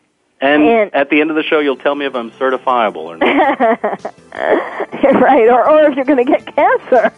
And, 0.40 0.62
And- 0.62 0.94
at 0.94 1.10
the 1.10 1.20
end 1.20 1.30
of 1.30 1.36
the 1.36 1.42
show, 1.42 1.60
you'll 1.60 1.76
tell 1.76 1.94
me 1.94 2.04
if 2.06 2.14
I'm 2.14 2.30
certifiable 2.32 2.96
or 2.96 3.16
not. 3.16 3.24
right, 5.22 5.48
or, 5.48 5.68
or 5.68 5.84
if 5.84 5.96
you're 5.96 6.04
going 6.04 6.24
to 6.24 6.30
get 6.30 6.44
cancer. 6.54 7.12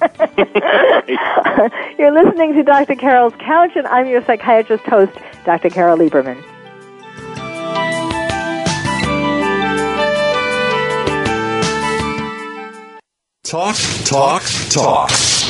you're 1.99 2.13
listening 2.13 2.55
to 2.55 2.63
Dr. 2.63 2.95
Carol's 2.95 3.35
Couch, 3.41 3.73
and 3.75 3.87
I'm 3.87 4.07
your 4.07 4.25
psychiatrist 4.25 4.85
host, 4.85 5.13
Dr. 5.45 5.71
Carol 5.71 5.99
Lieberman. 5.99 6.43
Talk, 13.43 13.77
talk, 14.05 14.43
talk. 14.71 15.11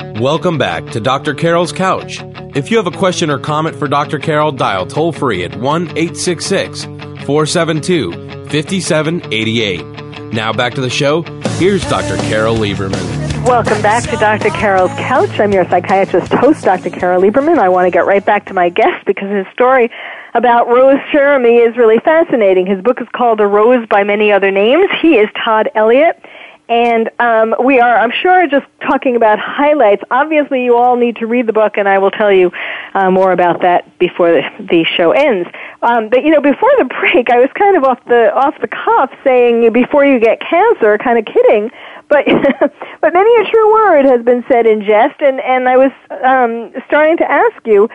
Welcome 0.00 0.56
back 0.56 0.86
to 0.92 1.00
Dr. 1.00 1.34
Carol's 1.34 1.72
Couch. 1.72 2.22
If 2.54 2.70
you 2.70 2.78
have 2.78 2.86
a 2.86 2.90
question 2.90 3.30
or 3.30 3.38
comment 3.38 3.76
for 3.76 3.86
Dr. 3.86 4.18
Carol, 4.18 4.52
dial 4.52 4.86
toll 4.86 5.12
free 5.12 5.44
at 5.44 5.54
1 5.56 5.82
866 5.88 6.84
472 6.84 8.12
5788. 8.48 10.32
Now 10.32 10.52
back 10.52 10.74
to 10.74 10.80
the 10.80 10.90
show. 10.90 11.22
Here's 11.58 11.82
Dr. 11.88 12.16
Carol 12.28 12.56
Lieberman. 12.56 13.20
Welcome 13.46 13.82
back 13.82 14.04
to 14.10 14.16
Dr. 14.16 14.50
Carol's 14.50 14.90
Couch. 14.92 15.38
I'm 15.38 15.52
your 15.52 15.64
psychiatrist 15.68 16.32
host, 16.32 16.64
Dr. 16.64 16.90
Carol 16.90 17.22
Lieberman. 17.22 17.58
I 17.58 17.68
want 17.68 17.86
to 17.86 17.90
get 17.90 18.06
right 18.06 18.24
back 18.24 18.46
to 18.46 18.54
my 18.54 18.68
guest 18.68 19.04
because 19.06 19.30
his 19.30 19.46
story 19.52 19.90
about 20.34 20.68
Rose 20.68 21.00
Cherami 21.12 21.66
is 21.66 21.76
really 21.76 21.98
fascinating. 21.98 22.66
His 22.66 22.80
book 22.80 23.00
is 23.00 23.08
called 23.14 23.40
A 23.40 23.46
Rose 23.46 23.86
by 23.88 24.04
Many 24.04 24.32
Other 24.32 24.50
Names. 24.50 24.88
He 25.02 25.16
is 25.16 25.28
Todd 25.44 25.68
Elliott. 25.74 26.22
And 26.70 27.10
um, 27.18 27.56
we 27.64 27.80
are, 27.80 27.96
I'm 27.98 28.12
sure, 28.12 28.46
just 28.46 28.64
talking 28.80 29.16
about 29.16 29.40
highlights. 29.40 30.04
Obviously, 30.08 30.64
you 30.64 30.76
all 30.76 30.94
need 30.94 31.16
to 31.16 31.26
read 31.26 31.48
the 31.48 31.52
book, 31.52 31.76
and 31.76 31.88
I 31.88 31.98
will 31.98 32.12
tell 32.12 32.30
you 32.32 32.52
uh, 32.94 33.10
more 33.10 33.32
about 33.32 33.62
that 33.62 33.98
before 33.98 34.30
the, 34.30 34.42
the 34.60 34.84
show 34.84 35.10
ends. 35.10 35.48
Um, 35.82 36.08
but 36.08 36.22
you 36.24 36.30
know, 36.30 36.40
before 36.40 36.70
the 36.78 36.84
break, 36.84 37.28
I 37.28 37.40
was 37.40 37.50
kind 37.54 37.76
of 37.76 37.82
off 37.82 37.98
the 38.04 38.32
off 38.32 38.54
the 38.60 38.68
cuff 38.68 39.10
saying 39.24 39.72
before 39.72 40.04
you 40.06 40.20
get 40.20 40.40
cancer, 40.40 40.96
kind 40.96 41.18
of 41.18 41.24
kidding. 41.24 41.72
But 42.08 42.24
but 43.00 43.12
many 43.12 43.42
a 43.42 43.50
true 43.50 43.72
word 43.72 44.04
has 44.04 44.22
been 44.24 44.44
said 44.48 44.64
in 44.64 44.82
jest, 44.84 45.20
and 45.20 45.40
and 45.40 45.68
I 45.68 45.76
was 45.76 45.90
um, 46.22 46.72
starting 46.86 47.16
to 47.16 47.28
ask 47.28 47.66
you, 47.66 47.90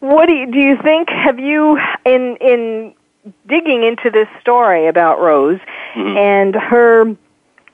what 0.00 0.26
do 0.26 0.32
you, 0.32 0.50
do 0.50 0.58
you 0.58 0.76
think? 0.82 1.10
Have 1.10 1.38
you 1.38 1.78
in 2.04 2.36
in 2.40 2.94
digging 3.46 3.84
into 3.84 4.10
this 4.10 4.28
story 4.40 4.88
about 4.88 5.20
Rose 5.20 5.60
Mhm. 5.94 6.16
and 6.16 6.54
her 6.54 7.16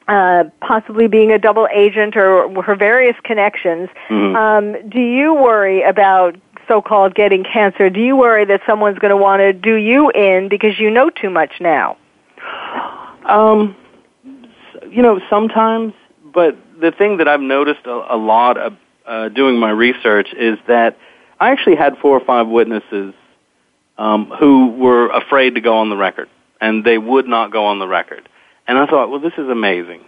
uh, 0.09 0.45
possibly 0.61 1.07
being 1.07 1.33
a 1.33 1.39
double 1.39 1.69
agent 1.73 2.17
or 2.17 2.63
her 2.63 2.75
various 2.75 3.17
connections, 3.25 3.89
Mhm. 4.09 4.37
um, 4.37 4.89
do 4.89 5.01
you 5.01 5.35
worry 5.35 5.83
about 5.83 6.37
so-called 6.69 7.15
getting 7.15 7.45
cancer? 7.45 7.91
Do 7.91 8.01
you 8.01 8.17
worry 8.17 8.45
that 8.47 8.61
someone's 8.67 8.99
going 8.99 9.11
to 9.11 9.17
want 9.17 9.41
to 9.41 9.53
do 9.53 9.75
you 9.75 10.11
in 10.11 10.49
because 10.49 10.79
you 10.79 10.91
know 10.91 11.11
too 11.11 11.31
much 11.31 11.61
now? 11.61 11.97
Um, 13.27 13.77
you 14.91 15.03
know, 15.03 15.21
sometimes, 15.31 15.95
but 16.25 16.57
the 16.81 16.91
thing 16.93 17.19
that 17.19 17.29
I've 17.29 17.41
noticed 17.41 17.87
a, 17.87 18.15
a 18.15 18.17
lot 18.17 18.57
of 18.59 18.77
uh, 19.07 19.29
doing 19.29 19.59
my 19.59 19.71
research 19.71 20.33
is 20.33 20.59
that 20.67 20.97
I 21.41 21.51
actually 21.51 21.77
had 21.77 21.99
four 21.99 22.17
or 22.17 22.25
five 22.25 22.49
witnesses 22.49 23.15
um, 23.99 24.27
who 24.27 24.69
were 24.69 25.09
afraid 25.09 25.55
to 25.55 25.61
go 25.61 25.79
on 25.79 25.91
the 25.91 25.97
record, 25.97 26.29
and 26.61 26.85
they 26.85 26.99
would 26.99 27.27
not 27.27 27.53
go 27.53 27.67
on 27.67 27.79
the 27.79 27.89
record. 27.89 28.29
And 28.73 28.81
I 28.81 28.87
thought, 28.87 29.11
well, 29.11 29.21
this 29.21 29.35
is 29.37 29.51
amazing. 29.51 30.01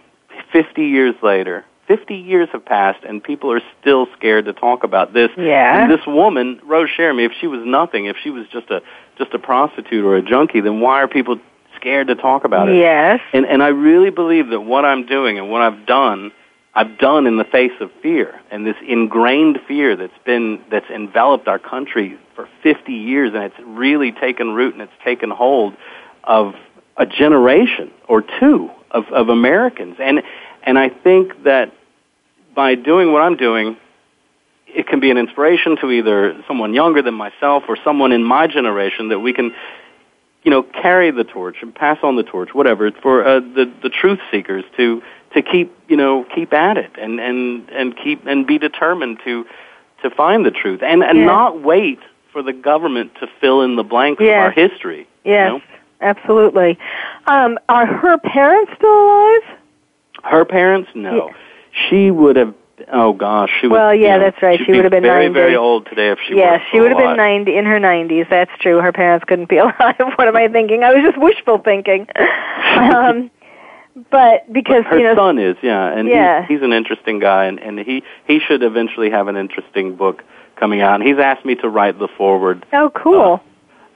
Fifty 0.51 0.87
years 0.87 1.13
later, 1.21 1.63
fifty 1.87 2.15
years 2.15 2.49
have 2.51 2.65
passed, 2.65 3.03
and 3.03 3.23
people 3.23 3.51
are 3.51 3.61
still 3.79 4.07
scared 4.17 4.45
to 4.45 4.53
talk 4.53 4.83
about 4.83 5.13
this. 5.13 5.29
Yeah. 5.37 5.83
And 5.83 5.91
this 5.91 6.03
woman, 6.07 6.59
Rose 6.63 6.89
Cherami, 6.97 7.27
if 7.27 7.31
she 7.39 7.45
was 7.45 7.61
nothing, 7.63 8.05
if 8.05 8.17
she 8.23 8.31
was 8.31 8.47
just 8.51 8.71
a 8.71 8.81
just 9.19 9.35
a 9.35 9.37
prostitute 9.37 10.03
or 10.03 10.15
a 10.15 10.23
junkie, 10.23 10.61
then 10.61 10.79
why 10.79 11.03
are 11.03 11.07
people 11.07 11.37
scared 11.75 12.07
to 12.07 12.15
talk 12.15 12.43
about 12.43 12.67
it? 12.69 12.77
Yes. 12.77 13.19
And 13.33 13.45
and 13.45 13.61
I 13.61 13.67
really 13.67 14.09
believe 14.09 14.49
that 14.49 14.61
what 14.61 14.83
I'm 14.83 15.05
doing 15.05 15.37
and 15.37 15.51
what 15.51 15.61
I've 15.61 15.85
done, 15.85 16.31
I've 16.73 16.97
done 16.97 17.27
in 17.27 17.37
the 17.37 17.45
face 17.45 17.79
of 17.79 17.91
fear 18.01 18.33
and 18.49 18.65
this 18.65 18.77
ingrained 18.87 19.59
fear 19.67 19.95
that's 19.95 20.17
been 20.25 20.59
that's 20.71 20.89
enveloped 20.89 21.47
our 21.47 21.59
country 21.59 22.17
for 22.33 22.49
50 22.63 22.91
years 22.91 23.31
and 23.35 23.43
it's 23.43 23.59
really 23.63 24.11
taken 24.11 24.53
root 24.53 24.73
and 24.73 24.81
it's 24.81 25.03
taken 25.03 25.29
hold 25.29 25.75
of 26.23 26.55
a 26.97 27.05
generation 27.05 27.91
or 28.07 28.23
two 28.39 28.69
of 28.91 29.05
of 29.11 29.29
Americans. 29.29 29.97
And 29.99 30.23
and 30.63 30.77
I 30.79 30.89
think 30.89 31.43
that 31.43 31.71
by 32.55 32.75
doing 32.75 33.11
what 33.11 33.21
I'm 33.21 33.37
doing 33.37 33.77
it 34.67 34.87
can 34.87 34.99
be 34.99 35.09
an 35.09 35.17
inspiration 35.17 35.77
to 35.77 35.89
either 35.89 36.43
someone 36.47 36.73
younger 36.73 37.01
than 37.01 37.13
myself 37.13 37.63
or 37.69 37.77
someone 37.81 38.11
in 38.11 38.23
my 38.25 38.45
generation 38.47 39.07
that 39.09 39.19
we 39.19 39.31
can 39.31 39.53
you 40.43 40.51
know, 40.51 40.61
carry 40.61 41.09
the 41.11 41.23
torch 41.23 41.55
and 41.61 41.73
pass 41.73 41.97
on 42.03 42.17
the 42.17 42.23
torch, 42.23 42.49
whatever, 42.53 42.91
for 42.91 43.25
uh, 43.25 43.39
the 43.39 43.71
the 43.81 43.89
truth 43.89 44.19
seekers 44.29 44.63
to 44.77 45.01
to 45.33 45.41
keep 45.41 45.75
you 45.87 45.97
know 45.97 46.23
keep 46.35 46.53
at 46.53 46.77
it 46.77 46.91
and 46.99 47.19
and 47.19 47.67
and 47.69 47.97
keep 47.97 48.25
and 48.27 48.45
be 48.45 48.59
determined 48.59 49.19
to 49.25 49.45
to 50.03 50.09
find 50.11 50.45
the 50.45 50.51
truth 50.51 50.83
and 50.83 51.03
and 51.03 51.17
Yeah. 51.19 51.25
not 51.25 51.61
wait 51.61 51.99
for 52.31 52.43
the 52.43 52.53
government 52.53 53.15
to 53.21 53.27
fill 53.41 53.61
in 53.63 53.75
the 53.75 53.83
blanks 53.83 54.21
Yes. 54.21 54.35
of 54.37 54.43
our 54.43 54.51
history. 54.51 55.07
Yes. 55.23 55.49
know? 55.51 55.61
Absolutely. 56.05 56.77
Um, 57.25 57.57
are 57.67 57.87
her 57.87 58.17
parents 58.19 58.71
still 58.77 58.93
alive? 58.93 59.41
Her 60.23 60.45
parents, 60.45 60.89
no, 60.93 61.31
she 61.89 62.11
would 62.11 62.35
have. 62.35 62.53
Oh 62.91 63.13
gosh, 63.13 63.49
she 63.59 63.67
would. 63.67 63.73
Well, 63.73 63.95
yeah, 63.95 64.13
you 64.13 64.19
know, 64.19 64.25
that's 64.25 64.41
right. 64.43 64.59
She 64.59 64.71
be 64.71 64.77
have 64.77 64.91
been 64.91 65.01
very 65.01 65.25
90. 65.25 65.33
very 65.33 65.55
old 65.55 65.87
today 65.87 66.11
if 66.11 66.19
she. 66.27 66.35
yes, 66.35 66.59
were 66.59 66.65
she 66.71 66.79
would 66.79 66.91
have 66.91 66.99
been 66.99 67.17
90 67.17 67.57
in 67.57 67.65
her 67.65 67.79
90s. 67.79 68.29
That's 68.29 68.51
true. 68.59 68.79
Her 68.81 68.91
parents 68.91 69.25
couldn't 69.27 69.49
be 69.49 69.57
alive. 69.65 69.95
what 69.97 70.27
am 70.27 70.35
I 70.35 70.47
thinking? 70.47 70.83
I 70.83 70.93
was 70.93 71.03
just 71.03 71.17
wishful 71.17 71.57
thinking. 71.57 72.07
um, 72.75 73.31
but 74.11 74.51
because 74.51 74.83
Her 74.85 74.97
you 74.97 75.05
know, 75.05 75.15
son 75.15 75.39
is, 75.39 75.55
yeah, 75.63 75.87
and 75.87 76.07
Yeah. 76.07 76.41
He's, 76.41 76.59
he's 76.59 76.63
an 76.63 76.73
interesting 76.73 77.19
guy, 77.19 77.45
and, 77.45 77.59
and 77.59 77.79
he 77.79 78.03
he 78.27 78.39
should 78.39 78.61
eventually 78.61 79.09
have 79.09 79.27
an 79.27 79.37
interesting 79.37 79.95
book 79.95 80.23
coming 80.55 80.81
out. 80.81 80.95
And 81.01 81.03
he's 81.07 81.17
asked 81.17 81.45
me 81.45 81.55
to 81.55 81.69
write 81.69 81.97
the 81.97 82.09
forward, 82.17 82.65
oh, 82.73 82.91
cool. 82.93 83.41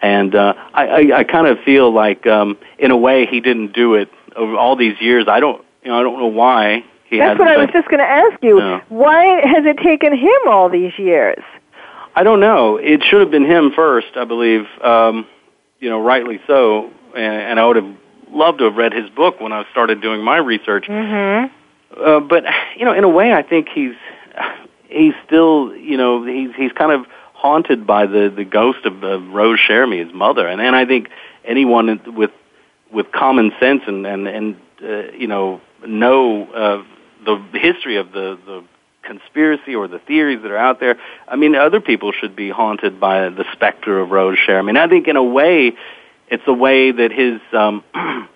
And 0.02 0.36
uh, 0.36 0.54
I 0.74 0.88
I, 0.88 1.20
I 1.20 1.24
kind 1.24 1.48
of 1.48 1.60
feel 1.60 1.92
like, 1.92 2.26
um, 2.28 2.58
in 2.78 2.92
a 2.92 2.98
way, 2.98 3.26
he 3.26 3.40
didn't 3.40 3.74
do 3.74 3.96
it 3.96 4.10
over 4.36 4.56
all 4.56 4.76
these 4.76 5.00
years. 5.02 5.26
I 5.28 5.40
don't, 5.40 5.64
you 5.84 5.90
know, 5.90 6.00
I 6.00 6.04
don't 6.04 6.20
know 6.20 6.28
why 6.28 6.84
he 7.10 7.18
That's 7.18 7.40
what 7.40 7.48
I 7.48 7.58
was 7.58 7.70
just 7.74 7.88
going 7.88 8.00
to 8.00 8.10
ask 8.10 8.42
you. 8.44 8.60
No. 8.60 8.82
Why 8.90 9.46
has 9.48 9.66
it 9.66 9.78
taken 9.78 10.16
him 10.16 10.40
all 10.48 10.70
these 10.70 10.98
years? 10.98 11.44
I 12.16 12.24
don't 12.24 12.40
know. 12.40 12.78
It 12.78 13.04
should 13.04 13.22
have 13.22 13.32
been 13.32 13.46
him 13.46 13.72
first, 13.72 14.16
I 14.16 14.26
believe. 14.26 14.68
Um, 14.82 15.28
you 15.80 15.90
know, 15.90 16.02
rightly 16.02 16.40
so. 16.46 16.92
And, 17.16 17.34
and 17.34 17.60
I 17.60 17.66
would 17.66 17.78
have 17.78 17.96
loved 18.30 18.60
to 18.60 18.66
have 18.66 18.76
read 18.76 18.94
his 18.94 19.10
book 19.10 19.40
when 19.40 19.52
I 19.52 19.66
started 19.72 20.02
doing 20.02 20.24
my 20.24 20.38
research. 20.38 20.86
Mm-hmm. 20.86 21.54
Uh, 22.00 22.20
but 22.20 22.44
you 22.78 22.86
know, 22.86 22.94
in 22.94 23.04
a 23.04 23.10
way, 23.10 23.34
I 23.34 23.42
think 23.42 23.70
he's 23.70 23.96
he's 24.88 25.14
still 25.26 25.76
you 25.76 25.98
know 25.98 26.24
he's 26.26 26.54
he's 26.56 26.72
kind 26.74 26.92
of 26.92 27.08
haunted 27.40 27.88
by 27.88 28.06
the 28.06 28.32
the 28.36 28.44
ghost 28.44 28.86
of, 28.86 29.02
of 29.04 29.28
Rose 29.30 29.60
Cherami, 29.68 30.04
his 30.04 30.14
mother, 30.14 30.46
and 30.48 30.62
and 30.62 30.76
I 30.76 30.86
think 30.86 31.10
anyone 31.46 32.02
with 32.16 32.32
with 32.92 33.12
common 33.12 33.52
sense 33.60 33.84
and 33.88 34.06
and 34.06 34.28
and 34.28 34.56
uh, 34.84 35.12
you 35.14 35.28
know 35.28 35.62
know 35.86 36.46
uh, 36.52 36.84
the 37.26 37.42
history 37.54 37.96
of 37.98 38.12
the 38.12 38.38
the 38.46 38.64
conspiracy 39.04 39.74
or 39.74 39.88
the 39.88 40.00
theories 40.00 40.42
that 40.42 40.52
are 40.52 40.58
out 40.58 40.80
there. 40.80 41.00
I 41.28 41.36
mean, 41.36 41.56
other 41.56 41.80
people 41.80 42.12
should 42.12 42.36
be 42.36 42.50
haunted 42.50 43.00
by 43.00 43.30
the 43.30 43.46
specter 43.54 44.00
of 44.00 44.12
Rose 44.12 44.38
Cherami. 44.38 44.70
And 44.70 44.78
I 44.78 44.88
think 44.88 45.08
in 45.08 45.16
a 45.16 45.24
way, 45.24 45.76
it's 46.28 46.44
a 46.46 46.54
way 46.54 46.92
that 46.92 47.12
his 47.12 47.40
um, 47.54 47.84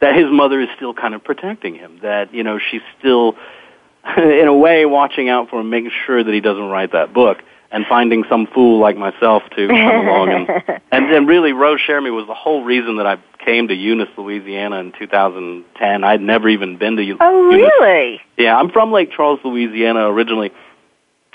that 0.00 0.16
his 0.16 0.26
mother 0.30 0.60
is 0.60 0.68
still 0.76 0.94
kind 0.94 1.14
of 1.14 1.22
protecting 1.22 1.74
him. 1.76 2.00
That 2.02 2.34
you 2.34 2.42
know 2.42 2.58
she's 2.58 2.82
still, 2.98 3.36
in 4.16 4.48
a 4.48 4.56
way, 4.56 4.84
watching 4.84 5.28
out 5.28 5.48
for 5.48 5.60
him, 5.60 5.70
making 5.70 5.92
sure 6.06 6.22
that 6.22 6.34
he 6.34 6.40
doesn't 6.40 6.68
write 6.68 6.92
that 6.92 7.14
book, 7.14 7.38
and 7.72 7.86
finding 7.86 8.24
some 8.28 8.46
fool 8.46 8.78
like 8.80 8.96
myself 8.96 9.42
to 9.56 9.66
come 9.68 9.78
along 10.06 10.28
and 10.30 10.80
and 10.92 11.10
and 11.10 11.26
really, 11.28 11.52
Rose 11.52 11.80
Cherami 11.86 12.14
was 12.14 12.26
the 12.26 12.34
whole 12.34 12.62
reason 12.64 12.96
that 12.98 13.06
I 13.06 13.16
came 13.44 13.68
to 13.68 13.74
Eunice, 13.74 14.08
Louisiana 14.16 14.76
in 14.80 14.92
2010. 14.98 16.04
I'd 16.04 16.20
never 16.20 16.48
even 16.48 16.76
been 16.76 16.96
to 16.96 17.02
Eu- 17.02 17.16
Oh, 17.20 17.50
Eunice. 17.50 17.70
really? 17.80 18.20
Yeah, 18.36 18.56
I'm 18.56 18.70
from 18.70 18.92
Lake 18.92 19.10
Charles, 19.10 19.40
Louisiana 19.44 20.08
originally. 20.10 20.52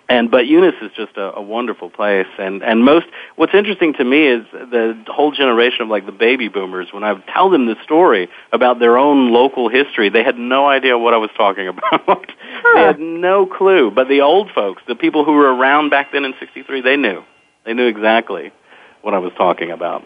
And 0.10 0.32
but 0.32 0.48
Eunice 0.48 0.76
is 0.82 0.92
just 0.96 1.18
a, 1.18 1.36
a 1.36 1.42
wonderful 1.42 1.90
place, 1.90 2.28
and 2.40 2.64
and 2.64 2.86
most. 2.86 3.08
What's 3.36 3.54
interesting 3.54 3.94
to 3.96 4.06
me 4.06 4.28
is 4.28 4.46
the 4.54 4.98
whole 5.08 5.32
generation 5.32 5.82
of 5.82 5.90
like 5.90 6.06
the 6.06 6.14
baby 6.14 6.48
boomers. 6.48 6.88
When 6.94 7.04
I 7.04 7.12
would 7.12 7.28
tell 7.28 7.50
them 7.50 7.66
the 7.66 7.76
story 7.84 8.30
about 8.54 8.80
their 8.80 8.98
own 8.98 9.34
local 9.34 9.68
history, 9.68 10.10
they 10.10 10.24
had 10.24 10.38
no 10.38 10.66
idea 10.68 10.98
what 10.98 11.14
I 11.14 11.18
was 11.18 11.30
talking 11.36 11.68
about. 11.94 12.26
they 12.74 12.82
had 12.82 13.00
no 13.00 13.46
clue. 13.46 13.92
But 13.92 14.08
the 14.08 14.22
old 14.22 14.50
folks, 14.56 14.82
the 14.88 14.96
people 14.96 15.26
who 15.26 15.34
were 15.34 15.54
around 15.54 15.90
back 15.90 16.14
then 16.14 16.24
in 16.24 16.34
'63, 16.40 16.82
they 16.82 16.96
knew. 16.96 17.24
They 17.66 17.74
knew 17.74 17.88
exactly 17.88 18.54
what 19.02 19.14
I 19.14 19.20
was 19.20 19.34
talking 19.38 19.72
about. 19.72 20.04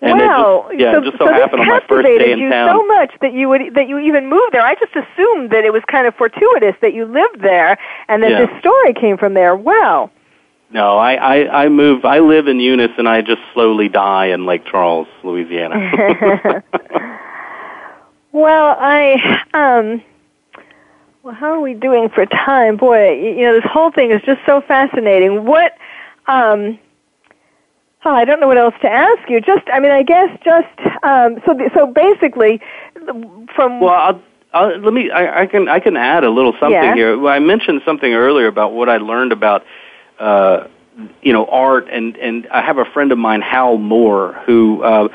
And 0.00 0.18
wow. 0.18 0.66
just, 0.68 0.80
yeah, 0.80 0.92
so, 0.92 0.98
it 0.98 1.04
just 1.06 1.18
so, 1.18 1.26
so 1.26 1.32
happened 1.32 1.62
on 1.62 1.66
my 1.66 1.80
first 1.88 2.06
day 2.06 2.32
in 2.32 2.38
you 2.38 2.50
town. 2.50 2.70
so 2.70 2.86
much 2.86 3.12
that 3.20 3.32
you 3.32 3.48
would 3.48 3.74
that 3.74 3.88
you 3.88 3.98
even 3.98 4.28
moved 4.28 4.52
there. 4.52 4.62
I 4.62 4.74
just 4.74 4.94
assumed 4.94 5.50
that 5.50 5.64
it 5.64 5.72
was 5.72 5.82
kind 5.90 6.06
of 6.06 6.14
fortuitous 6.14 6.76
that 6.82 6.94
you 6.94 7.04
lived 7.04 7.40
there 7.42 7.76
and 8.06 8.22
that 8.22 8.30
Yeah. 8.30 8.46
this 8.46 8.60
story 8.60 8.94
came 8.94 9.16
from 9.18 9.34
there. 9.34 9.56
Wow. 9.56 10.10
No, 10.70 10.98
I, 10.98 11.14
I, 11.14 11.64
I 11.64 11.68
move, 11.70 12.04
I 12.04 12.18
live 12.18 12.46
in 12.46 12.60
Eunice 12.60 12.90
and 12.98 13.08
I 13.08 13.22
just 13.22 13.40
slowly 13.54 13.88
die 13.88 14.26
in 14.26 14.44
Lake 14.44 14.66
Charles, 14.66 15.08
Louisiana. 15.24 16.62
Well, 18.32 18.76
I 18.78 19.42
um 19.54 20.02
well 21.22 21.34
how 21.34 21.52
are 21.52 21.60
we 21.60 21.74
doing 21.74 22.08
for 22.10 22.26
time? 22.26 22.76
Boy, 22.76 23.12
you 23.36 23.42
know 23.42 23.54
this 23.54 23.70
whole 23.70 23.90
thing 23.90 24.10
is 24.10 24.20
just 24.22 24.40
so 24.46 24.60
fascinating. 24.60 25.44
What 25.46 25.76
um 26.26 26.78
Oh, 28.04 28.12
I 28.12 28.24
don't 28.24 28.40
know 28.40 28.46
what 28.46 28.58
else 28.58 28.74
to 28.82 28.88
ask 28.88 29.28
you. 29.28 29.40
Just, 29.40 29.62
I 29.72 29.80
mean, 29.80 29.90
I 29.90 30.02
guess 30.02 30.30
just 30.44 31.02
um, 31.02 31.38
so. 31.44 31.54
The, 31.54 31.70
so 31.74 31.86
basically, 31.86 32.60
from 33.54 33.80
well, 33.80 33.90
I'll, 33.90 34.22
I'll, 34.52 34.78
let 34.78 34.94
me, 34.94 35.10
I, 35.10 35.42
I 35.42 35.46
can, 35.46 35.68
I 35.68 35.80
can 35.80 35.96
add 35.96 36.24
a 36.24 36.30
little 36.30 36.52
something 36.60 36.72
Yeah. 36.72 36.94
here. 36.94 37.18
Well, 37.18 37.32
I 37.32 37.40
mentioned 37.40 37.82
something 37.84 38.12
earlier 38.14 38.46
about 38.46 38.72
what 38.72 38.88
I 38.88 38.98
learned 38.98 39.32
about, 39.32 39.64
uh, 40.20 40.68
you 41.22 41.32
know, 41.32 41.46
art 41.46 41.88
and, 41.90 42.16
and 42.16 42.46
I 42.48 42.62
have 42.62 42.78
a 42.78 42.84
friend 42.84 43.10
of 43.10 43.18
mine, 43.18 43.40
Hal 43.40 43.78
Moore, 43.78 44.34
who, 44.46 44.82
uh, 44.82 45.08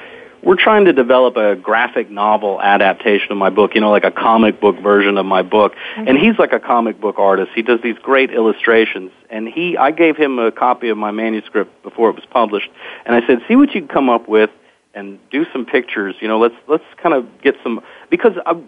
we're 0.44 0.58
trying 0.58 0.86
to 0.86 0.94
develop 0.94 1.38
a 1.38 1.56
graphic 1.56 2.10
novel 2.12 2.62
adaptation 2.62 3.32
of 3.32 3.38
my 3.38 3.50
book, 3.50 3.76
you 3.76 3.82
know, 3.82 3.92
like 3.92 4.04
a 4.04 4.12
comic 4.12 4.60
book 4.60 4.80
version 4.80 5.18
of 5.18 5.26
my 5.26 5.42
book. 5.42 5.74
Mm-hmm. 5.74 6.08
And 6.10 6.18
he's 6.18 6.38
like 6.38 6.52
a 6.52 6.60
comic 6.60 7.00
book 7.00 7.18
artist. 7.18 7.52
He 7.56 7.62
does 7.62 7.80
these 7.82 7.98
great 8.00 8.32
illustrations. 8.32 9.12
And 9.30 9.48
he, 9.48 9.78
I 9.78 9.92
gave 9.92 10.18
him 10.18 10.40
a 10.40 10.52
copy 10.52 10.90
of 10.90 10.98
my 10.98 11.12
manuscript 11.12 11.82
before 11.82 12.10
it 12.10 12.16
was 12.16 12.26
published, 12.30 12.70
and 13.06 13.16
I 13.16 13.26
said, 13.26 13.40
see 13.48 13.56
what 13.56 13.74
you 13.74 13.82
can 13.82 13.88
come 13.88 14.10
up 14.10 14.28
with 14.28 14.50
and 14.94 15.18
do 15.32 15.46
some 15.52 15.66
pictures. 15.66 16.16
You 16.20 16.28
know, 16.28 16.40
let's 16.40 16.56
let's 16.68 16.84
kind 16.98 17.16
of 17.16 17.42
get 17.42 17.56
some 17.64 17.82
because 18.10 18.34
I 18.46 18.62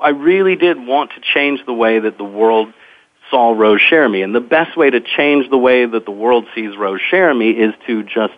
I 0.00 0.10
really 0.10 0.56
did 0.56 0.78
want 0.78 1.10
to 1.12 1.20
change 1.20 1.64
the 1.66 1.72
way 1.72 1.98
that 1.98 2.18
the 2.18 2.24
world 2.24 2.72
saw 3.30 3.52
Rose 3.52 3.80
Cherami, 3.80 4.22
and 4.22 4.34
the 4.34 4.40
best 4.40 4.76
way 4.76 4.90
to 4.90 5.00
change 5.00 5.50
the 5.50 5.58
way 5.58 5.86
that 5.86 6.04
the 6.04 6.10
world 6.10 6.46
sees 6.54 6.76
Rose 6.76 7.00
Cherami 7.10 7.56
is 7.56 7.74
to 7.86 8.02
just 8.02 8.34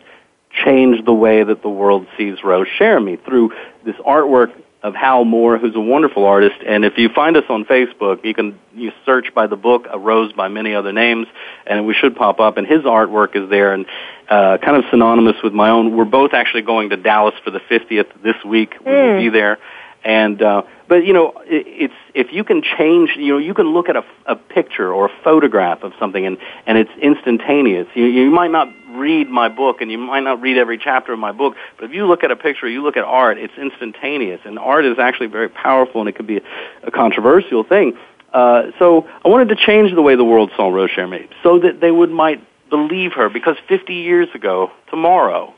change 0.64 1.04
the 1.04 1.12
way 1.12 1.42
that 1.42 1.62
the 1.62 1.68
world 1.68 2.06
sees 2.16 2.42
Rose 2.44 2.68
Cherami 2.78 3.22
through 3.24 3.52
this 3.84 3.96
artwork 3.96 4.52
of 4.82 4.94
Hal 4.94 5.24
Moore, 5.24 5.56
who's 5.56 5.74
a 5.74 5.80
wonderful 5.80 6.26
artist. 6.26 6.56
And 6.66 6.84
if 6.84 6.98
you 6.98 7.08
find 7.08 7.38
us 7.38 7.44
on 7.48 7.64
Facebook, 7.64 8.22
you 8.22 8.34
can 8.34 8.58
you 8.74 8.92
search 9.06 9.34
by 9.34 9.46
the 9.46 9.56
book 9.56 9.86
"A 9.90 9.98
Rose 9.98 10.32
by 10.34 10.48
Many 10.48 10.74
Other 10.74 10.92
Names," 10.92 11.26
and 11.66 11.86
we 11.86 11.94
should 11.94 12.14
pop 12.14 12.38
up. 12.38 12.58
And 12.58 12.66
his 12.66 12.82
artwork 12.82 13.34
is 13.34 13.48
there, 13.48 13.72
and 13.72 13.86
uh, 14.28 14.58
kind 14.58 14.76
of 14.76 14.84
synonymous 14.90 15.36
with 15.42 15.54
my 15.54 15.70
own. 15.70 15.96
We're 15.96 16.04
both 16.04 16.34
actually 16.34 16.62
going 16.62 16.90
to 16.90 16.96
Dallas 16.98 17.34
for 17.42 17.50
the 17.50 17.60
50th 17.60 18.22
this 18.22 18.36
week. 18.44 18.74
We 18.84 18.92
will 18.92 19.18
be 19.18 19.30
there, 19.30 19.58
and 20.04 20.42
uh, 20.42 20.62
but 20.86 21.06
you 21.06 21.12
know, 21.12 21.32
it, 21.46 21.66
it's 21.66 21.94
if 22.14 22.32
you 22.32 22.44
can 22.44 22.62
change, 22.62 23.10
you 23.16 23.32
know, 23.32 23.38
you 23.38 23.54
can 23.54 23.72
look 23.72 23.88
at 23.88 23.96
a, 23.96 24.04
a 24.26 24.36
picture 24.36 24.92
or 24.92 25.06
a 25.06 25.12
photograph 25.22 25.82
of 25.82 25.92
something, 25.98 26.24
and 26.26 26.36
and 26.66 26.76
it's 26.76 26.90
instantaneous. 27.00 27.88
You 27.94 28.04
you 28.04 28.30
might 28.30 28.50
not 28.50 28.68
read 28.90 29.28
my 29.28 29.48
book, 29.48 29.80
and 29.80 29.90
you 29.90 29.98
might 29.98 30.20
not 30.20 30.40
read 30.40 30.58
every 30.58 30.78
chapter 30.78 31.12
of 31.12 31.18
my 31.18 31.32
book, 31.32 31.56
but 31.76 31.86
if 31.86 31.92
you 31.92 32.06
look 32.06 32.22
at 32.22 32.30
a 32.30 32.36
picture, 32.36 32.68
you 32.68 32.82
look 32.82 32.96
at 32.96 33.04
art, 33.04 33.38
it's 33.38 33.54
instantaneous, 33.56 34.40
and 34.44 34.58
art 34.58 34.84
is 34.84 34.98
actually 34.98 35.26
very 35.26 35.48
powerful, 35.48 36.00
and 36.00 36.08
it 36.08 36.14
could 36.14 36.26
be 36.26 36.36
a, 36.36 36.42
a 36.84 36.90
controversial 36.90 37.64
thing. 37.64 37.96
Uh, 38.32 38.70
so 38.78 39.08
I 39.24 39.28
wanted 39.28 39.48
to 39.48 39.56
change 39.56 39.94
the 39.94 40.02
way 40.02 40.16
the 40.16 40.24
world 40.24 40.50
saw 40.56 40.68
Rose 40.68 40.90
Cherami, 40.90 41.28
so 41.42 41.58
that 41.60 41.80
they 41.80 41.90
would 41.90 42.10
might 42.10 42.44
believe 42.68 43.14
her, 43.14 43.28
because 43.28 43.56
50 43.68 43.94
years 43.94 44.28
ago, 44.34 44.70
tomorrow, 44.90 45.54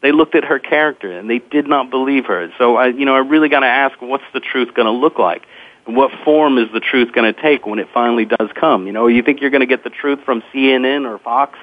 they 0.00 0.12
looked 0.12 0.34
at 0.34 0.44
her 0.44 0.58
character 0.58 1.10
and 1.10 1.28
they 1.28 1.38
did 1.38 1.66
not 1.66 1.90
believe 1.90 2.26
her. 2.26 2.52
So 2.58 2.76
I, 2.76 2.88
you 2.88 3.04
know, 3.04 3.14
I 3.14 3.18
really 3.18 3.48
got 3.48 3.60
to 3.60 3.66
ask, 3.66 4.00
what's 4.00 4.24
the 4.32 4.40
truth 4.40 4.74
going 4.74 4.86
to 4.86 4.92
look 4.92 5.18
like? 5.18 5.46
And 5.86 5.96
what 5.96 6.12
form 6.24 6.58
is 6.58 6.70
the 6.72 6.80
truth 6.80 7.12
going 7.12 7.32
to 7.32 7.40
take 7.40 7.66
when 7.66 7.78
it 7.78 7.88
finally 7.92 8.24
does 8.24 8.50
come? 8.54 8.86
You 8.86 8.92
know, 8.92 9.06
you 9.08 9.22
think 9.22 9.40
you're 9.40 9.50
going 9.50 9.60
to 9.60 9.66
get 9.66 9.84
the 9.84 9.90
truth 9.90 10.20
from 10.24 10.42
CNN 10.52 11.08
or 11.08 11.18
Fox? 11.18 11.58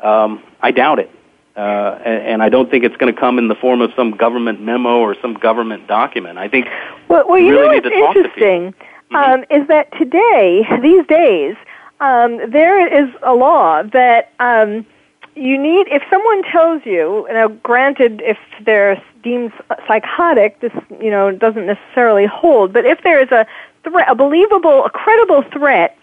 Um, 0.00 0.42
I 0.60 0.70
doubt 0.70 0.98
it. 0.98 1.10
Uh, 1.56 1.98
and, 2.04 2.26
and 2.26 2.42
I 2.42 2.48
don't 2.48 2.70
think 2.70 2.84
it's 2.84 2.96
going 2.96 3.12
to 3.12 3.20
come 3.20 3.38
in 3.38 3.48
the 3.48 3.54
form 3.54 3.82
of 3.82 3.92
some 3.94 4.12
government 4.12 4.62
memo 4.62 5.00
or 5.00 5.14
some 5.20 5.34
government 5.34 5.86
document. 5.86 6.38
I 6.38 6.48
think 6.48 6.66
well, 7.08 7.28
well 7.28 7.38
you 7.38 7.50
really 7.50 7.80
know 7.80 7.90
what's 7.90 8.16
interesting 8.18 8.72
mm-hmm. 8.72 9.16
um, 9.16 9.44
is 9.50 9.68
that 9.68 9.92
today, 9.98 10.66
these 10.82 11.06
days, 11.06 11.56
um, 12.00 12.50
there 12.50 13.04
is 13.04 13.14
a 13.22 13.34
law 13.34 13.82
that 13.82 14.32
um, 14.40 14.86
you 15.34 15.60
need 15.60 15.86
if 15.88 16.02
someone 16.10 16.42
tells 16.44 16.84
you 16.84 17.26
now 17.30 17.48
granted 17.48 18.20
if 18.24 18.36
they're 18.64 19.02
deemed 19.22 19.52
psychotic 19.86 20.60
this 20.60 20.72
you 21.00 21.10
know 21.10 21.30
doesn't 21.30 21.66
necessarily 21.66 22.26
hold 22.26 22.72
but 22.72 22.84
if 22.84 23.02
there 23.02 23.20
is 23.22 23.30
a 23.30 23.46
threat 23.84 24.10
a 24.10 24.14
believable 24.14 24.84
a 24.84 24.90
credible 24.90 25.42
threat 25.52 25.96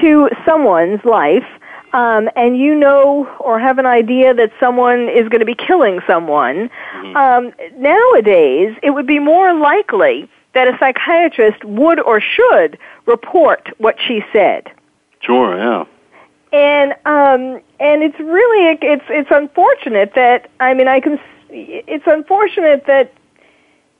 to 0.00 0.28
someone's 0.44 1.04
life 1.04 1.46
um, 1.92 2.28
and 2.36 2.58
you 2.58 2.74
know 2.74 3.26
or 3.38 3.60
have 3.60 3.78
an 3.78 3.86
idea 3.86 4.34
that 4.34 4.50
someone 4.58 5.08
is 5.08 5.28
going 5.28 5.40
to 5.40 5.46
be 5.46 5.54
killing 5.54 6.00
someone 6.06 6.68
mm-hmm. 6.94 7.16
um, 7.16 7.52
nowadays 7.76 8.76
it 8.82 8.90
would 8.90 9.06
be 9.06 9.18
more 9.18 9.54
likely 9.54 10.28
that 10.54 10.66
a 10.66 10.76
psychiatrist 10.78 11.64
would 11.64 12.00
or 12.00 12.20
should 12.20 12.78
report 13.06 13.68
what 13.78 13.96
she 14.06 14.22
said 14.32 14.70
sure 15.20 15.56
yeah 15.56 15.84
and 16.52 16.92
um 17.06 17.60
and 17.80 18.02
it's 18.02 18.18
really 18.20 18.78
it's 18.82 19.04
it's 19.08 19.30
unfortunate 19.30 20.14
that 20.14 20.50
I 20.60 20.74
mean 20.74 20.88
I 20.88 21.00
can 21.00 21.18
it's 21.48 22.06
unfortunate 22.06 22.86
that 22.86 23.12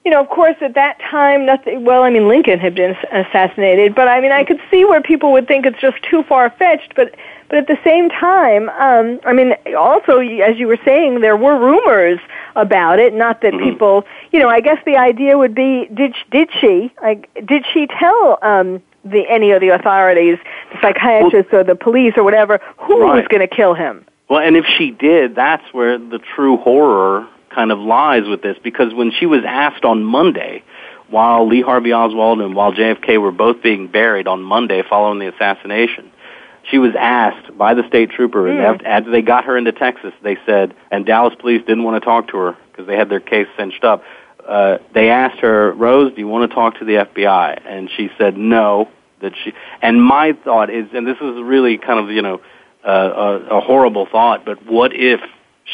you 0.05 0.11
know 0.11 0.21
of 0.21 0.29
course 0.29 0.57
at 0.61 0.75
that 0.75 1.01
time 1.01 1.47
nothing 1.47 1.85
well 1.85 2.03
I 2.03 2.11
mean 2.11 2.29
Lincoln 2.29 2.59
had 2.59 2.75
been 2.75 2.95
assassinated 3.11 3.95
but 3.95 4.07
I 4.09 4.21
mean 4.21 4.33
I 4.33 4.45
could 4.45 4.61
see 4.71 4.85
where 4.85 5.01
people 5.01 5.33
would 5.33 5.49
think 5.49 5.65
it's 5.65 5.81
just 5.81 6.03
too 6.03 6.23
far 6.25 6.51
fetched 6.51 6.95
but 6.95 7.15
but 7.49 7.59
at 7.59 7.67
the 7.69 7.79
same 7.83 8.11
time 8.11 8.69
um 8.71 9.21
I 9.25 9.33
mean 9.33 9.55
also 9.77 10.19
as 10.19 10.59
you 10.59 10.67
were 10.67 10.79
saying 10.85 11.21
there 11.21 11.37
were 11.37 11.59
rumors 11.59 12.21
about 12.55 12.99
it 12.99 13.15
not 13.15 13.41
that 13.41 13.55
mm-hmm. 13.55 13.65
people 13.65 14.07
you 14.31 14.39
know 14.39 14.49
I 14.49 14.61
guess 14.61 14.79
the 14.85 14.99
idea 14.99 15.39
would 15.39 15.55
be 15.55 15.87
did 15.87 16.15
did 16.31 16.51
she 16.61 16.93
like 17.01 17.31
did 17.47 17.65
she 17.73 17.87
tell 17.87 18.39
um 18.43 18.83
the 19.05 19.25
any 19.29 19.51
of 19.51 19.61
the 19.61 19.71
authorities, 19.71 20.39
the 20.73 20.79
psychiatrists 20.81 21.53
well, 21.53 21.63
or 21.63 21.65
the 21.65 21.75
police 21.75 22.15
or 22.17 22.25
whatever, 22.25 22.61
who 22.79 23.03
right. 23.03 23.17
was 23.17 23.29
going 23.29 23.47
to 23.47 23.55
kill 23.55 23.75
him. 23.75 24.05
Well, 24.29 24.41
and 24.41 24.57
if 24.57 24.65
she 24.79 24.91
did, 24.91 25.35
that's 25.35 25.65
where 25.73 25.99
the 25.99 26.21
true 26.35 26.57
horror 26.57 27.29
kind 27.51 27.71
of 27.71 27.79
lies 27.79 28.27
with 28.27 28.43
this, 28.43 28.57
because 28.63 28.95
when 28.95 29.13
she 29.13 29.27
was 29.27 29.43
asked 29.47 29.85
on 29.85 30.03
Monday, 30.03 30.63
while 31.11 31.47
Lee 31.47 31.61
Harvey 31.61 31.93
Oswald 31.93 32.41
and 32.41 32.55
while 32.55 32.73
JFK 32.73 33.21
were 33.21 33.33
both 33.33 33.63
being 33.63 33.89
buried 33.89 34.27
on 34.27 34.43
Monday 34.43 34.83
following 34.89 35.19
the 35.19 35.29
assassination, 35.29 36.11
she 36.71 36.79
was 36.79 36.93
asked 36.99 37.57
by 37.59 37.75
the 37.75 37.87
state 37.89 38.11
trooper, 38.11 38.45
mm. 38.45 38.75
and 38.75 38.87
after 38.87 39.11
they 39.11 39.21
got 39.21 39.45
her 39.45 39.57
into 39.57 39.73
Texas, 39.73 40.13
they 40.23 40.39
said, 40.47 40.75
and 40.91 41.05
Dallas 41.05 41.35
police 41.39 41.61
didn't 41.67 41.83
want 41.83 42.01
to 42.01 42.05
talk 42.07 42.29
to 42.29 42.37
her 42.39 42.57
because 42.71 42.87
they 42.87 42.97
had 42.97 43.09
their 43.09 43.21
case 43.21 43.49
cinched 43.57 43.85
up 43.85 44.03
uh, 44.47 44.79
they 44.95 45.11
asked 45.11 45.41
her, 45.41 45.73
Rose, 45.73 46.13
do 46.15 46.21
you 46.21 46.29
want 46.29 46.51
to 46.51 46.55
talk 46.55 46.79
to 46.79 46.85
the 46.85 46.95
FBI? 46.95 47.63
And 47.67 47.91
she 47.97 48.11
said 48.19 48.37
no. 48.37 48.89
That 49.21 49.35
she 49.45 49.53
and 49.81 50.03
my 50.03 50.33
thought 50.33 50.69
is, 50.69 50.87
and 50.93 51.07
this 51.07 51.17
is 51.19 51.41
really 51.43 51.79
kind 51.79 52.01
of 52.01 52.11
you 52.11 52.23
know 52.23 52.41
uh, 52.85 52.91
a, 52.91 53.59
a 53.59 53.61
horrible 53.61 54.07
thought, 54.11 54.45
but 54.45 54.67
what 54.67 54.93
if 54.93 55.21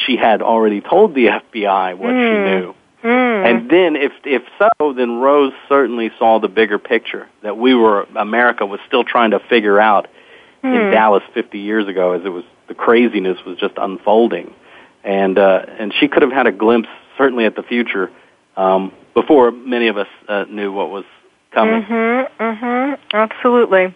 she 0.06 0.16
had 0.16 0.42
already 0.42 0.82
told 0.82 1.14
the 1.14 1.26
FBI 1.26 1.96
what 1.96 2.10
mm. 2.10 2.30
she 2.30 2.36
hmm. 2.36 2.44
knew? 2.44 2.74
Mm. 3.02 3.46
And 3.46 3.70
then, 3.70 3.96
if 3.96 4.12
if 4.24 4.42
so, 4.58 4.92
then 4.92 5.18
Rose 5.18 5.52
certainly 5.68 6.10
saw 6.18 6.40
the 6.40 6.48
bigger 6.48 6.78
picture 6.78 7.28
that 7.42 7.56
we 7.56 7.74
were 7.74 8.06
America 8.16 8.66
was 8.66 8.80
still 8.86 9.04
trying 9.04 9.30
to 9.30 9.38
figure 9.38 9.80
out 9.80 10.08
mm. 10.62 10.74
in 10.74 10.92
Dallas 10.92 11.22
50 11.32 11.58
years 11.58 11.88
ago, 11.88 12.12
as 12.12 12.24
it 12.24 12.30
was 12.30 12.44
the 12.66 12.74
craziness 12.74 13.38
was 13.46 13.56
just 13.56 13.74
unfolding, 13.78 14.52
and 15.04 15.38
uh, 15.38 15.64
and 15.78 15.94
she 15.98 16.08
could 16.08 16.22
have 16.22 16.32
had 16.32 16.46
a 16.46 16.52
glimpse 16.52 16.88
certainly 17.16 17.44
at 17.44 17.56
the 17.56 17.62
future 17.62 18.10
um, 18.58 18.92
before 19.14 19.50
many 19.52 19.88
of 19.88 19.96
us 19.96 20.08
uh, 20.28 20.44
knew 20.50 20.72
what 20.72 20.90
was 20.90 21.04
coming. 21.52 21.82
Mm-hmm, 21.82 22.42
mm-hmm, 22.42 23.16
absolutely. 23.16 23.94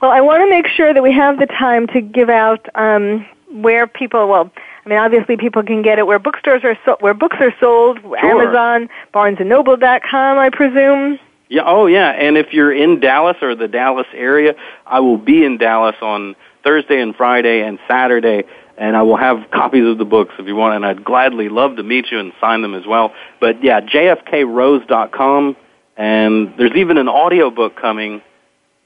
Well, 0.00 0.12
I 0.12 0.20
want 0.20 0.42
to 0.42 0.50
make 0.50 0.68
sure 0.68 0.94
that 0.94 1.02
we 1.02 1.12
have 1.12 1.38
the 1.38 1.46
time 1.46 1.88
to 1.88 2.00
give 2.00 2.30
out 2.30 2.66
um, 2.76 3.26
where 3.50 3.86
people. 3.86 4.28
Well, 4.28 4.50
I 4.86 4.88
mean, 4.88 4.98
obviously, 4.98 5.36
people 5.36 5.62
can 5.64 5.82
get 5.82 5.98
it 5.98 6.06
where 6.06 6.20
bookstores 6.20 6.62
are 6.64 6.78
so, 6.84 6.96
where 7.00 7.14
books 7.14 7.36
are 7.40 7.52
sold. 7.60 7.98
Sure. 8.00 8.16
Amazon, 8.18 8.88
BarnesandNoble.com, 9.12 10.38
I 10.38 10.50
presume. 10.50 11.18
Yeah. 11.48 11.62
Oh, 11.66 11.86
yeah. 11.86 12.10
And 12.10 12.36
if 12.38 12.52
you're 12.52 12.72
in 12.72 13.00
Dallas 13.00 13.36
or 13.42 13.54
the 13.56 13.68
Dallas 13.68 14.06
area, 14.14 14.54
I 14.86 15.00
will 15.00 15.18
be 15.18 15.44
in 15.44 15.58
Dallas 15.58 15.96
on 16.00 16.36
Thursday 16.62 17.00
and 17.00 17.16
Friday 17.16 17.62
and 17.62 17.78
Saturday 17.88 18.44
and 18.78 18.96
I 18.96 19.02
will 19.02 19.16
have 19.16 19.50
copies 19.50 19.84
of 19.86 19.98
the 19.98 20.04
books 20.04 20.34
if 20.38 20.46
you 20.46 20.54
want, 20.54 20.76
and 20.76 20.86
I'd 20.86 21.04
gladly 21.04 21.48
love 21.48 21.76
to 21.76 21.82
meet 21.82 22.06
you 22.10 22.18
and 22.18 22.32
sign 22.40 22.62
them 22.62 22.74
as 22.74 22.86
well. 22.86 23.12
But 23.40 23.62
yeah, 23.62 23.80
jfkrose.com, 23.80 25.56
and 25.96 26.54
there's 26.56 26.76
even 26.76 26.96
an 26.96 27.08
audio 27.08 27.50
book 27.50 27.76
coming, 27.76 28.22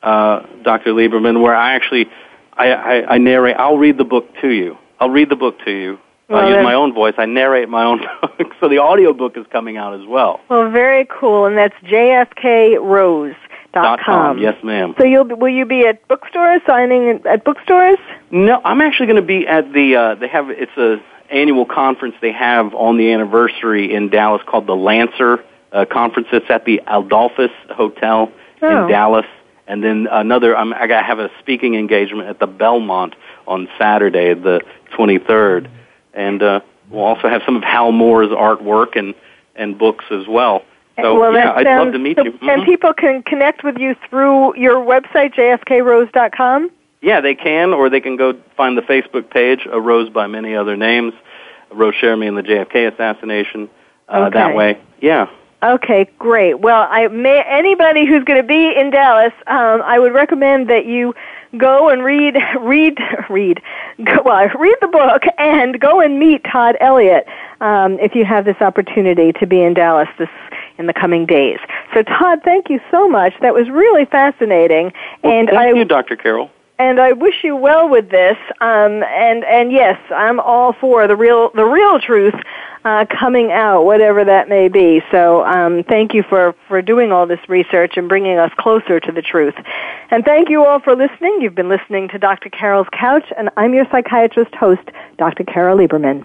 uh, 0.02 0.46
Dr. 0.62 0.92
Lieberman, 0.92 1.42
where 1.42 1.54
I 1.54 1.74
actually, 1.74 2.06
I, 2.54 2.72
I, 2.72 3.14
I 3.14 3.18
narrate, 3.18 3.56
I'll 3.56 3.78
read 3.78 3.98
the 3.98 4.04
book 4.04 4.28
to 4.40 4.48
you. 4.48 4.78
I'll 4.98 5.10
read 5.10 5.28
the 5.28 5.36
book 5.36 5.58
to 5.64 5.70
you. 5.70 5.98
Well, 6.28 6.46
I 6.46 6.48
use 6.48 6.64
my 6.64 6.74
own 6.74 6.94
voice. 6.94 7.14
I 7.18 7.26
narrate 7.26 7.68
my 7.68 7.84
own 7.84 7.98
book. 8.22 8.54
so 8.60 8.68
the 8.68 8.78
audio 8.78 9.12
book 9.12 9.36
is 9.36 9.44
coming 9.52 9.76
out 9.76 10.00
as 10.00 10.06
well. 10.06 10.40
Well, 10.48 10.70
very 10.70 11.06
cool, 11.10 11.44
and 11.44 11.58
that's 11.58 11.74
JFK 11.84 12.80
Rose 12.80 13.34
dot 13.72 14.00
com. 14.00 14.38
Yes, 14.38 14.62
ma'am. 14.62 14.94
So 14.98 15.04
you'll 15.04 15.24
will 15.36 15.52
you 15.52 15.64
be 15.64 15.86
at 15.86 16.06
bookstores 16.08 16.60
signing 16.66 17.22
at 17.26 17.44
bookstores? 17.44 17.98
No, 18.30 18.60
I'm 18.64 18.80
actually 18.80 19.06
going 19.06 19.16
to 19.16 19.22
be 19.22 19.46
at 19.46 19.72
the. 19.72 19.96
Uh, 19.96 20.14
they 20.16 20.28
have 20.28 20.50
it's 20.50 20.76
a 20.76 21.02
annual 21.30 21.64
conference 21.64 22.14
they 22.20 22.32
have 22.32 22.74
on 22.74 22.98
the 22.98 23.12
anniversary 23.12 23.94
in 23.94 24.10
Dallas 24.10 24.42
called 24.46 24.66
the 24.66 24.76
Lancer 24.76 25.44
uh, 25.72 25.84
conference. 25.86 26.28
It's 26.32 26.50
at 26.50 26.64
the 26.64 26.82
Adolphus 26.86 27.50
Hotel 27.70 28.30
oh. 28.60 28.84
in 28.84 28.90
Dallas, 28.90 29.26
and 29.66 29.82
then 29.82 30.06
another. 30.10 30.56
I'm, 30.56 30.72
I 30.72 30.86
got 30.86 31.00
to 31.00 31.06
have 31.06 31.18
a 31.18 31.30
speaking 31.40 31.74
engagement 31.74 32.28
at 32.28 32.38
the 32.38 32.46
Belmont 32.46 33.14
on 33.46 33.68
Saturday, 33.78 34.34
the 34.34 34.60
23rd, 34.96 35.68
and 36.14 36.42
uh, 36.42 36.60
we'll 36.90 37.04
also 37.04 37.28
have 37.28 37.42
some 37.44 37.56
of 37.56 37.62
Hal 37.62 37.92
Moore's 37.92 38.28
artwork 38.28 38.96
and 38.96 39.14
and 39.54 39.78
books 39.78 40.04
as 40.10 40.26
well. 40.26 40.62
So 41.02 41.18
well, 41.18 41.34
yeah, 41.34 41.52
I'd 41.52 41.64
sounds, 41.64 41.86
love 41.86 41.92
to 41.94 41.98
meet 41.98 42.16
so, 42.16 42.24
you. 42.24 42.32
Mm-hmm. 42.32 42.48
And 42.48 42.64
people 42.64 42.92
can 42.92 43.22
connect 43.22 43.64
with 43.64 43.78
you 43.78 43.94
through 44.08 44.56
your 44.56 44.76
website, 44.76 45.34
jfkrose.com? 45.34 46.70
Yeah, 47.00 47.20
they 47.20 47.34
can, 47.34 47.74
or 47.74 47.90
they 47.90 48.00
can 48.00 48.16
go 48.16 48.34
find 48.56 48.78
the 48.78 48.82
Facebook 48.82 49.28
page, 49.30 49.66
A 49.70 49.80
Rose 49.80 50.08
by 50.08 50.28
Many 50.28 50.54
Other 50.54 50.76
Names, 50.76 51.12
Rose 51.72 51.94
Cherami 52.00 52.28
and 52.28 52.36
the 52.36 52.42
JFK 52.42 52.92
assassination. 52.92 53.68
uh, 54.08 54.26
Okay. 54.26 54.38
that 54.38 54.54
way. 54.54 54.78
Yeah. 55.00 55.28
Okay, 55.62 56.08
great. 56.18 56.54
Well, 56.58 56.88
I 56.90 57.06
may 57.08 57.40
anybody 57.46 58.04
who's 58.04 58.24
going 58.24 58.40
to 58.40 58.46
be 58.46 58.74
in 58.76 58.90
Dallas, 58.90 59.32
um, 59.46 59.80
I 59.82 59.98
would 59.98 60.12
recommend 60.12 60.68
that 60.70 60.86
you 60.86 61.14
go 61.56 61.88
and 61.88 62.02
read, 62.02 62.36
read, 62.60 62.98
read. 63.30 63.62
Go, 64.02 64.22
well, 64.24 64.48
read 64.58 64.76
the 64.80 64.88
book 64.88 65.22
and 65.38 65.78
go 65.80 66.00
and 66.00 66.18
meet 66.18 66.42
Todd 66.44 66.76
Elliott 66.80 67.26
um, 67.60 67.98
if 68.00 68.14
you 68.14 68.24
have 68.24 68.44
this 68.44 68.60
opportunity 68.60 69.32
to 69.34 69.46
be 69.46 69.62
in 69.62 69.74
Dallas 69.74 70.08
this 70.18 70.28
in 70.78 70.86
the 70.86 70.92
coming 70.94 71.26
days. 71.26 71.58
So, 71.94 72.02
Todd, 72.02 72.40
thank 72.44 72.70
you 72.70 72.80
so 72.90 73.08
much. 73.08 73.34
That 73.40 73.54
was 73.54 73.68
really 73.70 74.04
fascinating, 74.06 74.92
Well, 75.22 75.32
and 75.32 75.48
thank 75.48 75.76
I 75.76 75.78
you, 75.78 75.84
Dr. 75.84 76.16
Carol. 76.16 76.50
and 76.78 76.98
I 77.00 77.12
wish 77.12 77.44
you 77.44 77.54
well 77.56 77.88
with 77.88 78.10
this. 78.10 78.36
Um, 78.60 79.02
and 79.04 79.44
and 79.44 79.70
yes, 79.72 79.98
I'm 80.10 80.40
all 80.40 80.72
for 80.72 81.06
the 81.06 81.16
real 81.16 81.50
the 81.54 81.64
real 81.64 82.00
truth 82.00 82.34
uh, 82.84 83.04
coming 83.16 83.52
out, 83.52 83.84
whatever 83.84 84.24
that 84.24 84.48
may 84.48 84.68
be. 84.68 85.00
So 85.12 85.44
um, 85.44 85.84
thank 85.84 86.14
you 86.14 86.22
for 86.24 86.54
for 86.68 86.82
doing 86.82 87.12
all 87.12 87.26
this 87.26 87.38
research 87.48 87.92
and 87.96 88.08
bringing 88.08 88.38
us 88.38 88.50
closer 88.58 88.98
to 88.98 89.12
the 89.12 89.22
truth. 89.22 89.54
And 90.10 90.24
thank 90.24 90.48
you 90.50 90.64
all 90.64 90.80
for 90.80 90.96
listening. 90.96 91.40
You've 91.40 91.54
been 91.54 91.68
listening 91.68 92.08
to 92.08 92.18
Dr. 92.18 92.48
Carol's 92.50 92.88
Couch, 92.92 93.30
and 93.38 93.50
I'm 93.56 93.72
your 93.74 93.86
psychiatrist 93.90 94.54
host, 94.54 94.82
Dr. 95.18 95.44
Carol 95.44 95.78
Lieberman. 95.78 96.24